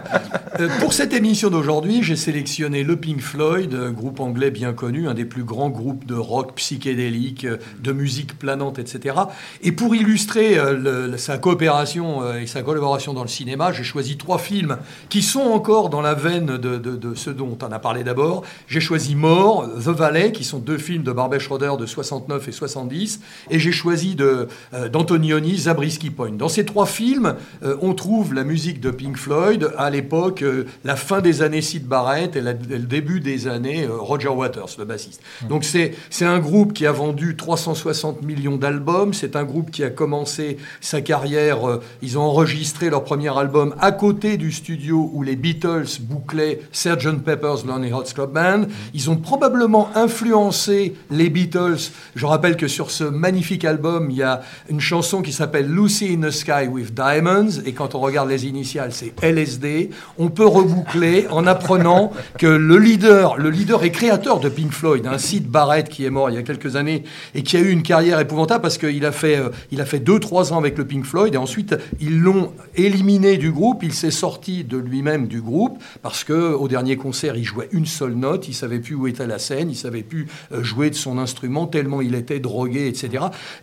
Euh, 0.60 0.68
pour 0.80 0.94
cette 0.94 1.14
émission 1.14 1.50
d'aujourd'hui, 1.50 2.04
j'ai 2.04 2.16
sélectionné 2.16 2.84
le 2.84 2.96
Pink 2.98 3.22
Floyd, 3.22 3.74
euh, 3.74 3.90
groupe 3.92 4.20
anglais 4.20 4.52
bien 4.52 4.74
connu, 4.74 5.08
un 5.08 5.14
des 5.14 5.26
plus 5.26 5.44
grands 5.44 5.70
groupes 5.70 6.06
de 6.06 6.16
rock 6.16 6.54
psychédélique, 6.56 7.46
euh, 7.46 7.58
de 7.82 7.92
musique 7.92 8.38
planante, 8.38 8.78
etc. 8.80 9.16
Et 9.64 9.72
pour 9.72 9.96
illustrer 9.96 10.58
euh, 10.58 11.08
le- 11.12 11.18
sa 11.18 11.38
coopération 11.38 12.22
euh, 12.24 12.40
et 12.42 12.48
sa 12.48 12.62
collaboration 12.64 13.14
dans 13.14 13.22
le 13.24 13.28
cinéma, 13.30 13.72
j'ai 13.72 13.84
choisi 13.84 14.18
trois 14.18 14.38
films 14.40 14.78
qui 15.10 15.22
sont 15.22 15.40
encore 15.42 15.90
dans 15.90 16.02
la 16.02 16.14
veine 16.14 16.46
de, 16.58 16.58
de, 16.58 16.96
de 16.98 17.16
ce 17.16 17.30
dont 17.30 17.58
on 17.62 17.72
a 17.72 17.80
parlé 17.80 18.04
d'abord. 18.04 18.44
J'ai 18.68 18.82
choisi 18.82 19.16
Mort, 19.16 19.68
The 19.76 19.88
Valley, 19.90 20.32
qui 20.32 20.44
sont 20.44 20.60
deux 20.60 20.78
films 20.78 21.04
de 21.04 21.12
Barbet 21.12 21.40
Schroeder 21.40 21.72
de 21.80 21.86
69 21.86 22.48
et 22.48 22.52
70, 22.52 23.21
et 23.50 23.60
j'ai 23.60 23.72
choisi 23.72 24.16
euh, 24.20 24.46
d'Antonioni, 24.90 25.58
Zabriskie 25.58 26.10
Point. 26.10 26.32
Dans 26.32 26.50
ces 26.50 26.66
trois 26.66 26.86
films, 26.86 27.36
euh, 27.64 27.76
on 27.82 27.94
trouve 27.94 28.34
la 28.34 28.44
musique 28.44 28.80
de 28.80 28.92
Pink 28.92 29.18
Floyd 29.18 29.72
à 29.78 29.90
l'époque, 29.90 30.42
euh, 30.44 30.66
la 30.84 30.96
fin 30.96 31.22
des 31.22 31.42
années 31.42 31.62
Sid 31.62 31.86
Barrett 31.86 32.36
et, 32.36 32.42
la- 32.42 32.54
le 32.54 32.80
début 32.80 33.20
des 33.20 33.48
années 33.48 33.84
euh, 33.86 33.98
Roger 33.98 34.30
Waters, 34.30 34.70
le 34.78 34.86
bassiste. 34.86 35.22
Donc 35.50 35.64
c'est, 35.64 35.94
c'est 36.10 36.26
un 36.26 36.40
groupe 36.40 36.74
qui 36.74 36.86
a 36.86 36.92
vendu 36.92 37.36
360 37.36 38.22
millions 38.24 38.58
d'albums, 38.58 39.14
c'est 39.14 39.36
un 39.36 39.44
groupe 39.44 39.72
qui 39.72 39.84
a 39.84 39.90
commencé 39.90 40.58
sa 40.80 41.02
carrière, 41.02 41.68
euh, 41.70 41.82
ils 42.02 42.18
ont 42.18 42.22
enregistré 42.24 42.90
leur 42.90 43.04
premier 43.04 43.36
album 43.38 43.76
à 43.80 43.92
côté 43.92 44.38
du 44.38 44.52
studio 44.52 45.10
où 45.14 45.24
les 45.24 45.36
Beatles 45.36 45.86
bouclaient 46.02 46.62
Sgt. 46.72 47.24
Pepper's 47.24 47.66
Lonely 47.66 47.90
Hearts 47.90 48.14
Club 48.14 48.32
Band. 48.34 48.64
Ils 48.94 49.10
ont 49.10 49.18
probablement 49.18 49.90
influencé 49.96 50.96
les 51.10 51.30
Beatles. 51.30 51.78
Je 52.16 52.26
rappelle 52.26 52.56
que 52.58 52.68
sur 52.68 52.92
ce 52.92 53.04
magnifique 53.12 53.66
album, 53.66 54.10
il 54.10 54.18
y 54.18 54.24
a 54.24 54.42
une 54.70 54.80
chanson 54.80 55.22
qui 55.22 55.32
s'appelle 55.32 55.72
Lucy 55.72 56.18
in 56.18 56.28
the 56.28 56.32
Sky 56.32 56.68
with 56.70 56.94
Diamonds, 56.94 57.62
et 57.66 57.74
quand 57.74 57.96
on 57.96 58.00
regarde 58.00 58.30
les 58.30 58.46
initiales, 58.46 58.94
c'est 58.94 59.14
LSD. 59.22 59.90
On 60.18 60.30
peut 60.30 60.46
reboucler 60.46 61.28
en 61.30 61.46
apprenant 61.48 62.12
que 62.38 62.48
le 62.48 62.78
leader, 62.78 63.38
le 63.38 63.50
leader 63.50 63.84
et 63.84 63.92
créateur 63.92 64.40
de 64.40 64.50
Pink 64.50 64.72
Floyd, 64.72 65.06
un 65.08 65.18
Sid 65.18 65.48
Barrett 65.48 65.90
qui 65.90 66.06
est 66.06 66.10
mort 66.10 66.30
il 66.30 66.36
y 66.36 66.40
a 66.40 66.44
quelques 66.44 66.76
années 66.76 67.04
et 67.36 67.44
qui 67.44 67.58
a 67.58 67.60
eu 67.60 67.70
une 67.70 67.84
carrière 67.84 68.20
épouvantable 68.20 68.62
parce 68.62 68.78
qu'il 68.78 69.06
a 69.06 69.12
fait, 69.12 69.38
euh, 69.38 69.50
il 69.72 69.82
a 69.82 69.86
fait 69.86 70.00
deux, 70.00 70.20
trois 70.20 70.54
ans 70.54 70.58
avec 70.58 70.78
le 70.78 70.86
Pink 70.86 71.06
Floyd 71.06 71.34
et 71.34 71.38
ensuite 71.38 71.76
ils 72.00 72.20
l'ont 72.20 72.52
éliminé 72.76 73.38
du 73.38 73.52
groupe. 73.52 73.84
Il 73.84 73.94
s'est 73.94 74.12
sorti 74.12 74.64
de 74.64 74.78
lui-même 74.78 75.28
du 75.28 75.42
groupe 75.42 75.82
parce 76.02 76.24
que 76.24 76.54
au 76.54 76.68
dernier 76.68 76.98
concert, 76.98 77.36
il 77.36 77.44
jouait 77.44 77.70
une 77.72 77.86
seule 77.86 78.14
note, 78.14 78.48
il 78.48 78.54
savait 78.54 78.80
plus 78.80 78.96
où 78.96 79.08
était 79.08 79.28
la 79.28 79.40
scène, 79.40 79.70
il 79.70 79.76
savait 79.76 80.04
plus 80.04 80.28
euh, 80.52 80.64
jouer 80.64 80.90
de 80.90 80.96
son 80.96 81.18
instrument 81.18 81.68
tellement 81.68 82.02
il 82.02 82.16
était 82.16 82.40
drogué, 82.40 82.88
etc. 82.88 83.01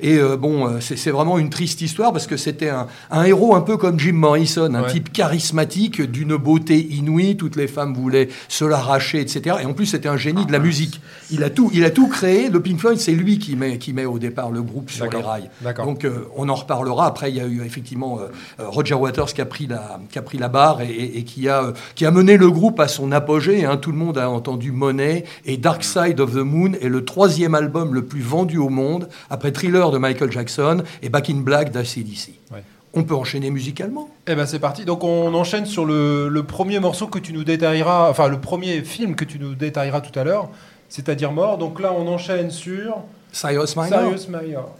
Et 0.00 0.16
euh, 0.18 0.36
bon, 0.36 0.66
euh, 0.66 0.80
c'est 0.80 0.96
c'est 0.96 1.10
vraiment 1.10 1.38
une 1.38 1.50
triste 1.50 1.80
histoire 1.80 2.12
parce 2.12 2.26
que 2.26 2.36
c'était 2.36 2.68
un, 2.70 2.86
un 3.10 3.24
héros 3.24 3.54
un 3.54 3.60
peu 3.60 3.76
comme 3.76 3.98
Jim 4.00 4.12
Morrison, 4.14 4.74
un 4.74 4.82
Ouais. 4.82 4.90
type 4.92 5.12
charismatique, 5.12 6.02
d'une 6.02 6.36
beauté 6.36 6.78
inouïe, 6.90 7.36
toutes 7.36 7.56
les 7.56 7.66
femmes 7.68 7.94
voulaient 7.94 8.28
se 8.48 8.64
l'arracher, 8.64 9.20
etc. 9.20 9.56
Et 9.62 9.66
en 9.66 9.72
plus, 9.72 9.86
c'était 9.86 10.08
un 10.08 10.16
génie 10.16 10.44
de 10.46 10.52
la 10.52 10.58
musique. 10.58 11.00
Il 11.30 11.42
a 11.44 11.50
tout, 11.50 11.70
il 11.72 11.84
a 11.84 11.90
tout 11.90 12.08
créé. 12.08 12.48
Le 12.50 12.60
Pink 12.60 12.78
Floyd, 12.78 12.98
c'est 12.98 13.12
lui 13.12 13.38
qui 13.38 13.56
met, 13.56 13.78
qui 13.78 13.92
met 13.92 14.04
au 14.04 14.18
départ 14.18 14.50
le 14.50 14.62
groupe 14.62 14.90
sur 14.90 15.04
les 15.10 15.22
rails. 15.22 15.50
Donc, 15.84 16.04
euh, 16.04 16.26
on 16.36 16.48
en 16.48 16.54
reparlera. 16.54 17.06
Après, 17.06 17.30
il 17.30 17.36
y 17.36 17.40
a 17.40 17.46
eu 17.46 17.62
effectivement 17.64 18.18
euh, 18.20 18.64
Roger 18.66 18.94
Waters 18.94 19.26
qui 19.34 19.40
a 19.40 19.46
pris 19.46 19.66
la, 19.66 20.00
qui 20.10 20.18
a 20.18 20.22
pris 20.22 20.38
la 20.38 20.48
barre 20.48 20.80
et, 20.82 20.86
et- 20.90 21.18
et 21.18 21.24
qui 21.24 21.48
a, 21.48 21.72
qui 21.94 22.04
a 22.06 22.10
mené 22.10 22.36
le 22.36 22.50
groupe 22.50 22.80
à 22.80 22.88
son 22.88 23.12
apogée. 23.12 23.64
hein. 23.64 23.76
Tout 23.76 23.92
le 23.92 23.98
monde 23.98 24.18
a 24.18 24.28
entendu 24.30 24.72
Money 24.72 25.24
et 25.46 25.56
Dark 25.56 25.84
Side 25.84 26.20
of 26.20 26.32
the 26.32 26.36
Moon 26.44 26.72
est 26.80 26.88
le 26.88 27.04
troisième 27.04 27.54
album 27.54 27.94
le 27.94 28.04
plus 28.04 28.20
vendu 28.20 28.58
au 28.58 28.68
monde 28.68 29.08
après 29.30 29.52
Thriller 29.52 29.90
de 29.90 29.98
Michael 29.98 30.30
Jackson 30.32 30.82
et 31.02 31.08
Back 31.08 31.30
in 31.30 31.40
Black 31.40 31.70
d'ACDC. 31.72 32.30
Ouais. 32.52 32.62
On 32.94 33.04
peut 33.04 33.14
enchaîner 33.14 33.50
musicalement. 33.50 34.08
Eh 34.26 34.34
ben 34.34 34.46
c'est 34.46 34.58
parti. 34.58 34.84
Donc 34.84 35.04
on 35.04 35.34
enchaîne 35.34 35.66
sur 35.66 35.84
le, 35.84 36.28
le 36.28 36.42
premier 36.42 36.80
morceau 36.80 37.06
que 37.06 37.18
tu 37.18 37.32
nous 37.32 37.44
détailleras, 37.44 38.08
enfin 38.08 38.28
le 38.28 38.40
premier 38.40 38.82
film 38.82 39.14
que 39.14 39.24
tu 39.24 39.38
nous 39.38 39.54
détailleras 39.54 40.00
tout 40.00 40.18
à 40.18 40.24
l'heure, 40.24 40.48
c'est-à-dire 40.88 41.32
Mort. 41.32 41.58
Donc 41.58 41.80
là 41.80 41.92
on 41.92 42.06
enchaîne 42.08 42.50
sur 42.50 43.02
Cyrus 43.30 43.76
Minor. 43.76 44.74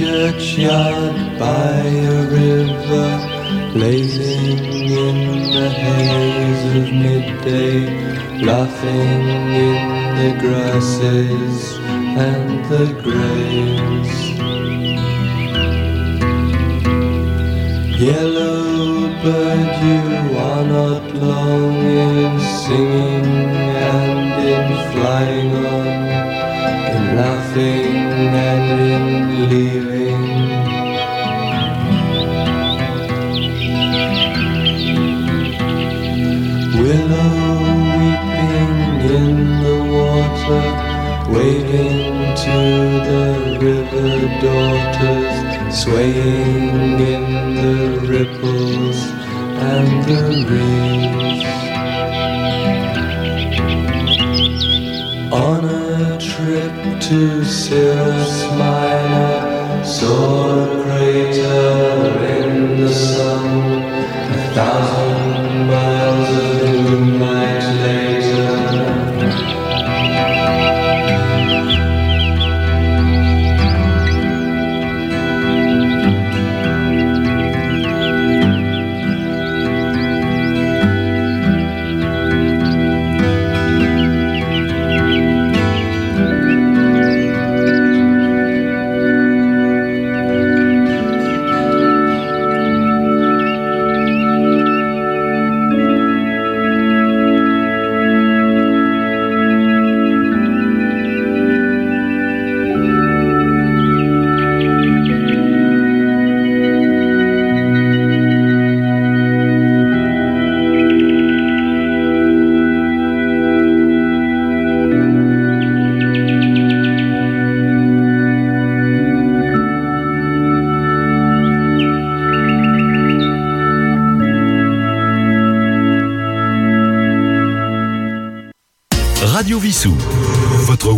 Churchyard 0.00 1.14
by 1.38 1.76
a 2.12 2.22
river, 2.40 3.08
blazing 3.74 4.58
in 5.04 5.16
the 5.52 5.68
haze 5.68 6.64
of 6.78 6.88
midday, 7.04 7.80
laughing 8.42 9.24
in 9.68 9.80
the 10.20 10.30
grasses 10.40 11.74
and 12.26 12.64
the 12.72 12.86
graves. 13.04 14.16
Yellow 18.00 19.12
bird, 19.22 19.70
you 19.84 20.38
are 20.48 20.64
not 20.64 21.04
long 21.14 21.76
in 21.76 22.40
singing 22.64 23.50
and 23.92 24.32
in 24.48 24.66
flying 24.92 25.50
on 25.66 26.10
in 26.94 27.16
laughing 27.16 27.96
and 28.50 28.80
in 28.80 29.48
leaving. 29.50 29.79
To 42.50 43.00
the 43.10 43.24
river 43.60 44.12
daughters, 44.46 45.36
swaying 45.82 46.98
in 47.14 47.24
the 47.60 47.76
ripples 48.12 48.98
and 49.72 49.88
the 50.10 50.22
reeds. 50.50 51.44
On 55.32 55.64
a 55.64 56.18
trip 56.18 56.74
to 57.08 57.44
Cirrus 57.44 58.36
Minor, 58.58 59.84
saw 59.84 60.64
a 60.64 60.82
crater 60.82 62.08
in 62.38 62.80
the 62.80 62.92
sun. 62.92 63.19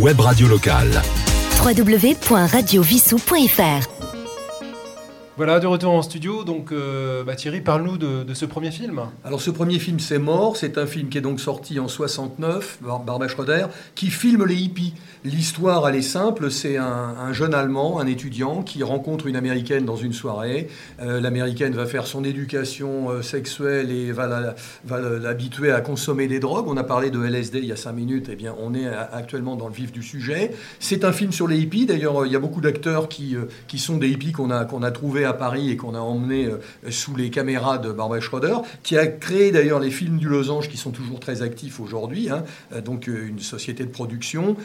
Web 0.02 0.18
radio 0.20 0.48
locale. 0.48 1.00
www.radiovissou.fr 1.64 3.88
Voilà, 5.36 5.60
de 5.60 5.66
retour 5.66 5.92
en 5.92 6.02
studio. 6.02 6.44
Donc, 6.44 6.72
euh, 6.72 7.22
bah, 7.24 7.34
Thierry, 7.36 7.60
parle-nous 7.60 7.96
de, 7.98 8.22
de 8.24 8.34
ce 8.34 8.44
premier 8.44 8.70
film. 8.70 9.00
Alors 9.24 9.40
ce 9.40 9.50
premier 9.50 9.78
film, 9.78 9.98
c'est 10.00 10.18
Mort. 10.18 10.56
C'est 10.56 10.76
un 10.78 10.86
film 10.86 11.08
qui 11.08 11.18
est 11.18 11.22
donc 11.22 11.40
sorti 11.40 11.78
en 11.80 11.88
69, 11.88 12.78
Bar- 12.82 13.00
Barbara 13.00 13.28
Schroeder, 13.28 13.66
qui 13.94 14.08
filme 14.10 14.44
les 14.44 14.56
hippies. 14.56 14.94
L'histoire, 15.24 15.88
elle 15.88 15.94
est 15.94 16.02
simple. 16.02 16.50
C'est 16.50 16.76
un, 16.76 16.84
un 16.84 17.32
jeune 17.32 17.54
Allemand, 17.54 18.00
un 18.00 18.08
étudiant, 18.08 18.64
qui 18.64 18.82
rencontre 18.82 19.28
une 19.28 19.36
Américaine 19.36 19.84
dans 19.84 19.94
une 19.94 20.12
soirée. 20.12 20.66
Euh, 21.00 21.20
L'Américaine 21.20 21.74
va 21.74 21.86
faire 21.86 22.08
son 22.08 22.24
éducation 22.24 23.08
euh, 23.08 23.22
sexuelle 23.22 23.92
et 23.92 24.10
va 24.10 24.56
l'habituer 25.20 25.70
à 25.70 25.80
consommer 25.80 26.26
des 26.26 26.40
drogues. 26.40 26.66
On 26.66 26.76
a 26.76 26.82
parlé 26.82 27.12
de 27.12 27.24
LSD 27.24 27.60
il 27.60 27.66
y 27.66 27.72
a 27.72 27.76
cinq 27.76 27.92
minutes. 27.92 28.30
Eh 28.32 28.34
bien, 28.34 28.52
on 28.60 28.74
est 28.74 28.88
actuellement 28.88 29.54
dans 29.54 29.68
le 29.68 29.74
vif 29.74 29.92
du 29.92 30.02
sujet. 30.02 30.50
C'est 30.80 31.04
un 31.04 31.12
film 31.12 31.30
sur 31.30 31.46
les 31.46 31.56
hippies. 31.56 31.86
D'ailleurs, 31.86 32.22
euh, 32.22 32.26
il 32.26 32.32
y 32.32 32.36
a 32.36 32.40
beaucoup 32.40 32.60
d'acteurs 32.60 33.08
qui, 33.08 33.36
sont 33.76 33.98
des 33.98 34.08
hippies 34.08 34.32
qu'on 34.32 34.50
a, 34.50 34.90
trouvés 34.90 35.24
à 35.24 35.34
Paris 35.34 35.70
et 35.70 35.76
qu'on 35.76 35.94
a 35.94 36.00
emmenés 36.00 36.48
sous 36.90 37.14
les 37.14 37.30
caméras 37.30 37.78
de 37.78 37.92
Barbara 37.92 38.20
Schroeder, 38.20 38.56
qui 38.82 38.98
a 38.98 39.06
créé 39.06 39.52
d'ailleurs 39.52 39.78
les 39.78 39.90
films 39.90 40.18
du 40.18 40.28
Losange 40.28 40.68
qui 40.68 40.76
sont 40.76 40.90
toujours 40.90 41.20
très 41.20 41.42
actifs 41.42 41.78
aujourd'hui, 41.78 42.28
hein, 42.28 42.44
donc 42.84 43.06
une 43.06 43.38
société 43.38 43.84
de 43.84 43.90
production. 43.90 44.56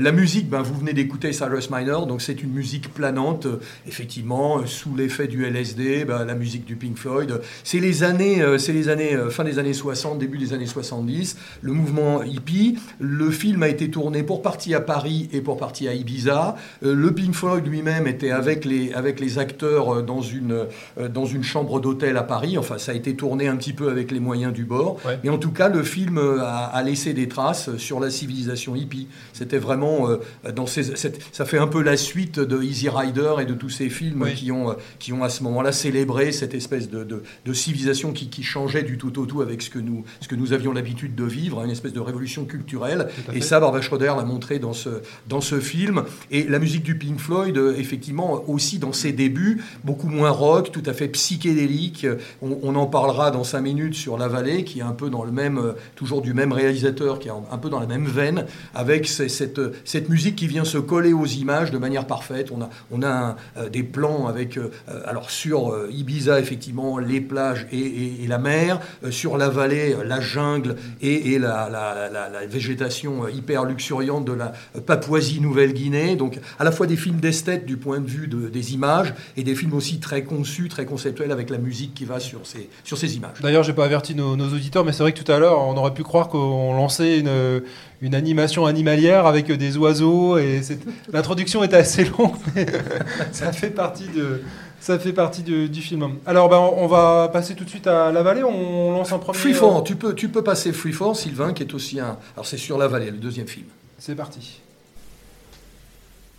La 0.00 0.12
musique, 0.12 0.48
ben, 0.48 0.62
vous 0.62 0.74
venez 0.74 0.92
d'écouter 0.92 1.32
Cyrus 1.32 1.70
Minor, 1.70 2.06
donc 2.06 2.22
c'est 2.22 2.42
une 2.42 2.52
musique 2.52 2.92
planante, 2.92 3.46
euh, 3.46 3.60
effectivement, 3.86 4.58
euh, 4.58 4.66
sous 4.66 4.94
l'effet 4.94 5.28
du 5.28 5.44
LSD, 5.44 6.04
ben, 6.04 6.24
la 6.24 6.34
musique 6.34 6.64
du 6.64 6.76
Pink 6.76 6.96
Floyd. 6.96 7.40
C'est 7.64 7.80
les 7.80 8.02
années, 8.02 8.42
euh, 8.42 8.58
c'est 8.58 8.72
les 8.72 8.88
années, 8.88 9.14
euh, 9.14 9.30
fin 9.30 9.44
des 9.44 9.58
années 9.58 9.72
60, 9.72 10.18
début 10.18 10.38
des 10.38 10.52
années 10.52 10.66
70, 10.66 11.36
le 11.62 11.72
mouvement 11.72 12.22
hippie. 12.22 12.78
Le 12.98 13.30
film 13.30 13.62
a 13.62 13.68
été 13.68 13.90
tourné 13.90 14.22
pour 14.22 14.42
partie 14.42 14.74
à 14.74 14.80
Paris 14.80 15.28
et 15.32 15.40
pour 15.40 15.56
partie 15.56 15.88
à 15.88 15.94
Ibiza. 15.94 16.56
Euh, 16.84 16.94
le 16.94 17.12
Pink 17.12 17.34
Floyd 17.34 17.66
lui-même 17.66 18.06
était 18.06 18.30
avec 18.30 18.64
les, 18.64 18.92
avec 18.92 19.20
les 19.20 19.38
acteurs 19.38 19.96
euh, 19.96 20.02
dans 20.02 20.20
une, 20.20 20.66
euh, 20.98 21.08
dans 21.08 21.26
une 21.26 21.42
chambre 21.42 21.80
d'hôtel 21.80 22.16
à 22.16 22.22
Paris. 22.22 22.58
Enfin, 22.58 22.78
ça 22.78 22.92
a 22.92 22.94
été 22.94 23.14
tourné 23.14 23.48
un 23.48 23.56
petit 23.56 23.72
peu 23.72 23.88
avec 23.88 24.10
les 24.10 24.20
moyens 24.20 24.52
du 24.52 24.64
bord. 24.64 24.98
Ouais. 25.04 25.18
Mais 25.24 25.30
en 25.30 25.38
tout 25.38 25.52
cas, 25.52 25.68
le 25.68 25.82
film 25.82 26.18
euh, 26.18 26.40
a, 26.40 26.64
a 26.64 26.82
laissé 26.82 27.12
des 27.12 27.28
traces 27.28 27.76
sur 27.76 28.00
la 28.00 28.10
civilisation 28.10 28.74
hippie. 28.74 29.08
C'était 29.32 29.58
vraiment 29.58 29.71
euh, 29.80 30.52
dans 30.52 30.66
ces, 30.66 30.82
cette- 30.96 31.20
ça 31.32 31.44
fait 31.44 31.58
un 31.58 31.66
peu 31.66 31.82
la 31.82 31.96
suite 31.96 32.38
de 32.40 32.62
Easy 32.62 32.88
Rider 32.88 33.34
et 33.40 33.44
de 33.44 33.54
tous 33.54 33.70
ces 33.70 33.88
films 33.88 34.22
Oui. 34.22 34.34
qui 34.34 34.52
ont, 34.52 34.70
euh, 34.70 34.74
qui 34.98 35.12
ont 35.12 35.22
à 35.24 35.28
ce 35.28 35.42
moment-là 35.44 35.72
célébré 35.72 36.32
cette 36.32 36.54
espèce 36.54 36.90
de, 36.90 37.04
de, 37.04 37.22
de 37.44 37.52
civilisation 37.52 38.12
qui, 38.12 38.28
qui 38.28 38.42
changeait 38.42 38.82
du 38.82 38.98
tout 38.98 39.18
au 39.18 39.26
tout 39.26 39.40
avec 39.42 39.62
ce 39.62 39.70
que 39.70 39.78
nous, 39.78 40.04
ce 40.20 40.28
que 40.28 40.34
nous 40.34 40.52
avions 40.52 40.72
l'habitude 40.72 41.14
de 41.14 41.24
vivre, 41.24 41.62
une 41.62 41.70
espèce 41.70 41.92
de 41.92 42.00
révolution 42.00 42.44
culturelle. 42.44 43.08
Et 43.32 43.40
ça, 43.40 43.60
Barbara 43.60 43.82
Schroeder 43.82 44.12
l'a 44.16 44.24
montré 44.24 44.58
dans 44.58 44.72
ce, 44.72 44.88
dans 45.28 45.40
ce 45.40 45.60
film. 45.60 46.04
Et 46.30 46.44
la 46.44 46.58
musique 46.58 46.82
du 46.82 46.96
Pink 46.98 47.18
Floyd, 47.18 47.56
euh, 47.56 47.74
effectivement, 47.76 48.42
aussi 48.48 48.78
dans 48.78 48.92
ses 48.92 49.12
débuts, 49.12 49.62
beaucoup 49.84 50.08
moins 50.08 50.30
rock, 50.30 50.70
tout 50.72 50.82
à 50.86 50.92
fait 50.92 51.08
psychédélique. 51.08 52.06
On, 52.42 52.58
on 52.62 52.74
en 52.76 52.86
parlera 52.86 53.30
dans 53.30 53.44
cinq 53.44 53.62
minutes 53.62 53.94
sur 53.94 54.18
La 54.18 54.28
Vallée, 54.28 54.64
qui 54.64 54.78
est 54.80 54.82
un 54.82 54.92
peu 54.92 55.10
dans 55.10 55.24
le 55.24 55.32
même, 55.32 55.58
euh, 55.58 55.72
toujours 55.96 56.22
du 56.22 56.34
même 56.34 56.52
réalisateur, 56.52 57.18
qui 57.18 57.28
est 57.28 57.32
un, 57.32 57.58
peu 57.58 57.68
dans 57.70 57.80
la 57.80 57.86
même 57.86 58.06
veine, 58.06 58.46
avec 58.74 59.06
ce- 59.06 59.28
cette, 59.28 59.58
cette 59.84 60.08
musique 60.08 60.36
qui 60.36 60.46
vient 60.46 60.64
se 60.64 60.78
coller 60.78 61.12
aux 61.12 61.26
images 61.26 61.70
de 61.70 61.78
manière 61.78 62.06
parfaite. 62.06 62.50
On 62.50 62.60
a, 62.62 62.70
on 62.90 63.02
a 63.02 63.36
euh, 63.56 63.68
des 63.68 63.82
plans 63.82 64.26
avec, 64.26 64.56
euh, 64.56 64.70
euh, 64.88 65.00
alors 65.06 65.30
sur 65.30 65.70
euh, 65.72 65.88
Ibiza, 65.92 66.40
effectivement, 66.40 66.98
les 66.98 67.20
plages 67.20 67.66
et, 67.72 68.26
la 68.26 68.38
mer, 68.38 68.80
Euh, 69.04 69.10
sur 69.10 69.36
la 69.36 69.48
vallée, 69.48 69.94
euh, 69.94 70.04
la 70.04 70.20
jungle 70.20 70.76
et, 71.00 71.38
la, 71.38 71.68
végétation 72.48 73.24
euh, 73.24 73.30
hyper 73.30 73.64
luxuriante 73.64 74.24
de 74.24 74.32
la 74.32 74.52
euh, 74.76 74.80
Papouasie-Nouvelle-Guinée. 74.80 76.16
Donc 76.16 76.38
à 76.58 76.64
la 76.64 76.72
fois 76.72 76.86
des 76.86 76.96
films 76.96 77.20
d'esthète 77.20 77.66
du 77.66 77.76
point 77.76 78.00
de 78.00 78.06
vue 78.08 78.26
de- 78.28 78.48
des 78.48 78.74
images 78.74 79.14
et 79.36 79.42
des 79.42 79.54
films 79.54 79.74
aussi 79.74 79.98
très 80.00 80.22
conçus, 80.24 80.68
très 80.68 80.86
conceptuels 80.86 81.32
avec 81.32 81.50
la 81.50 81.58
musique 81.58 81.94
qui 81.94 82.04
va 82.04 82.20
sur 82.20 82.40
ces, 82.46 82.68
sur 82.84 82.98
ces 82.98 83.16
images. 83.16 83.38
D'ailleurs, 83.40 83.62
j'ai 83.62 83.72
pas 83.72 83.84
averti 83.84 84.14
nos, 84.14 84.36
nos 84.36 84.48
auditeurs, 84.48 84.84
mais 84.84 84.92
c'est 84.92 85.02
vrai 85.02 85.12
que 85.12 85.22
tout 85.22 85.30
à 85.32 85.38
l'heure, 85.38 85.58
on 85.60 85.76
aurait 85.76 85.94
pu 85.94 86.02
croire 86.02 86.28
qu'on 86.28 86.74
lançait 86.74 87.18
une, 87.18 87.62
une 88.02 88.14
animation 88.14 88.66
animalière 88.66 89.26
avec 89.26 89.50
des 89.50 89.76
oiseaux 89.78 90.36
et 90.36 90.60
l'introduction 91.12 91.62
était 91.64 91.76
assez 91.76 92.04
longue, 92.04 92.34
mais 92.54 92.66
ça 93.32 93.52
fait 93.52 93.70
partie 93.70 94.08
de. 94.08 94.42
Ça 94.80 94.98
fait 94.98 95.12
partie 95.12 95.44
de- 95.44 95.68
du 95.68 95.80
film. 95.80 96.16
Alors, 96.26 96.48
ben, 96.48 96.58
on 96.58 96.88
va 96.88 97.30
passer 97.32 97.54
tout 97.54 97.62
de 97.62 97.70
suite 97.70 97.86
à 97.86 98.10
la 98.10 98.24
vallée. 98.24 98.42
On 98.42 98.90
lance 98.90 99.12
un 99.12 99.18
premier. 99.18 99.38
Freeform, 99.38 99.84
tu 99.84 99.94
peux, 99.94 100.12
tu 100.12 100.28
peux 100.28 100.42
passer 100.42 100.72
Freeform, 100.72 101.14
Sylvain, 101.14 101.52
qui 101.52 101.62
est 101.62 101.72
aussi 101.72 102.00
un... 102.00 102.18
Alors 102.34 102.44
c'est 102.46 102.56
sur 102.56 102.76
la 102.78 102.88
vallée, 102.88 103.12
le 103.12 103.18
deuxième 103.18 103.46
film. 103.46 103.66
C'est 104.00 104.16
parti. 104.16 104.60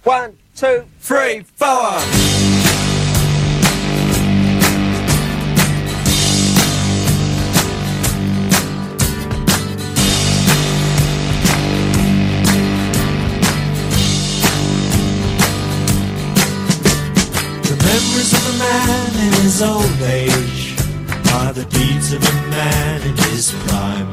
One, 0.05 0.31
two, 0.59 0.67
three, 1.01 1.45
four. 1.55 2.42
His 19.53 19.61
old 19.61 20.01
age 20.01 20.75
are 21.33 21.53
the 21.53 21.65
deeds 21.65 22.11
of 22.11 22.23
a 22.23 22.33
man 22.49 23.01
in 23.03 23.15
his 23.29 23.53
prime. 23.65 24.07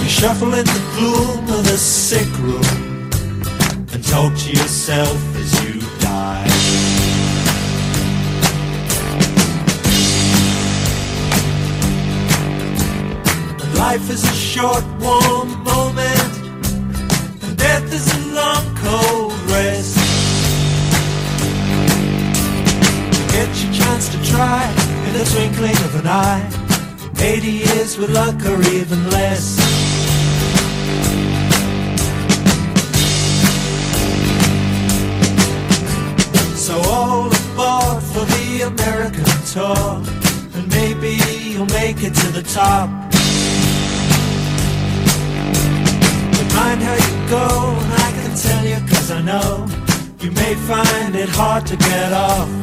You 0.00 0.08
shuffle 0.08 0.52
in 0.54 0.64
the 0.64 0.84
gloom 0.96 1.44
of 1.44 1.62
the 1.64 1.78
sick 1.78 2.28
room 2.38 3.10
and 3.92 4.04
talk 4.04 4.36
to 4.36 4.50
yourself 4.50 5.18
as 5.36 5.50
you 5.62 5.80
die. 6.00 6.48
And 13.62 13.78
life 13.78 14.10
is 14.10 14.24
a 14.24 14.34
short, 14.34 14.84
warm 14.98 15.50
moment, 15.62 16.32
and 17.44 17.56
death 17.56 17.92
is 17.92 18.06
a 18.12 18.34
long, 18.34 18.64
cold 18.82 19.32
rest. 19.52 19.97
Get 23.38 23.62
your 23.62 23.72
chance 23.72 24.08
to 24.08 24.18
try 24.24 24.64
in 25.06 25.12
the 25.12 25.24
twinkling 25.32 25.78
of 25.86 25.94
an 26.00 26.08
eye. 26.08 26.42
80 27.20 27.46
years 27.46 27.96
with 27.96 28.10
luck 28.10 28.34
or 28.50 28.60
even 28.78 28.98
less. 29.10 29.44
So 36.66 36.74
all 36.90 37.26
aboard 37.26 38.02
for 38.12 38.24
the 38.34 38.48
American 38.72 39.32
tour, 39.52 40.02
and 40.56 40.66
maybe 40.78 41.12
you'll 41.52 41.74
make 41.82 41.98
it 42.08 42.14
to 42.22 42.28
the 42.38 42.42
top. 42.42 42.88
But 46.34 46.48
mind 46.58 46.80
how 46.88 46.96
you 47.06 47.14
go, 47.36 47.46
and 47.82 47.92
I 48.06 48.10
can 48.18 48.32
tell 48.46 48.64
you 48.72 48.78
cause 48.90 49.10
I 49.12 49.22
know 49.22 49.48
you 50.22 50.32
may 50.32 50.54
find 50.70 51.14
it 51.14 51.28
hard 51.28 51.66
to 51.66 51.76
get 51.76 52.12
off. 52.12 52.57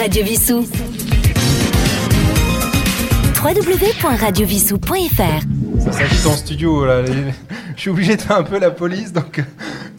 Radio 0.00 0.24
Vissou. 0.24 0.66
www.radiovissou.fr 3.44 5.20
Ça 5.84 5.92
s'agite 5.92 6.26
en 6.26 6.36
studio. 6.36 6.86
Là. 6.86 7.04
Je 7.76 7.80
suis 7.80 7.90
obligé 7.90 8.16
de 8.16 8.22
faire 8.22 8.38
un 8.38 8.42
peu 8.44 8.58
la 8.58 8.70
police. 8.70 9.12
Donc, 9.12 9.42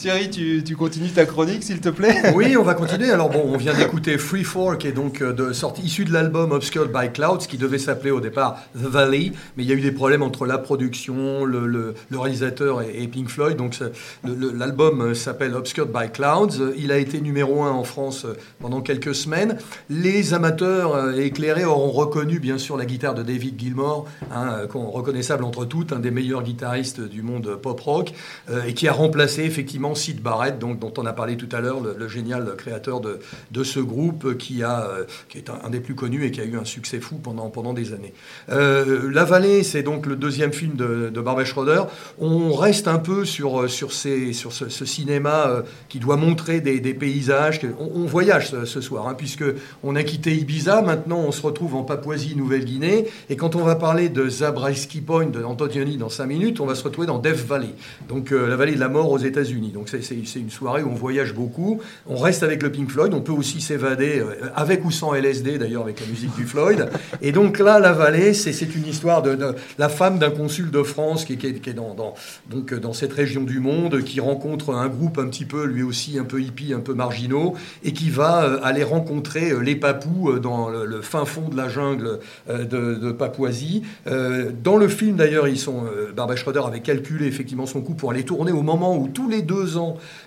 Thierry, 0.01 0.31
tu, 0.31 0.75
continues 0.75 1.11
ta 1.11 1.27
chronique, 1.27 1.61
s'il 1.61 1.79
te 1.79 1.89
plaît 1.89 2.15
Oui, 2.33 2.57
on 2.57 2.63
va 2.63 2.73
continuer. 2.73 3.11
Alors 3.11 3.29
bon, 3.29 3.43
on 3.45 3.55
vient 3.55 3.75
d'écouter 3.75 4.17
Free 4.17 4.43
Fall, 4.43 4.79
qui 4.79 4.87
est 4.87 4.93
donc 4.93 5.21
euh, 5.21 5.31
de 5.31 5.53
sortie 5.53 5.83
issu 5.83 6.05
de 6.05 6.11
l'album 6.11 6.53
Obscured 6.53 6.91
by 6.91 7.11
Clouds, 7.13 7.45
qui 7.47 7.59
devait 7.59 7.77
s'appeler 7.77 8.09
au 8.09 8.19
départ 8.19 8.63
The 8.73 8.87
Valley, 8.87 9.31
mais 9.55 9.63
il 9.63 9.69
y 9.69 9.71
a 9.71 9.75
eu 9.75 9.81
des 9.81 9.91
problèmes 9.91 10.23
entre 10.23 10.47
la 10.47 10.57
production, 10.57 11.45
le, 11.45 11.93
réalisateur 12.11 12.81
et, 12.81 13.07
Pink 13.09 13.29
Floyd. 13.29 13.57
Donc 13.57 13.77
l'album 14.23 15.01
euh, 15.01 15.13
s'appelle 15.13 15.53
Obscured 15.53 15.91
by 15.91 16.09
Clouds. 16.11 16.73
Il 16.75 16.91
a 16.91 16.97
été 16.97 17.21
numéro 17.21 17.61
un 17.61 17.71
en 17.71 17.83
France 17.83 18.25
euh, 18.25 18.33
pendant 18.59 18.81
quelques 18.81 19.13
semaines. 19.13 19.59
Les 19.91 20.33
amateurs 20.33 21.11
éclairés 21.19 21.65
auront 21.65 21.91
reconnu 21.91 22.39
bien 22.39 22.57
sûr 22.57 22.75
la 22.75 22.85
guitare 22.85 23.13
de 23.13 23.21
David 23.21 23.59
Gilmour, 23.59 24.07
hein, 24.33 24.61
reconnaissable 24.73 25.43
entre 25.43 25.65
toutes, 25.65 25.93
un 25.93 25.99
des 25.99 26.09
meilleurs 26.09 26.41
guitaristes 26.41 27.01
du 27.01 27.21
monde 27.21 27.55
pop 27.61 27.79
rock, 27.79 28.13
euh, 28.49 28.63
et 28.65 28.73
qui 28.73 28.87
a 28.87 28.93
remplacé 28.93 29.43
effectivement 29.43 29.90
Sid 29.95 30.21
Barrett, 30.21 30.59
dont 30.59 30.93
on 30.97 31.05
a 31.05 31.13
parlé 31.13 31.37
tout 31.37 31.49
à 31.51 31.61
l'heure, 31.61 31.81
le, 31.81 32.07
génial 32.07 32.55
créateur 32.57 32.99
de, 32.99 33.19
de 33.51 33.63
ce 33.63 33.79
groupe 33.79 34.25
euh, 34.25 34.33
qui, 34.33 34.63
a, 34.63 34.81
euh, 34.81 35.03
qui 35.29 35.37
est 35.37 35.49
un, 35.49 35.69
des 35.69 35.79
plus 35.79 35.95
connus 35.95 36.25
et 36.25 36.31
qui 36.31 36.41
a 36.41 36.45
eu 36.45 36.57
un 36.57 36.65
succès 36.65 36.99
fou 36.99 37.15
pendant, 37.15 37.49
pendant 37.49 37.73
des 37.73 37.93
années. 37.93 38.13
Euh, 38.49 39.09
La 39.11 39.23
Vallée, 39.23 39.63
c'est 39.63 39.83
donc 39.83 40.05
le 40.05 40.15
deuxième 40.15 40.53
film 40.53 40.75
de, 40.75 41.09
de 41.09 41.21
Barbara 41.21 41.45
Schroeder. 41.45 41.83
On 42.19 42.53
reste 42.53 42.87
un 42.87 42.99
peu 42.99 43.25
sur, 43.25 43.69
sur, 43.69 43.93
ces, 43.93 44.33
sur 44.33 44.51
ce, 44.51 44.85
cinéma 44.85 45.63
qui 45.89 45.99
doit 45.99 46.17
montrer 46.17 46.59
des, 46.61 46.93
paysages. 46.93 47.61
On, 47.79 48.05
voyage 48.05 48.51
ce, 48.65 48.81
soir, 48.81 49.07
hein, 49.07 49.13
puisque 49.17 49.43
on 49.83 49.95
a 49.95 50.03
quitté 50.03 50.35
Ibiza, 50.35 50.81
maintenant 50.81 51.19
on 51.19 51.31
se 51.31 51.41
retrouve 51.41 51.75
en 51.75 51.83
Papouasie-Nouvelle-Guinée, 51.83 53.07
et 53.29 53.35
quand 53.35 53.55
on 53.55 53.63
va 53.63 53.75
parler 53.75 54.09
de 54.09 54.27
Zabriskie 54.27 55.01
Point 55.01 55.27
de 55.27 55.43
Antonioni 55.43 55.97
dans 55.97 56.09
5 56.09 56.25
minutes, 56.25 56.59
on 56.59 56.65
va 56.65 56.75
se 56.75 56.83
retrouver 56.83 57.07
dans 57.07 57.19
Death 57.19 57.45
Valley, 57.45 57.73
donc 58.09 58.31
la 58.31 58.55
vallée 58.55 58.75
de 58.75 58.79
la 58.79 58.89
mort 58.89 59.11
aux 59.11 59.17
États-Unis. 59.17 59.71
Donc 59.81 59.89
c'est- 59.89 60.39
une 60.39 60.51
soirée 60.51 60.83
où 60.83 60.89
on 60.91 60.93
voyage 60.93 61.33
beaucoup, 61.33 61.81
on 62.07 62.15
reste 62.15 62.43
avec 62.43 62.61
le 62.61 62.71
Pink 62.71 62.91
Floyd, 62.91 63.15
on 63.15 63.21
peut 63.21 63.31
aussi 63.31 63.61
s'évader, 63.61 64.19
euh, 64.19 64.49
avec 64.55 64.85
ou 64.85 64.91
sans 64.91 65.15
LSD 65.15 65.57
d'ailleurs, 65.57 65.81
avec 65.81 65.99
la 65.99 66.05
musique 66.05 66.35
du 66.35 66.45
Floyd. 66.45 66.87
Et 67.23 67.31
donc 67.31 67.57
là, 67.57 67.79
la 67.79 67.91
vallée, 67.93 68.35
c'est 68.35 68.75
une 68.75 68.85
histoire 68.85 69.23
de, 69.23 69.33
de 69.33 69.55
la 69.79 69.89
femme 69.89 70.19
d'un 70.19 70.29
consul 70.29 70.69
de 70.69 70.83
France 70.83 71.25
qui, 71.25 71.35
qui 71.37 71.47
est, 71.47 71.53
qui 71.55 71.71
est 71.71 71.73
dans, 71.73 71.95
dans- 71.95 72.13
donc, 72.51 72.73
euh, 72.73 72.79
dans 72.79 72.93
cette 72.93 73.11
région 73.13 73.41
du 73.41 73.59
monde, 73.59 74.03
qui 74.03 74.19
rencontre 74.19 74.71
un 74.75 74.87
groupe 74.87 75.17
un 75.17 75.25
petit 75.29 75.45
peu, 75.45 75.65
lui 75.65 75.81
aussi, 75.81 76.19
un 76.19 76.25
peu 76.25 76.39
hippie, 76.39 76.73
un 76.75 76.79
peu 76.79 76.93
marginaux, 76.93 77.55
et 77.83 77.91
qui 77.91 78.11
va 78.11 78.43
euh, 78.43 78.59
aller 78.61 78.83
rencontrer 78.83 79.53
les 79.63 79.75
Papous 79.75 80.37
dans 80.39 80.69
le, 80.69 80.85
le 80.85 81.01
fin 81.01 81.25
fond 81.25 81.49
de 81.49 81.57
la 81.57 81.69
jungle 81.69 82.19
de, 82.47 82.63
de 82.95 83.11
Papouasie. 83.11 83.81
Dans 84.05 84.77
le 84.77 84.87
film, 84.87 85.15
d'ailleurs, 85.15 85.47
ils 85.47 85.57
sont, 85.57 85.85
Barbara 86.15 86.35
Schroeder 86.35 86.61
avait 86.67 86.81
calculé 86.81 87.25
effectivement 87.25 87.65
son 87.65 87.81
coût 87.81 87.95
pour 87.95 88.11
aller 88.11 88.23
tourner 88.23 88.51
au 88.51 88.61
moment 88.61 88.95
où 88.95 89.07
tous 89.07 89.27
les 89.29 89.41
deux 89.41 89.70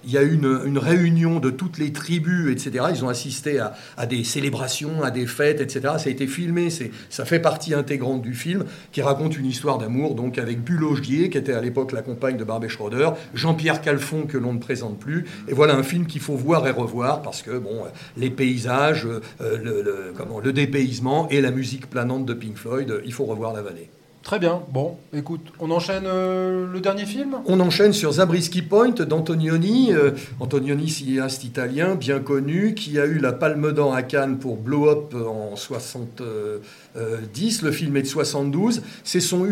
il 0.05 0.11
y 0.11 0.19
a 0.19 0.23
une, 0.23 0.61
une 0.65 0.79
réunion 0.79 1.41
de 1.41 1.51
toutes 1.51 1.79
les 1.79 1.93
tribus, 1.93 2.51
etc. 2.53 2.87
Ils 2.95 3.05
ont 3.05 3.09
assisté 3.09 3.61
à, 3.97 4.07
des 4.07 4.25
célébrations, 4.25 5.03
à 5.03 5.11
des 5.11 5.27
fêtes, 5.27 5.61
etc. 5.61 5.81
Ça 5.99 6.07
a 6.07 6.11
été 6.11 6.27
filmé, 6.27 6.69
ça 7.11 7.25
fait 7.25 7.41
partie 7.41 7.75
intégrante 7.75 8.23
du 8.23 8.35
film, 8.35 8.65
qui 8.93 9.03
raconte 9.03 9.37
une 9.37 9.47
histoire 9.47 9.79
d'amour, 9.79 10.15
donc 10.15 10.39
avec 10.39 10.63
Bulogier, 10.63 11.31
qui 11.31 11.39
était 11.39 11.53
à 11.53 11.61
l'époque 11.61 11.93
la 11.93 12.03
compagne 12.03 12.37
de 12.37 12.45
Barbara 12.45 12.69
Schroeder, 12.69 13.11
Jean-Pierre 13.35 13.81
Calfon, 13.81 14.23
que 14.23 14.39
l'on 14.39 14.55
ne 14.55 14.59
présente 14.59 14.99
plus. 14.99 15.27
Et 15.49 15.55
voilà 15.55 15.75
un 15.75 15.83
film 15.83 16.07
qu'il 16.07 16.21
faut 16.21 16.37
voir 16.37 16.67
et 16.67 16.71
revoir, 16.71 17.23
parce 17.23 17.43
que, 17.43 17.59
bon, 17.59 17.85
euh, 17.85 17.89
les 18.17 18.31
paysages, 18.31 19.07
euh, 19.41 20.13
le 20.43 20.53
dépaysement 20.53 21.29
et 21.31 21.41
la 21.41 21.51
musique 21.51 21.89
planante 21.91 22.27
de 22.27 22.35
Pink 22.35 22.57
Floyd, 22.57 22.91
euh, 22.91 23.03
il 23.05 23.13
faut 23.13 23.25
revoir 23.25 23.53
la 23.53 23.63
vallée. 23.63 23.91
Très 24.25 24.39
bien. 24.39 24.63
Bon, 24.71 24.97
écoute, 25.13 25.43
on 25.61 25.71
enchaîne 25.71 26.05
euh, 26.07 26.67
le 26.73 26.81
dernier 26.81 27.05
film? 27.05 27.37
On 27.45 27.61
enchaîne 27.61 27.93
sur 27.93 28.11
Zabriskie 28.11 28.63
Point 28.63 28.93
d'Antonioni. 28.93 29.93
Euh, 29.93 30.13
Antonioni, 30.41 30.89
cinéaste 30.89 31.45
italien 31.45 31.95
bien 31.95 32.21
connu, 32.21 32.73
qui 32.73 32.99
a 32.99 33.05
eu 33.05 33.19
la 33.19 33.35
Palme 33.35 33.73
d'Or 33.73 33.95
à 33.95 34.03
Cannes 34.03 34.39
pour 34.39 34.57
Blow 34.57 34.89
Up 34.89 35.15
en 35.15 35.57
70. 35.57 37.63
Le 37.63 37.71
film 37.71 37.99
est 37.99 38.03
de 38.03 38.07
72. 38.07 38.81
C'est 39.05 39.21
son, 39.21 39.47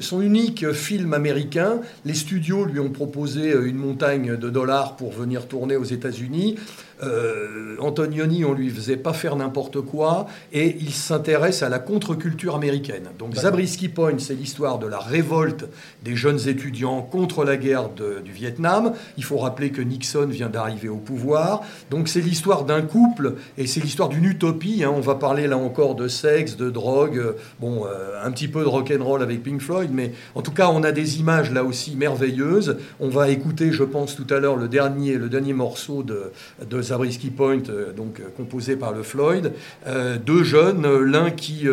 son 0.00 0.22
unique 0.22 0.72
film 0.72 1.12
américain. 1.12 1.80
Les 2.06 2.14
studios 2.14 2.64
lui 2.64 2.80
ont 2.80 2.88
proposé 2.88 3.52
euh, 3.52 3.68
une 3.68 3.76
montagne 3.76 4.36
de 4.36 4.48
dollars 4.48 4.96
pour 4.96 5.12
venir 5.12 5.46
tourner 5.46 5.76
aux 5.76 5.84
États-Unis. 5.84 6.56
Euh, 7.02 7.76
Antonioni, 7.78 8.44
on 8.44 8.54
lui 8.54 8.70
faisait 8.70 8.96
pas 8.96 9.12
faire 9.12 9.36
n'importe 9.36 9.80
quoi, 9.82 10.26
et 10.52 10.76
il 10.80 10.92
s'intéresse 10.92 11.62
à 11.62 11.68
la 11.68 11.78
contre-culture 11.78 12.54
américaine. 12.54 13.08
Donc 13.18 13.34
Zabriskie 13.34 13.88
Point, 13.88 14.18
c'est 14.18 14.34
l'histoire 14.34 14.78
de 14.78 14.86
la 14.86 14.98
révolte 14.98 15.66
des 16.02 16.16
jeunes 16.16 16.48
étudiants 16.48 17.02
contre 17.02 17.44
la 17.44 17.56
guerre 17.58 17.90
de- 17.90 18.20
du 18.24 18.32
Vietnam. 18.32 18.92
Il 19.18 19.24
faut 19.24 19.36
rappeler 19.36 19.70
que 19.70 19.82
Nixon 19.82 20.26
vient 20.26 20.48
d'arriver 20.48 20.88
au 20.88 20.96
pouvoir. 20.96 21.60
Donc 21.90 22.08
c'est 22.08 22.20
l'histoire 22.22 22.64
d'un 22.64 22.80
couple, 22.82 23.34
et 23.58 23.66
c'est 23.66 23.80
l'histoire 23.80 24.08
d'une 24.08 24.24
utopie. 24.24 24.82
hein. 24.82 24.92
On 24.94 25.00
va 25.00 25.14
parler 25.16 25.46
là 25.46 25.58
encore 25.58 25.96
de 25.96 26.08
sexe, 26.08 26.56
de 26.56 26.70
drogue, 26.70 27.18
euh, 27.18 27.32
bon, 27.60 27.84
euh, 27.84 28.24
un 28.24 28.30
petit 28.30 28.48
peu 28.48 28.62
de 28.62 28.68
rock'n'roll 28.68 29.22
avec 29.22 29.42
Pink 29.42 29.60
Floyd, 29.60 29.90
mais 29.92 30.12
en 30.34 30.40
tout 30.42 30.50
cas, 30.52 30.68
on 30.72 30.82
a 30.82 30.92
des 30.92 31.18
images 31.20 31.50
là 31.52 31.62
aussi 31.62 31.94
merveilleuses. 31.94 32.78
On 33.00 33.08
va 33.10 33.28
écouter, 33.28 33.70
je 33.70 33.84
pense, 33.84 34.16
tout 34.16 34.26
à 34.30 34.38
l'heure 34.40 34.56
le 34.56 34.68
dernier, 34.68 35.14
le 35.14 35.28
dernier 35.28 35.52
morceau 35.52 36.02
de, 36.02 36.32
de 36.68 36.82
Zabriskie 36.86 37.30
Point, 37.30 37.62
euh, 37.68 37.92
donc 37.92 38.20
euh, 38.20 38.24
composé 38.36 38.76
par 38.76 38.92
le 38.92 39.02
Floyd. 39.02 39.52
Euh, 39.86 40.16
deux 40.18 40.44
jeunes, 40.44 40.86
l'un 41.02 41.30
qui 41.30 41.66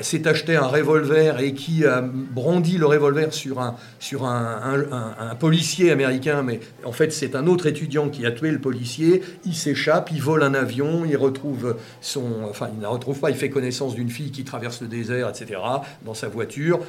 s'est 0.00 0.26
acheté 0.26 0.56
un 0.56 0.66
revolver 0.66 1.40
et 1.40 1.54
qui 1.54 1.84
a 1.84 2.00
brandi 2.02 2.78
le 2.78 2.86
revolver 2.86 3.32
sur 3.32 3.60
un, 3.60 3.76
sur 3.98 4.24
un, 4.24 5.34
policier 5.38 5.90
américain, 5.90 6.42
mais 6.42 6.60
en 6.84 6.92
fait 6.92 7.12
c'est 7.12 7.34
un 7.34 7.46
autre 7.46 7.66
étudiant 7.66 8.08
qui 8.08 8.26
a 8.26 8.32
tué 8.32 8.50
le 8.50 8.58
policier. 8.58 9.22
Il 9.44 9.54
s'échappe, 9.54 10.10
il 10.12 10.20
vole 10.20 10.42
un 10.42 10.54
avion, 10.54 11.04
il 11.04 11.16
retrouve 11.16 11.76
son, 12.00 12.44
enfin 12.48 12.68
il 12.72 12.78
ne 12.78 12.82
la 12.82 12.88
retrouve 12.88 13.18
pas, 13.20 13.30
il 13.30 13.36
fait 13.36 13.50
connaissance 13.50 13.94
d'une 13.94 14.10
fille 14.10 14.30
qui 14.30 14.44
traverse 14.44 14.82
le 14.82 14.88
désert, 14.88 15.28
etc. 15.28 15.60
Dans 16.04 16.14
sa 16.14 16.28
voiture, 16.28 16.80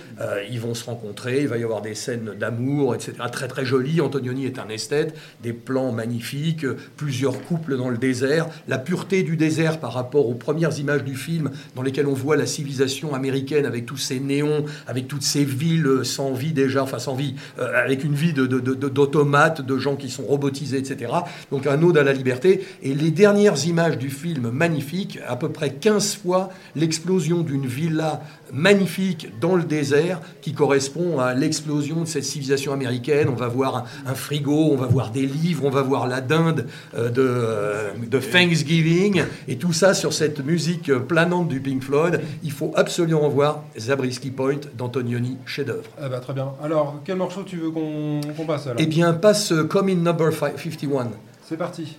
ils 0.49 0.59
vont 0.59 0.73
se 0.73 0.85
rencontrer, 0.85 1.41
il 1.41 1.47
va 1.47 1.57
y 1.57 1.63
avoir 1.63 1.81
des 1.81 1.95
scènes 1.95 2.33
d'amour, 2.39 2.95
etc. 2.95 3.13
Très 3.31 3.47
très 3.47 3.65
jolies. 3.65 4.01
Antonioni 4.01 4.45
est 4.45 4.59
un 4.59 4.69
esthète, 4.69 5.15
des 5.41 5.53
plans 5.53 5.91
magnifiques, 5.91 6.65
plusieurs 7.11 7.41
couples 7.43 7.75
dans 7.75 7.89
le 7.89 7.97
désert, 7.97 8.47
la 8.69 8.77
pureté 8.77 9.21
du 9.23 9.35
désert 9.35 9.81
par 9.81 9.91
rapport 9.91 10.29
aux 10.29 10.33
premières 10.33 10.79
images 10.79 11.03
du 11.03 11.15
film 11.15 11.51
dans 11.75 11.81
lesquelles 11.81 12.07
on 12.07 12.13
voit 12.13 12.37
la 12.37 12.45
civilisation 12.45 13.13
américaine 13.13 13.65
avec 13.65 13.85
tous 13.85 13.97
ces 13.97 14.21
néons, 14.21 14.63
avec 14.87 15.09
toutes 15.09 15.23
ces 15.23 15.43
villes 15.43 16.05
sans 16.05 16.31
vie 16.31 16.53
déjà, 16.53 16.83
enfin 16.83 16.99
sans 16.99 17.13
vie, 17.13 17.35
euh, 17.59 17.83
avec 17.83 18.05
une 18.05 18.13
vie 18.15 18.31
de- 18.31 18.45
de- 18.45 18.59
d'automates, 18.59 19.59
de, 19.59 19.77
gens 19.77 19.97
qui 19.97 20.09
sont 20.09 20.23
robotisés, 20.23 20.77
etc. 20.77 21.11
Donc 21.51 21.67
un 21.67 21.81
ode 21.83 21.97
à 21.97 22.03
la 22.03 22.13
liberté. 22.13 22.65
Et 22.81 22.93
les 22.93 23.11
dernières 23.11 23.65
images 23.67 23.97
du 23.97 24.09
film 24.09 24.49
magnifiques, 24.49 25.19
à 25.27 25.35
peu 25.35 25.49
près 25.49 25.71
15 25.73 26.15
fois 26.15 26.49
l'explosion 26.77 27.41
d'une 27.41 27.65
villa 27.67 28.21
magnifique 28.53 29.29
dans 29.39 29.55
le 29.55 29.63
désert 29.63 30.19
qui 30.41 30.53
correspond 30.53 31.19
à 31.19 31.33
l'explosion 31.33 32.01
de 32.01 32.05
cette 32.05 32.23
civilisation 32.23 32.73
américaine. 32.73 33.29
On 33.29 33.35
va 33.35 33.47
voir 33.47 33.75
un, 33.77 33.83
un 34.11 34.15
frigo, 34.15 34.69
on 34.71 34.75
va 34.75 34.87
voir 34.87 35.11
des 35.11 35.25
livres, 35.25 35.65
on 35.65 35.69
va 35.69 35.81
voir 35.81 36.07
la 36.07 36.21
dinde, 36.21 36.67
euh, 36.95 37.01
euh, 37.01 37.09
de, 37.09 37.21
euh, 37.25 37.89
de 38.09 38.19
Thanksgiving 38.19 39.23
et 39.47 39.57
tout 39.57 39.73
ça 39.73 39.93
sur 39.93 40.13
cette 40.13 40.43
musique 40.45 40.91
planante 40.93 41.47
du 41.47 41.59
Pink 41.59 41.81
Floyd. 41.83 42.21
Il 42.43 42.51
faut 42.51 42.71
absolument 42.75 43.27
voir 43.29 43.63
Zabriskie 43.77 44.31
Point 44.31 44.59
d'Antonioni, 44.77 45.37
chef-d'œuvre. 45.45 45.89
Ah 46.01 46.09
bah, 46.09 46.19
très 46.19 46.33
bien. 46.33 46.49
Alors, 46.63 46.99
quel 47.05 47.15
morceau 47.17 47.43
tu 47.43 47.57
veux 47.57 47.71
qu'on 47.71 48.21
passe 48.45 48.67
alors? 48.67 48.77
Eh 48.81 48.85
bien, 48.85 49.13
passe 49.13 49.53
Come 49.69 49.89
in 49.89 49.95
Number 49.95 50.31
fi- 50.31 50.57
51. 50.57 51.09
C'est 51.47 51.57
parti. 51.57 51.97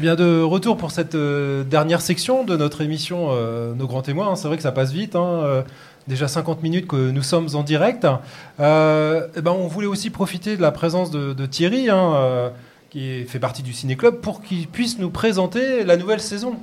Eh 0.00 0.02
bien, 0.02 0.14
de 0.16 0.40
retour 0.40 0.78
pour 0.78 0.92
cette 0.92 1.14
euh, 1.14 1.62
dernière 1.62 2.00
section 2.00 2.42
de 2.42 2.56
notre 2.56 2.80
émission 2.80 3.32
euh, 3.32 3.74
Nos 3.74 3.86
Grands 3.86 4.00
Témoins. 4.00 4.34
C'est 4.34 4.48
vrai 4.48 4.56
que 4.56 4.62
ça 4.62 4.72
passe 4.72 4.92
vite. 4.92 5.14
hein, 5.14 5.42
euh, 5.44 5.62
déjà 6.08 6.26
50 6.26 6.62
minutes 6.62 6.86
que 6.86 7.10
nous 7.10 7.22
sommes 7.22 7.48
en 7.52 7.62
direct. 7.62 8.06
Eh 8.58 8.62
ben, 8.62 9.50
on 9.50 9.66
voulait 9.66 9.86
aussi 9.86 10.08
profiter 10.08 10.56
de 10.56 10.62
la 10.62 10.70
présence 10.70 11.10
de, 11.10 11.44
Thierry, 11.44 11.90
hein, 11.90 12.50
qui 12.88 13.24
fait 13.24 13.38
partie 13.38 13.62
du 13.62 13.74
Ciné 13.74 13.94
Club, 13.94 14.22
pour 14.22 14.40
qu'il 14.40 14.68
puisse 14.68 14.98
nous 14.98 15.10
présenter 15.10 15.84
la 15.84 15.98
nouvelle 15.98 16.20
saison. 16.22 16.56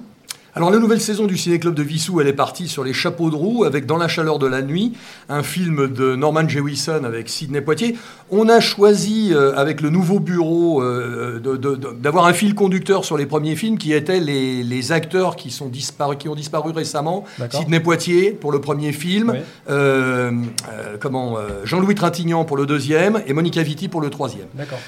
Alors 0.58 0.72
la 0.72 0.80
nouvelle 0.80 1.00
saison 1.00 1.28
du 1.28 1.38
Ciné 1.38 1.60
Club 1.60 1.76
de 1.76 1.84
Vissou, 1.84 2.20
elle 2.20 2.26
est 2.28 2.34
partie 2.34 2.68
sur 2.68 2.84
les 2.84 2.92
chapeaux 2.92 3.30
de 3.30 3.36
roue 3.36 3.64
avec 3.64 3.86
Dans 3.86 3.98
la 3.98 4.08
chaleur 4.08 4.40
de 4.40 4.48
la 4.48 4.64
nuit, 4.64 4.94
un 5.30 5.44
film 5.44 5.88
de 5.88 6.16
Norman 6.16 6.50
Jewison 6.50 7.04
avec 7.04 7.30
Sidney 7.30 7.62
Poitier. 7.62 7.96
On 8.32 8.50
a 8.50 8.60
choisi 8.60 9.34
euh, 9.34 9.56
avec 9.56 9.82
le 9.82 9.92
nouveau 9.92 10.20
bureau 10.20 10.82
euh, 10.82 11.40
d'avoir 12.02 12.26
un 12.26 12.34
fil 12.34 12.56
conducteur 12.56 13.06
sur 13.06 13.20
les 13.20 13.28
premiers 13.28 13.56
films 13.56 13.78
qui 13.78 13.94
étaient 13.94 14.20
les, 14.20 14.64
les 14.64 14.92
acteurs 14.92 15.36
qui, 15.36 15.52
sont 15.52 15.68
disparus, 15.68 16.18
qui 16.18 16.28
ont 16.28 16.34
disparu 16.34 16.72
récemment. 16.72 17.24
Sidney 17.52 17.80
Poitier 17.80 18.32
pour 18.32 18.52
le 18.52 18.60
premier 18.60 18.94
film, 18.94 19.30
Oui. 19.36 19.40
euh, 19.70 20.32
comment 21.00 21.36
Jean-Louis 21.66 21.94
Trintignant 21.94 22.46
pour 22.46 22.58
le 22.58 22.66
deuxième 22.66 23.22
et 23.28 23.34
Monica 23.34 23.62
Vitti 23.62 23.90
pour 23.90 24.02
le 24.02 24.10
troisième. 24.10 24.48
D'accord. 24.56 24.80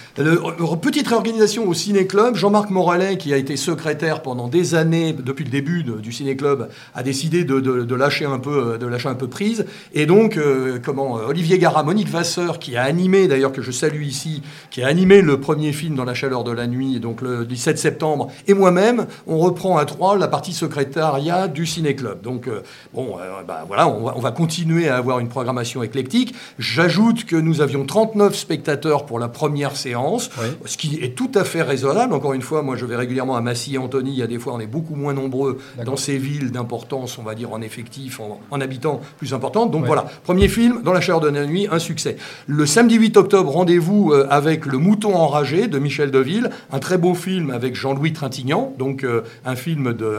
Petite 0.82 1.07
réorganisation 1.07 1.67
au 1.70 1.76
Ciné 1.76 2.07
Club. 2.07 2.36
Jean-Marc 2.36 2.72
Morallet, 2.72 3.17
qui 3.17 3.36
a 3.36 3.38
été 3.38 3.55
secrétaire 3.55 4.24
pendant 4.24 4.47
des 4.47 4.74
années, 4.74 5.13
depuis 5.13 5.43
le 5.45 5.51
début 5.51 5.59
de- 5.62 5.99
du 5.99 6.12
Ciné 6.12 6.36
Club, 6.36 6.70
a 6.95 7.03
décidé 7.03 7.43
de, 7.43 7.60
de- 7.60 7.84
de 7.84 7.95
lâcher 7.95 8.26
un 8.26 8.39
peu, 8.39 8.74
euh, 8.74 8.78
de 8.78 8.86
lâcher 8.88 9.10
un 9.10 9.16
peu 9.16 9.28
prise. 9.28 9.66
Et 9.93 10.05
donc, 10.05 10.38
euh, 10.38 10.80
comment 10.84 11.18
euh, 11.18 11.28
Olivier 11.28 11.57
Gara, 11.60 11.84
Monique 11.84 12.10
Vasseur, 12.10 12.60
qui 12.60 12.76
a 12.78 12.84
animé, 12.84 13.28
d'ailleurs 13.28 13.51
que 13.51 13.62
je 13.62 13.72
salue 13.72 14.03
ici, 14.03 14.41
qui 14.72 14.82
a 14.82 14.88
animé 14.88 15.22
le 15.22 15.39
premier 15.39 15.72
film 15.74 15.95
dans 15.95 16.05
la 16.05 16.14
chaleur 16.14 16.43
de 16.43 16.51
la 16.51 16.68
nuit, 16.68 16.99
donc 16.99 17.22
le 17.22 17.45
17 17.45 17.78
septembre, 17.78 18.32
et 18.47 18.53
moi-même, 18.53 19.05
on 19.28 19.38
reprend 19.38 19.78
à 19.78 19.86
trois 19.86 20.18
la 20.18 20.28
partie 20.28 20.53
secrétariat 20.53 21.47
du 21.47 21.66
Ciné 21.66 21.95
Club. 21.95 22.22
Donc, 22.22 22.47
euh, 22.47 22.62
bon, 22.93 23.18
euh, 23.20 23.43
bah, 23.47 23.64
voilà, 23.68 23.88
on 23.88 24.03
va, 24.03 24.14
on 24.16 24.20
va 24.22 24.32
continuer 24.32 24.88
à 24.89 24.97
avoir 24.97 25.20
une 25.20 25.30
programmation 25.30 25.84
éclectique. 25.84 26.34
J'ajoute 26.57 27.26
que 27.26 27.36
nous 27.36 27.62
avions 27.62 27.86
39 27.86 28.36
spectateurs 28.36 29.05
pour 29.05 29.18
la 29.20 29.28
première 29.28 29.76
séance, 29.76 30.30
Oui. 30.41 30.47
ce 30.66 30.78
qui 30.78 30.99
est 31.01 31.16
tout 31.16 31.32
à 31.36 31.43
fait 31.43 31.62
raisonnable. 31.62 32.14
Encore 32.14 32.34
une 32.34 32.41
fois, 32.41 32.62
moi 32.62 32.76
je 32.76 32.86
vais 32.86 32.95
régulièrement 32.95 33.36
à 33.36 33.41
Massy 33.41 33.76
et 33.76 33.78
Antony, 33.78 34.12
il 34.12 34.18
y 34.18 34.24
a 34.24 34.28
des 34.28 34.39
fois 34.39 34.53
on 34.53 34.60
est 34.60 34.68
beaucoup 34.68 34.95
moins 34.95 35.14
nombreux 35.14 35.39
Dans 35.86 35.96
ces 35.98 36.18
villes 36.18 36.52
d'importance, 36.52 37.18
on 37.18 37.24
va 37.24 37.36
dire 37.36 37.52
en 37.54 37.62
effectif, 37.62 38.20
en, 38.20 38.40
en 38.52 38.62
habitants 38.62 39.02
plus 39.18 39.34
importantes. 39.34 39.72
Donc 39.72 39.82
Ouais. 39.82 39.88
voilà, 39.88 40.06
premier 40.24 40.48
film, 40.48 40.82
Dans 40.84 40.94
la 40.94 41.02
chaleur 41.02 41.22
de 41.22 41.30
la 41.30 41.46
nuit, 41.46 41.68
un 41.72 41.80
succès. 41.80 42.18
Le 42.48 42.66
samedi 42.66 42.96
8 42.96 43.18
octobre, 43.18 43.52
rendez-vous 43.52 44.12
euh, 44.12 44.28
avec 44.30 44.66
Le 44.66 44.78
Mouton 44.78 45.16
enragé 45.16 45.68
de 45.68 45.80
Michel 45.80 46.12
Deville, 46.12 46.50
un 46.72 46.80
très 46.80 46.98
beau 46.98 47.14
film 47.14 47.50
avec 47.52 47.76
Jean-Louis 47.76 48.14
Trintignant, 48.14 48.74
donc 48.78 49.04
euh, 49.04 49.22
un 49.46 49.56
film 49.56 49.94
de, 49.94 50.12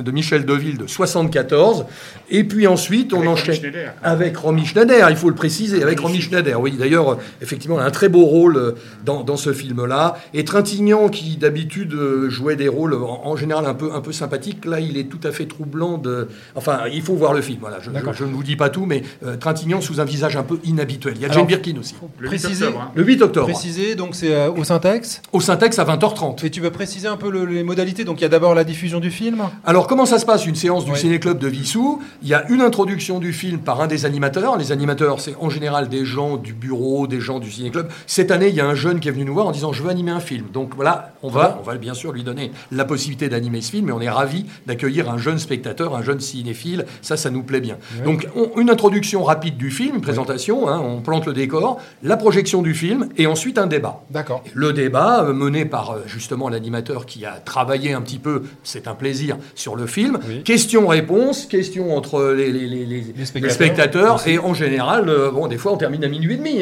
de 0.00 0.10
Michel 0.10 0.44
Deville 0.44 0.78
de 0.78 0.86
74. 0.86 1.84
Et 2.30 2.44
puis 2.44 2.66
ensuite, 2.66 3.12
on 3.12 3.18
Avec 3.18 3.28
enchaîne 3.30 3.72
avec 4.02 4.36
Romy 4.36 4.64
Schneider, 4.66 5.08
il 5.10 5.16
faut 5.16 5.28
le 5.28 5.34
préciser, 5.34 5.82
avec 5.82 6.00
Romy. 6.00 6.20
Schneider. 6.20 6.60
Oui, 6.60 6.72
d'ailleurs, 6.78 7.12
euh, 7.12 7.16
effectivement, 7.42 7.78
un 7.78 7.90
très 7.90 8.08
beau 8.08 8.24
rôle 8.24 8.56
euh, 8.56 8.72
dans, 9.04 9.22
dans 9.22 9.36
ce 9.36 9.52
film-là. 9.52 10.16
Et 10.32 10.44
Trintignant, 10.44 11.08
qui 11.08 11.36
d'habitude 11.36 11.92
euh, 11.94 12.28
jouait 12.30 12.56
des 12.56 12.68
rôles 12.68 12.94
en, 12.94 13.20
en 13.24 13.36
général 13.36 13.66
un 13.66 13.74
peu, 13.74 13.92
un 13.92 14.00
peu 14.00 14.12
sympathiques, 14.12 14.63
là, 14.68 14.80
il 14.80 14.96
est 14.96 15.04
tout 15.04 15.20
à 15.26 15.32
fait 15.32 15.46
troublant. 15.46 15.98
De... 15.98 16.28
Enfin, 16.54 16.80
il 16.92 17.02
faut 17.02 17.14
voir 17.14 17.32
le 17.34 17.40
film. 17.42 17.58
Voilà, 17.60 17.78
je, 17.80 17.90
je- 17.90 18.12
je 18.12 18.24
ne 18.24 18.32
vous 18.32 18.42
dis 18.42 18.56
pas 18.56 18.68
tout, 18.70 18.86
mais 18.86 19.02
euh, 19.24 19.36
Trintignant 19.36 19.80
sous 19.80 20.00
un 20.00 20.04
visage 20.04 20.36
un 20.36 20.42
peu 20.42 20.58
inhabituel. 20.64 21.14
Il 21.16 21.22
y 21.22 21.24
a 21.24 21.28
Alors, 21.28 21.38
Jane 21.38 21.46
Birkin 21.46 21.78
aussi. 21.78 21.94
Le 22.18 22.28
8 22.30 22.38
Préciser- 22.38 22.64
octobre. 22.66 22.82
hein. 22.82 22.92
Le 22.94 23.02
8 23.04 23.22
octobre, 23.22 23.46
Préciser, 23.46 23.94
donc 23.94 24.14
c'est 24.14 24.34
euh, 24.34 24.50
au 24.50 24.64
Syntex. 24.64 25.22
au 25.32 25.40
Syntex 25.40 25.78
à 25.78 25.84
20h30. 25.84 26.44
Et 26.46 26.50
tu 26.50 26.60
veux 26.60 26.70
préciser 26.70 27.08
un 27.08 27.16
peu 27.16 27.30
le- 27.30 27.44
les 27.46 27.62
modalités? 27.62 28.04
Donc 28.04 28.20
il 28.20 28.22
y 28.22 28.26
a 28.26 28.28
d'abord 28.28 28.54
la 28.54 28.64
diffusion 28.64 29.00
du 29.00 29.10
film. 29.10 29.42
Alors, 29.64 29.86
comment 29.86 30.06
ça 30.06 30.18
se 30.18 30.26
passe 30.26 30.46
une 30.46 30.54
séance 30.54 30.84
du 30.84 30.92
Oui. 30.92 30.98
Ciné-Club 30.98 31.38
de 31.38 31.48
Vissou? 31.48 32.00
Il 32.22 32.28
y 32.28 32.34
a 32.34 32.48
une 32.50 32.60
introduction 32.60 33.18
du 33.18 33.32
film 33.32 33.58
par 33.58 33.80
un 33.80 33.86
des 33.86 34.04
animateurs. 34.06 34.56
Les 34.58 34.72
animateurs, 34.72 35.20
c'est 35.20 35.34
en 35.40 35.50
général 35.50 35.88
des 35.88 36.04
gens 36.04 36.36
du 36.36 36.52
bureau, 36.52 37.06
des 37.06 37.20
gens 37.20 37.38
du 37.40 37.50
Ciné-Club. 37.50 37.88
Cette 38.06 38.30
année, 38.30 38.48
il 38.48 38.54
y 38.54 38.60
a 38.60 38.66
un 38.66 38.74
jeune 38.74 39.00
qui 39.00 39.08
est 39.08 39.12
venu 39.12 39.24
nous 39.24 39.34
voir 39.34 39.46
en 39.46 39.52
disant 39.52 39.72
Je 39.72 39.82
veux 39.82 39.90
animer 39.90 40.10
un 40.10 40.20
film. 40.20 40.46
Donc 40.52 40.74
voilà, 40.76 41.12
on 41.22 41.28
va, 41.28 41.58
on 41.60 41.62
va 41.62 41.74
bien 41.76 41.94
sûr 41.94 42.12
lui 42.12 42.22
donner 42.22 42.52
la 42.72 42.84
possibilité 42.84 43.28
d'animer 43.28 43.60
ce 43.60 43.70
film, 43.70 43.86
mais 43.86 43.92
on 43.92 44.00
est 44.00 44.10
ravi 44.10 44.46
d'accueillir 44.66 45.10
un 45.10 45.18
jeune 45.18 45.38
spectateur, 45.38 45.94
un 45.96 46.02
jeune 46.02 46.20
cinéphile. 46.20 46.84
Ça, 47.02 47.16
ça 47.16 47.30
nous 47.30 47.42
plaît 47.42 47.60
bien. 47.60 47.76
Donc, 48.04 48.28
on- 48.36 48.58
une 48.60 48.70
introduction 48.70 49.22
rapide 49.24 49.56
du 49.56 49.70
film, 49.70 49.96
une 49.96 50.00
présentation, 50.00 50.68
hein, 50.68 50.80
on 50.84 51.00
plante 51.00 51.26
le 51.26 51.32
décor, 51.32 51.80
la 52.02 52.16
projection 52.16 52.62
du 52.62 52.74
film, 52.74 53.08
et 53.16 53.26
ensuite 53.26 53.58
un 53.58 53.66
débat. 53.66 54.02
D'accord. 54.10 54.42
Le 54.54 54.72
débat, 54.72 55.24
euh, 55.24 55.32
mené 55.32 55.64
par 55.64 55.90
euh, 55.92 55.98
justement 56.06 56.48
l'animateur 56.48 57.06
qui 57.06 57.24
a 57.26 57.32
travaillé 57.32 57.92
un 57.92 58.00
petit 58.00 58.18
peu, 58.18 58.42
c'est 58.62 58.88
un 58.88 58.94
plaisir, 58.94 59.36
sur 59.54 59.76
le 59.76 59.86
film. 59.86 60.18
Oui. 60.28 60.42
Questions-réponses, 60.42 61.46
questions 61.46 61.96
entre 61.96 62.32
les, 62.36 62.50
les- 62.52 62.84
les- 62.86 63.24
spectateurs. 63.24 63.54
spectateurs. 63.54 64.22
Et 64.28 64.38
en 64.38 64.54
général, 64.54 65.08
euh, 65.08 65.30
bon, 65.30 65.46
des 65.46 65.56
fois, 65.58 65.72
on 65.72 65.76
termine 65.76 66.04
à 66.04 66.08
minuit 66.08 66.34
et 66.34 66.36
demi. 66.36 66.50
Il 66.54 66.56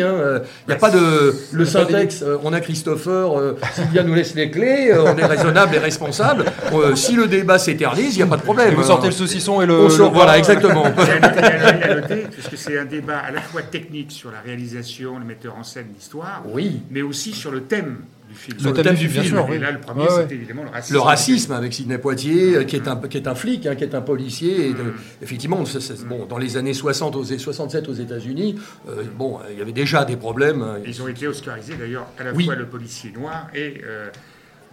n'y 0.68 0.74
a 0.74 0.76
pas 0.76 0.90
de. 0.90 1.34
Le 1.52 1.64
syntaxe, 1.64 2.24
on 2.44 2.52
a 2.52 2.60
Christopher, 2.60 3.54
Sylvia 3.74 4.02
nous 4.02 4.14
laisse 4.14 4.34
les 4.34 4.50
clés, 4.50 4.92
on 4.94 5.16
est 5.16 5.24
raisonnable 5.24 5.74
et 5.74 5.78
responsable. 5.78 6.44
Si 6.94 7.14
le 7.14 7.26
débat 7.26 7.58
il 7.98 8.16
n'y 8.16 8.22
a 8.22 8.26
pas 8.26 8.36
de 8.36 8.42
problème. 8.42 8.72
Et 8.72 8.74
vous 8.74 8.82
sortez 8.82 9.06
le 9.08 9.12
saucisson 9.12 9.60
et 9.62 9.66
le. 9.66 9.74
On 9.80 9.90
sort- 9.90 10.10
le 10.10 10.16
voilà, 10.16 10.38
exactement. 10.38 10.84
Y 10.86 11.82
a 11.84 11.94
noté, 11.96 12.26
parce 12.34 12.48
que 12.48 12.56
c'est 12.56 12.78
un 12.78 12.84
débat 12.84 13.18
à 13.18 13.30
la 13.30 13.40
fois 13.40 13.62
technique 13.62 14.10
sur 14.12 14.30
la 14.30 14.40
réalisation, 14.40 15.18
le 15.18 15.24
metteur 15.24 15.56
en 15.56 15.62
scène, 15.64 15.86
l'histoire, 15.94 16.42
Oui. 16.46 16.80
mais 16.90 17.02
aussi 17.02 17.32
sur 17.32 17.50
le 17.50 17.62
thème 17.62 17.98
du 18.28 18.34
film. 18.34 18.56
Le 18.64 18.72
thème 18.72 18.94
du 18.94 19.08
film. 19.08 19.24
sûr, 19.24 19.46
Et 19.48 19.52
oui. 19.52 19.58
là, 19.58 19.70
le 19.72 19.78
premier, 19.80 20.02
Ouais, 20.04 20.08
ouais. 20.10 20.22
c'était 20.22 20.34
évidemment 20.36 20.62
le 20.64 20.70
racisme. 20.70 20.94
Le 20.94 21.00
racisme 21.00 21.52
avec 21.52 21.74
Sidney 21.74 21.98
Poitier, 21.98 22.56
euh, 22.56 22.64
qui 22.64 22.76
est 22.76 22.88
un, 22.88 22.96
qui 22.96 23.18
est 23.18 23.28
un 23.28 23.34
flic, 23.34 23.66
hein, 23.66 23.74
qui 23.74 23.84
est 23.84 23.94
un 23.94 24.00
policier. 24.00 24.68
Et 24.68 24.72
de- 24.72 24.94
effectivement, 25.20 25.64
ça- 25.66 25.78
bon, 26.08 26.24
dans 26.26 26.38
les 26.38 26.56
années 26.56 26.72
60, 26.74 27.14
aux, 27.16 27.24
67 27.24 27.88
aux 27.88 27.92
États-Unis, 27.94 28.58
euh, 28.88 29.02
bon, 29.18 29.38
il 29.52 29.58
y 29.58 29.62
avait 29.62 29.72
déjà 29.72 30.04
des 30.06 30.16
problèmes. 30.16 30.62
euh, 30.62 30.78
Ils 30.86 31.02
ont 31.02 31.08
été 31.08 31.26
oscarisés 31.26 31.74
d'ailleurs 31.78 32.06
à 32.18 32.24
la 32.24 32.32
Oui. 32.32 32.46
fois 32.46 32.54
le 32.54 32.66
policier 32.66 33.12
noir 33.12 33.48
et 33.54 33.82
euh, 33.84 34.08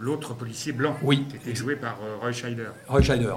l'autre 0.00 0.34
policier 0.34 0.72
blanc, 0.72 0.96
Oui. 1.02 1.26
qui 1.28 1.36
était 1.36 1.54
joué 1.54 1.76
par 1.76 1.98
euh, 2.02 2.16
Roy 2.20 2.32
Scheider. 2.32 2.68
Roy 2.88 3.02
Scheider. 3.02 3.34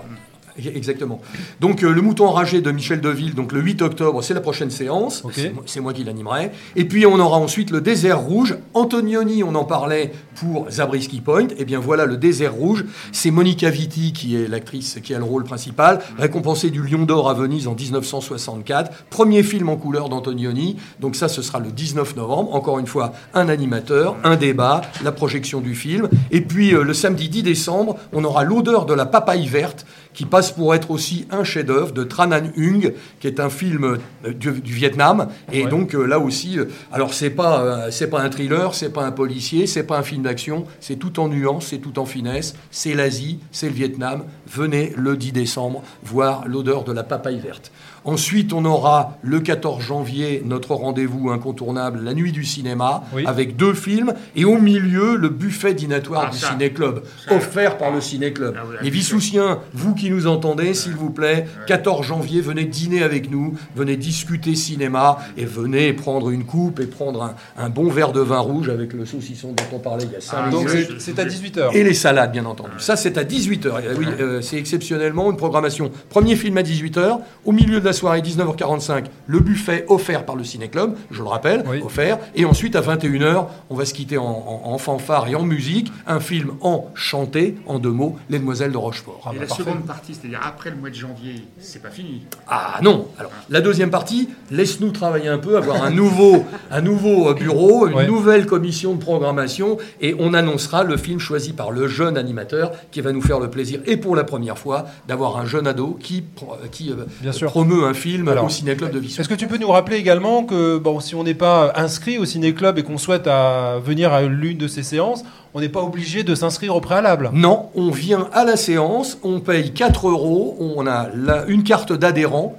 Exactement. 0.58 1.20
Donc 1.60 1.84
euh, 1.84 1.92
le 1.92 2.02
mouton 2.02 2.26
enragé 2.28 2.62
de 2.62 2.72
Michel 2.72 3.02
Deville, 3.02 3.34
donc 3.34 3.52
le 3.52 3.62
8 3.62 3.82
octobre, 3.82 4.22
c'est 4.22 4.34
la 4.34 4.42
prochaine 4.42 4.70
séance. 4.72 5.24
C'est 5.66 5.80
moi- 5.82 5.94
qui 5.94 6.04
l'animerai. 6.04 6.52
Et 6.76 6.86
puis 6.86 7.06
on 7.06 7.20
aura 7.20 7.38
ensuite 7.38 7.72
le 7.72 7.82
désert 7.82 8.20
rouge. 8.20 8.56
Antonioni, 8.74 9.44
on 9.44 9.54
en 9.56 9.64
parlait 9.66 10.12
pour 10.36 10.70
Zabriskie 10.72 11.22
Point. 11.22 11.48
Et 11.58 11.66
bien 11.66 11.80
voilà 11.80 12.06
le 12.06 12.18
désert 12.18 12.54
rouge. 12.54 12.86
C'est 13.12 13.32
Monica 13.32 13.70
Vitti 13.70 14.14
qui 14.14 14.36
est 14.36 14.48
l'actrice 14.48 15.00
qui 15.04 15.14
a 15.14 15.18
le 15.18 15.24
rôle 15.24 15.44
principal, 15.44 16.00
récompensée 16.18 16.70
du 16.70 16.82
Lion 16.82 17.04
d'Or 17.04 17.30
à 17.30 17.34
Venise 17.34 17.68
en 17.68 17.76
1964. 17.76 19.06
Premier 19.10 19.44
film 19.44 19.70
en 19.70 19.76
couleur 19.76 20.10
d'Antonioni. 20.10 20.78
Donc 21.00 21.16
ça, 21.16 21.28
ce 21.28 21.42
sera 21.42 21.60
le 21.60 21.72
19 21.72 22.16
novembre. 22.16 22.54
Encore 22.56 22.80
une 22.80 22.88
fois, 22.88 23.14
un 23.34 23.50
animateur, 23.50 24.16
un 24.24 24.36
débat, 24.36 24.82
la 25.04 25.12
projection 25.12 25.62
du 25.62 25.76
film. 25.76 26.10
Et 26.32 26.42
puis 26.42 26.74
euh, 26.74 26.84
le 26.84 26.94
samedi 26.94 27.30
10 27.30 27.44
décembre, 27.44 27.98
on 28.12 28.24
aura 28.24 28.44
l'odeur 28.44 28.86
de 28.86 28.94
la 28.94 29.06
papaye 29.06 29.48
verte 29.48 29.86
qui 30.14 30.26
passe 30.26 30.52
pour 30.52 30.74
être 30.76 30.92
aussi 30.92 31.26
un 31.32 31.44
chef-d'œuvre 31.44 31.92
de 31.92 32.04
Tran 32.04 32.32
Anh 32.32 32.52
Hung, 32.58 32.94
qui 33.20 33.28
est 33.28 33.40
un 33.40 33.50
film 33.50 33.98
euh, 34.26 34.34
du, 34.34 34.52
du 34.52 34.74
Vietnam. 34.74 35.28
Et 35.52 35.64
Ouais. 35.64 35.70
donc 35.70 35.96
euh, 35.96 36.06
là 36.06 36.20
aussi, 36.20 36.60
euh, 36.60 36.66
alors 36.92 37.14
c'est 37.14 37.30
pas 37.30 37.62
euh, 37.64 37.88
c'est 37.92 38.10
pas 38.10 38.22
un 38.22 38.30
thriller, 38.30 38.74
c'est 38.76 38.92
pas 38.92 39.04
un 39.06 39.12
policier, 39.12 39.66
c'est 39.68 39.84
pas 39.84 39.98
un 39.98 40.04
film 40.04 40.24
d'action, 40.24 40.66
c'est 40.80 40.98
tout 40.98 41.20
en 41.20 41.28
nuance, 41.30 41.68
c'est 41.70 41.80
tout 41.80 41.98
en 42.00 42.06
finesse. 42.06 42.56
C'est 42.72 42.94
l'Asie, 42.94 43.40
c'est 43.52 43.68
le 43.68 43.74
Vietnam. 43.74 44.24
Venez 44.48 44.94
le 44.98 45.18
10 45.18 45.32
décembre 45.32 45.84
voir 46.04 46.48
l'odeur 46.48 46.84
de 46.84 46.92
la 46.92 47.04
papaye 47.04 47.40
verte. 47.40 47.72
Ensuite, 48.06 48.52
on 48.52 48.66
aura 48.66 49.18
le 49.22 49.40
14 49.40 49.82
janvier 49.82 50.42
notre 50.46 50.76
rendez-vous 50.76 51.30
incontournable, 51.30 52.02
la 52.04 52.14
nuit 52.14 52.32
du 52.34 52.44
cinéma, 52.44 53.04
Oui. 53.14 53.24
avec 53.26 53.56
deux 53.56 53.74
films, 53.74 54.14
et 54.36 54.44
au 54.44 54.58
milieu 54.58 55.16
le 55.16 55.30
buffet 55.30 55.74
dînatoire 55.74 56.26
Ah, 56.28 56.32
du. 56.32 56.38
Ciné-Club, 56.38 57.04
offert 57.32 57.78
par 57.78 57.92
le 57.92 58.02
Ciné-Club. 58.02 58.56
Ah 58.58 58.64
Les 58.82 58.90
ah, 58.90 58.92
Vissoussiens, 58.92 59.60
vous 59.74 59.96
qui 59.96 60.10
nous 60.10 60.28
entendez, 60.28 60.74
s'il 60.74 60.94
vous 60.96 61.12
plaît, 61.12 61.48
14 61.68 62.06
janvier, 62.06 62.42
venez 62.42 62.66
dîner 62.66 63.04
avec 63.04 63.32
nous, 63.32 63.56
venez 63.76 63.96
discuter 63.96 64.56
cinéma, 64.56 65.20
et 65.38 65.46
venez 65.46 65.94
prendre 65.94 66.30
une 66.30 66.44
coupe 66.44 66.82
et 66.82 66.88
prendre 66.88 67.24
un, 67.24 67.36
un 67.58 67.70
bon 67.70 67.88
verre 67.90 68.12
de 68.12 68.20
vin 68.20 68.40
rouge 68.40 68.68
avec 68.70 68.92
le 68.94 69.06
saucisson 69.06 69.54
dont 69.54 69.78
on 69.78 69.80
parlait 69.80 70.04
il 70.06 70.12
y 70.12 70.16
a 70.18 70.22
5 70.22 70.38
Ah, 70.38 70.48
minutes. 70.50 70.90
Donc 70.90 70.96
c'est 71.00 71.20
à 71.20 71.26
18h. 71.26 71.70
Et 71.74 71.84
les 71.84 71.94
salades, 71.94 72.32
bien 72.34 72.46
entendu. 72.46 72.72
Ça, 72.80 72.98
c'est 72.98 73.18
à 73.18 73.24
18h. 73.24 73.72
Oui, 73.98 74.06
euh, 74.20 74.42
c'est 74.42 74.58
exceptionnellement 74.58 75.32
une 75.32 75.38
programmation. 75.38 75.90
Premier 76.10 76.36
film 76.36 76.58
à 76.58 76.64
18h. 76.64 77.20
Au 77.46 77.52
milieu 77.54 77.80
de 77.80 77.86
la 77.86 77.93
soirée, 77.94 78.22
19h45, 78.22 79.06
le 79.28 79.40
buffet 79.40 79.86
offert 79.88 80.26
par 80.26 80.36
le 80.36 80.44
Ciné-Club, 80.44 80.96
je 81.12 81.22
le 81.22 81.28
rappelle, 81.28 81.64
Oui. 81.68 81.82
offert. 81.84 82.20
Et 82.36 82.46
ensuite, 82.46 82.76
à 82.76 82.82
21h, 82.82 83.46
on 83.70 83.76
va 83.76 83.86
se 83.86 83.94
quitter 83.94 84.18
en, 84.18 84.24
en- 84.26 84.62
en 84.74 84.78
fanfare 84.78 85.28
et 85.28 85.36
en 85.36 85.44
musique. 85.44 85.92
Un 86.08 86.20
film 86.20 86.52
en 86.62 86.90
chanté, 86.96 87.56
en 87.68 87.80
deux 87.80 87.92
mots, 87.92 88.18
Les 88.30 88.40
Demoiselles 88.40 88.72
de 88.72 88.78
Rochefort. 88.78 89.22
Ah 89.26 89.30
et 89.34 89.36
bah, 89.36 89.42
la 89.42 89.48
parfait. 89.48 89.64
seconde 89.64 89.86
partie, 89.86 90.14
c'est-à-dire 90.14 90.42
après 90.46 90.70
le 90.70 90.76
mois 90.78 90.90
de 90.90 90.96
janvier, 90.96 91.46
c'est 91.60 91.82
pas 91.82 91.90
fini. 91.90 92.24
Ah 92.48 92.80
non 92.82 93.08
Alors, 93.20 93.32
la 93.50 93.62
deuxième 93.62 93.90
partie, 93.90 94.30
laisse-nous 94.52 94.92
travailler 94.92 95.28
un 95.30 95.38
peu, 95.38 95.58
avoir 95.58 95.84
un 95.84 95.92
nouveau, 95.92 96.46
un 96.72 96.82
nouveau 96.82 97.30
euh, 97.30 97.34
bureau, 97.34 97.88
une 97.88 97.94
Ouais. 97.94 98.08
nouvelle 98.08 98.46
commission 98.46 98.94
de 98.96 99.00
programmation, 99.00 99.78
et 100.02 100.16
on 100.20 100.34
annoncera 100.34 100.84
le 100.84 100.98
film 100.98 101.20
choisi 101.20 101.54
par 101.54 101.72
le 101.72 101.88
jeune 101.88 102.18
animateur 102.18 102.72
qui 102.92 103.02
va 103.02 103.12
nous 103.12 103.22
faire 103.22 103.40
le 103.40 103.50
plaisir, 103.50 103.80
et 103.86 103.98
pour 103.98 104.16
la 104.16 104.24
première 104.24 104.58
fois, 104.58 104.86
d'avoir 105.08 105.38
un 105.38 105.46
jeune 105.46 105.68
ado 105.68 105.98
qui, 106.02 106.22
pro- 106.22 106.58
qui 106.72 106.92
euh, 106.92 107.06
Bien 107.22 107.32
sûr. 107.32 107.50
promeut 107.52 107.83
un 107.84 107.94
film 107.94 108.28
Alors, 108.28 108.46
au 108.46 108.50
Ciné-Club 108.50 108.92
de 108.92 109.00
Vissou. 109.00 109.22
Est-ce 109.22 109.30
que 109.30 109.34
tu 109.34 109.48
peux 109.48 109.58
nous 109.58 109.70
rappeler 109.70 109.98
également 109.98 110.44
que 110.44 110.78
bon, 110.78 111.00
si 111.00 111.16
on 111.16 111.24
n'est 111.24 111.34
pas 111.34 111.74
inscrit 111.76 112.18
au 112.18 112.26
ciné-club 112.26 112.78
et 112.80 112.84
qu'on 112.84 112.98
souhaite 112.98 113.28
à 113.28 113.80
venir 113.84 114.12
à 114.14 114.22
l'une 114.24 114.58
de 114.58 114.68
ces 114.68 114.84
séances, 114.84 115.24
on 115.54 115.60
n'est 115.60 115.70
pas 115.70 115.82
obligé 115.82 116.24
de 116.24 116.34
s'inscrire 116.36 116.76
au 116.76 116.82
préalable? 116.82 117.30
Non, 117.34 117.70
on 117.76 117.92
vient 117.92 118.28
à 118.34 118.44
la 118.46 118.56
séance, 118.58 119.18
on 119.24 119.40
paye 119.40 119.72
4 119.74 120.08
euros, 120.10 120.58
on 120.60 120.88
a 120.88 121.08
la- 121.16 121.46
une 121.48 121.64
carte 121.64 121.94
d'adhérent. 121.94 122.56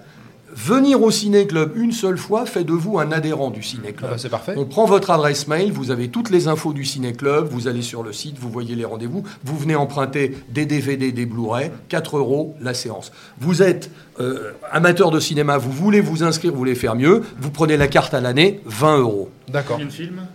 Venir 0.56 1.02
au 1.02 1.10
ciné-club 1.10 1.72
une 1.76 1.92
seule 1.92 2.16
fois 2.16 2.46
fait 2.46 2.64
de 2.64 2.72
vous 2.72 2.98
un 2.98 3.10
adhérent 3.12 3.50
du 3.50 3.60
Ah 3.62 3.66
ciné-club. 3.66 4.10
bah, 4.10 4.18
c'est 4.18 4.28
parfait. 4.28 4.54
On 4.56 4.64
prend 4.64 4.84
votre 4.84 5.10
adresse 5.10 5.48
mail, 5.48 5.72
vous 5.72 5.90
avez 5.90 6.08
toutes 6.08 6.30
les 6.30 6.48
infos 6.48 6.72
du 6.72 6.84
ciné-club, 6.84 7.48
vous 7.50 7.66
allez 7.68 7.82
sur 7.82 8.02
le 8.02 8.12
site, 8.12 8.36
vous 8.38 8.50
voyez 8.50 8.74
les 8.74 8.84
rendez-vous, 8.84 9.24
vous 9.44 9.58
venez 9.58 9.74
emprunter 9.74 10.36
des 10.50 10.66
DVD, 10.66 11.12
des 11.12 11.26
Blu-ray, 11.26 11.70
4 11.88 12.18
euros 12.18 12.54
la 12.60 12.72
séance. 12.74 13.10
Vous 13.40 13.62
êtes 13.62 13.90
euh, 14.20 14.52
amateur 14.70 15.10
de 15.10 15.18
cinéma, 15.20 15.58
vous 15.58 15.72
voulez 15.72 16.00
vous 16.00 16.22
inscrire, 16.22 16.52
vous 16.52 16.58
voulez 16.58 16.74
faire 16.76 16.94
mieux, 16.94 17.22
vous 17.40 17.50
prenez 17.50 17.76
la 17.76 17.88
carte 17.88 18.14
à 18.14 18.20
l'année, 18.20 18.60
20 18.66 18.98
euros. 18.98 19.30
D'accord. 19.48 19.80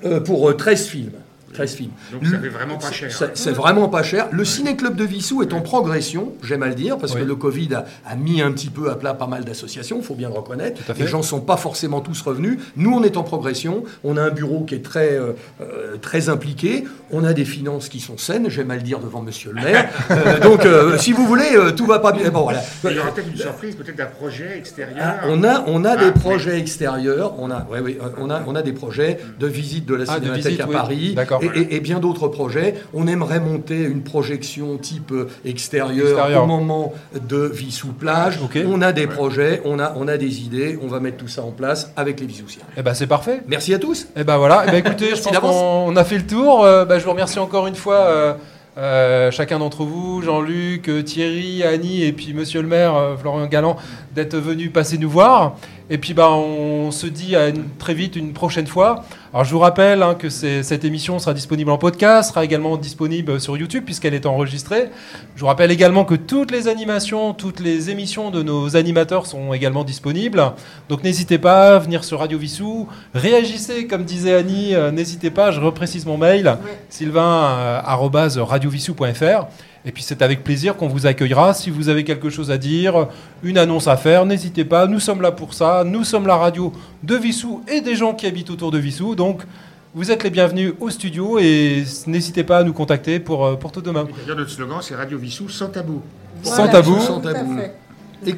Euh, 0.06 0.20
pour 0.20 0.50
euh, 0.50 0.54
13 0.54 0.86
films. 0.88 1.12
13 1.54 1.74
films. 1.74 1.92
Donc 2.12 2.26
ça 2.26 2.40
fait 2.40 2.50
vraiment 2.50 2.78
pas 2.78 2.92
cher. 2.92 3.12
C'est- 3.12 3.38
C'est 3.38 3.52
vraiment 3.52 3.88
pas 3.90 4.04
cher. 4.04 4.28
Le 4.32 4.46
ciné-club 4.46 4.96
de 4.96 5.04
Vissou 5.04 5.42
est 5.42 5.54
en 5.54 5.62
progression, 5.62 6.34
j'aime 6.44 6.64
à 6.64 6.68
le 6.68 6.76
dire, 6.76 6.98
parce 6.98 7.14
Oui. 7.14 7.22
que 7.22 7.26
le 7.26 7.36
Covid 7.36 7.74
a, 7.76 7.86
a 8.08 8.16
mis 8.16 8.42
un 8.42 8.52
petit 8.52 8.70
peu 8.70 8.90
à 8.92 8.96
plat 8.96 9.14
pas 9.14 9.28
mal 9.28 9.44
d'associations, 9.46 9.98
il 10.00 10.04
faut 10.04 10.16
bien 10.16 10.30
le 10.30 10.36
reconnaître. 10.36 10.82
Les 10.98 11.08
gens 11.08 11.20
ne 11.20 11.24
sont 11.24 11.42
pas 11.42 11.58
forcément 11.58 12.02
tous 12.02 12.22
revenus. 12.22 12.60
Nous, 12.76 12.92
on 12.92 13.04
est 13.04 13.18
en 13.18 13.24
progression. 13.24 13.84
On 14.04 14.18
a 14.18 14.22
un 14.24 14.30
bureau 14.30 14.64
qui 14.64 14.76
est 14.76 14.84
très, 14.84 15.14
euh, 15.14 15.34
euh, 15.62 15.98
très 16.02 16.30
impliqué. 16.30 16.86
On 17.12 17.24
a 17.24 17.34
des 17.34 17.46
finances 17.46 17.90
qui 17.90 18.00
sont 18.00 18.18
saines, 18.18 18.50
j'aime 18.50 18.72
à 18.72 18.76
le 18.76 18.82
dire 18.82 19.00
devant 19.00 19.22
monsieur 19.22 19.52
le 19.54 19.62
maire. 19.62 19.90
Euh, 20.12 20.40
donc, 20.40 20.66
euh, 20.66 20.98
si 20.98 21.12
vous 21.14 21.26
voulez, 21.26 21.56
euh, 21.56 21.72
tout 21.72 21.86
va 21.86 22.00
pas 22.00 22.12
bien. 22.12 22.30
Bon, 22.30 22.42
voilà. 22.44 22.62
Il 22.84 22.92
y 22.96 23.00
aura 23.00 23.12
peut-être 23.12 23.28
une 23.30 23.38
surprise, 23.38 23.76
peut-être 23.76 23.96
d'un 23.96 24.06
projet 24.08 24.58
extérieur. 24.58 24.98
Ah, 25.00 25.20
on 25.28 25.44
a, 25.44 25.64
on 25.68 25.86
a 25.86 25.92
Ah, 25.92 25.96
des 25.98 26.12
projets 26.12 26.58
extérieurs, 26.60 27.34
on 27.40 27.50
a, 27.52 27.66
ouais, 27.72 27.80
ouais, 27.80 27.98
on 28.18 28.30
a, 28.30 28.42
on 28.48 28.56
a 28.56 28.62
des 28.62 28.74
projets 28.74 29.20
de 29.40 29.48
visite 29.48 29.86
de 29.86 29.96
la 29.96 30.06
Ah, 30.08 30.16
de 30.20 30.24
Cinémathèque 30.26 30.46
visite, 30.48 30.62
à 30.62 30.68
oui. 30.68 30.74
Paris 30.74 31.14
D'accord. 31.16 31.39
Et, 31.42 31.60
et- 31.60 31.76
et 31.76 31.80
bien 31.80 32.00
d'autres 32.00 32.28
projets. 32.28 32.76
On 32.94 33.08
aimerait 33.08 33.40
monter 33.40 33.82
une 33.84 34.02
projection 34.04 34.78
type 34.78 35.12
euh, 35.12 35.28
extérieure, 35.46 36.08
Extérieur. 36.10 36.44
au 36.44 36.48
moment 36.48 36.94
de 37.28 37.50
Vissou 37.54 37.90
plage. 37.90 38.40
Ok. 38.44 38.58
On 38.68 38.82
a 38.82 38.92
des 38.92 39.08
projets, 39.08 39.62
on 39.66 39.80
a, 39.80 39.94
on 39.98 40.08
a 40.08 40.18
des 40.18 40.42
idées, 40.42 40.78
on 40.82 40.88
va 40.88 41.00
mettre 41.00 41.18
tout 41.18 41.28
ça 41.28 41.42
en 41.44 41.52
place 41.52 41.92
avec 41.96 42.20
les 42.20 42.26
Vissoussiens. 42.26 42.64
Eh 42.78 42.82
ben 42.82 42.94
c'est 42.94 43.08
parfait. 43.08 43.42
Merci 43.48 43.74
à 43.74 43.80
tous. 43.80 44.08
Eh 44.16 44.24
ben 44.24 44.38
voilà. 44.38 44.64
Eh 44.68 44.72
ben 44.72 44.78
écoutez, 44.78 45.10
je 45.16 45.22
pense 45.22 45.38
qu'on 45.38 45.96
a 45.96 46.04
fait 46.04 46.18
le 46.18 46.26
tour. 46.28 46.64
Euh, 46.64 46.86
bah, 46.86 47.00
je 47.00 47.04
vous 47.06 47.12
remercie 47.12 47.40
encore 47.40 47.68
une 47.68 47.76
fois. 47.76 47.96
euh, 47.96 48.34
euh, 48.78 49.30
chacun 49.32 49.60
d'entre 49.60 49.84
vous, 49.84 50.22
Jean-Luc, 50.22 50.90
Thierry, 51.04 51.64
Annie 51.64 52.04
et 52.06 52.14
puis 52.14 52.34
Monsieur 52.34 52.62
le 52.62 52.68
maire, 52.68 52.94
Florian 53.20 53.48
Galland, 53.48 53.76
d'être 54.16 54.36
venus 54.38 54.72
passer 54.74 54.98
nous 54.98 55.10
voir. 55.10 55.56
Et 55.92 55.98
puis 55.98 56.14
bah, 56.14 56.30
on 56.30 56.92
se 56.92 57.08
dit 57.08 57.36
à 57.36 57.48
une- 57.50 57.68
très 57.80 57.96
vite 57.96 58.16
une 58.16 58.32
prochaine 58.34 58.68
fois. 58.68 59.06
Alors 59.34 59.44
je 59.44 59.52
vous 59.52 59.58
rappelle 59.60 60.04
hein, 60.04 60.14
que 60.16 60.30
cette 60.30 60.86
émission 60.86 61.18
sera 61.20 61.34
disponible 61.34 61.72
en 61.72 61.78
podcast, 61.80 62.30
sera 62.30 62.44
également 62.46 62.78
disponible 62.78 63.40
sur 63.42 63.58
YouTube 63.58 63.84
puisqu'elle 63.86 64.14
est 64.14 64.26
enregistrée. 64.28 64.90
Je 65.36 65.40
vous 65.42 65.48
rappelle 65.48 65.72
également 65.72 66.06
que 66.06 66.14
toutes 66.16 66.52
les 66.52 66.68
animations, 66.68 67.34
toutes 67.34 67.60
les 67.60 67.90
émissions 67.90 68.30
de 68.30 68.44
nos 68.44 68.76
animateurs 68.76 69.26
sont 69.26 69.52
également 69.54 69.84
disponibles. 69.84 70.52
Donc 70.90 71.04
n'hésitez 71.04 71.40
pas 71.40 71.76
à 71.76 71.80
venir 71.80 72.04
sur 72.04 72.20
Radio 72.20 72.38
Vissou. 72.38 72.88
Réagissez, 73.16 73.88
comme 73.88 74.04
disait 74.04 74.36
Annie, 74.36 74.76
euh, 74.76 74.92
n'hésitez 74.92 75.32
pas, 75.32 75.50
je 75.52 75.60
reprécise 75.60 76.06
mon 76.06 76.18
mail, 76.18 76.56
sylvain.radiovissou.fr. 76.90 79.48
Et 79.86 79.92
puis 79.92 80.04
c'est 80.04 80.22
avec 80.22 80.44
plaisir 80.44 80.76
qu'on 80.76 80.88
vous 80.88 81.06
accueillera. 81.08 81.54
Si 81.54 81.70
vous 81.70 81.90
avez 81.90 82.04
quelque 82.04 82.30
chose 82.30 82.52
à 82.52 82.58
dire, 82.58 83.08
une 83.44 83.58
annonce 83.58 83.88
à 83.88 83.96
faire, 83.96 84.26
n'hésitez 84.26 84.66
pas. 84.66 84.88
Nous 84.88 85.00
sommes 85.00 85.22
là 85.22 85.32
pour 85.32 85.54
ça. 85.54 85.84
Nous 85.86 86.04
sommes 86.04 86.28
la 86.28 86.36
radio 86.36 86.74
de 87.04 87.16
Vissou 87.16 87.64
et 87.68 87.82
des 87.82 87.96
gens 87.96 88.14
qui 88.14 88.28
habitent 88.28 88.50
autour 88.50 88.72
de 88.72 88.78
Vissou. 88.78 89.16
Donc 89.16 89.42
vous 89.96 90.12
êtes 90.12 90.24
les 90.24 90.30
bienvenus 90.30 90.74
au 90.80 90.90
studio 90.90 91.40
et 91.40 91.84
n'hésitez 92.08 92.44
pas 92.44 92.60
à 92.60 92.64
nous 92.64 92.74
contacter 92.74 93.20
pour, 93.20 93.46
euh, 93.46 93.56
pour 93.56 93.72
tout 93.72 93.82
demain. 93.82 94.06
D'ailleurs, 94.22 94.38
notre 94.38 94.52
slogan, 94.52 94.80
c'est 94.82 94.96
Radio 94.96 95.18
Vissou 95.18 95.50
sans 95.50 95.70
tabou. 95.70 96.02
Sans 96.44 96.68
tabou. 96.68 97.00
Sans 97.00 97.20
Tout 97.22 97.28
à 97.28 97.34
tabou. 97.34 97.58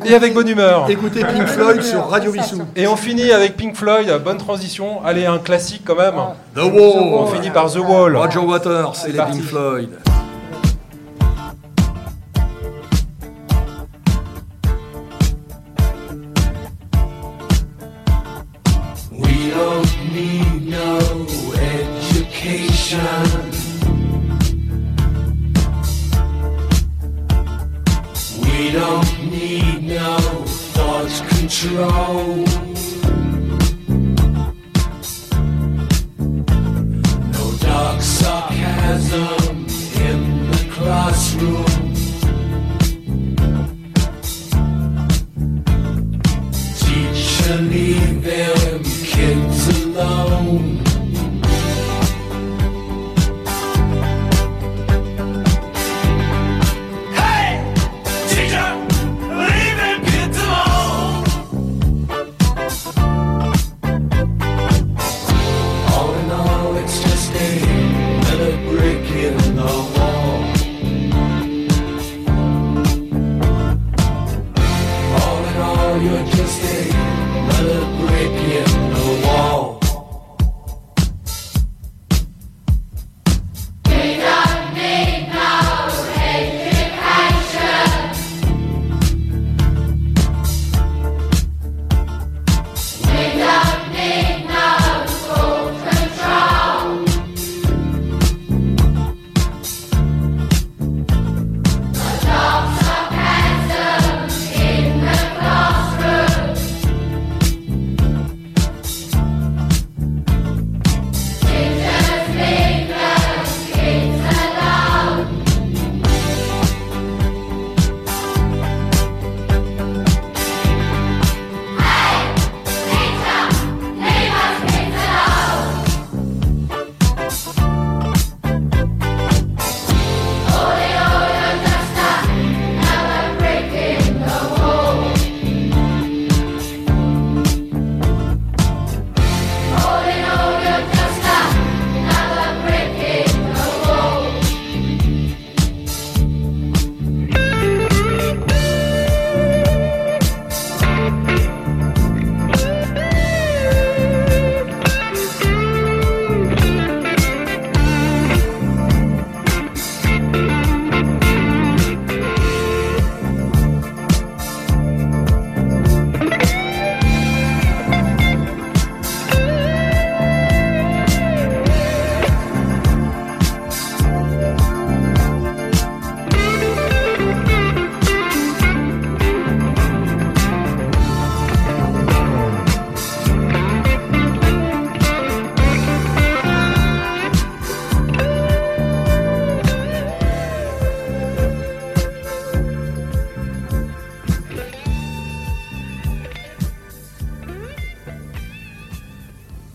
Et 0.06 0.14
avec 0.14 0.36
bonne 0.36 0.48
humeur. 0.48 0.88
Écoutez 0.90 1.22
Pink 1.22 1.48
Floyd 1.48 1.82
sur 1.82 2.08
Radio 2.08 2.32
Vissou. 2.32 2.62
Et 2.76 2.86
on 2.86 2.96
finit 2.96 3.32
avec 3.32 3.58
Pink 3.58 3.76
Floyd, 3.76 4.08
bonne 4.24 4.38
transition. 4.38 5.04
Allez, 5.04 5.26
un 5.26 5.40
classique 5.40 5.82
quand 5.84 5.96
même. 5.96 6.14
The 6.56 6.60
On 6.60 7.24
Wall. 7.26 7.36
finit 7.36 7.50
par 7.50 7.72
The 7.72 7.80
Wall. 7.80 8.16
Roger 8.16 8.40
Waters 8.40 8.94
et 9.08 9.12
les. 9.12 9.18
Pink 9.18 9.42
Floyd. 9.42 9.90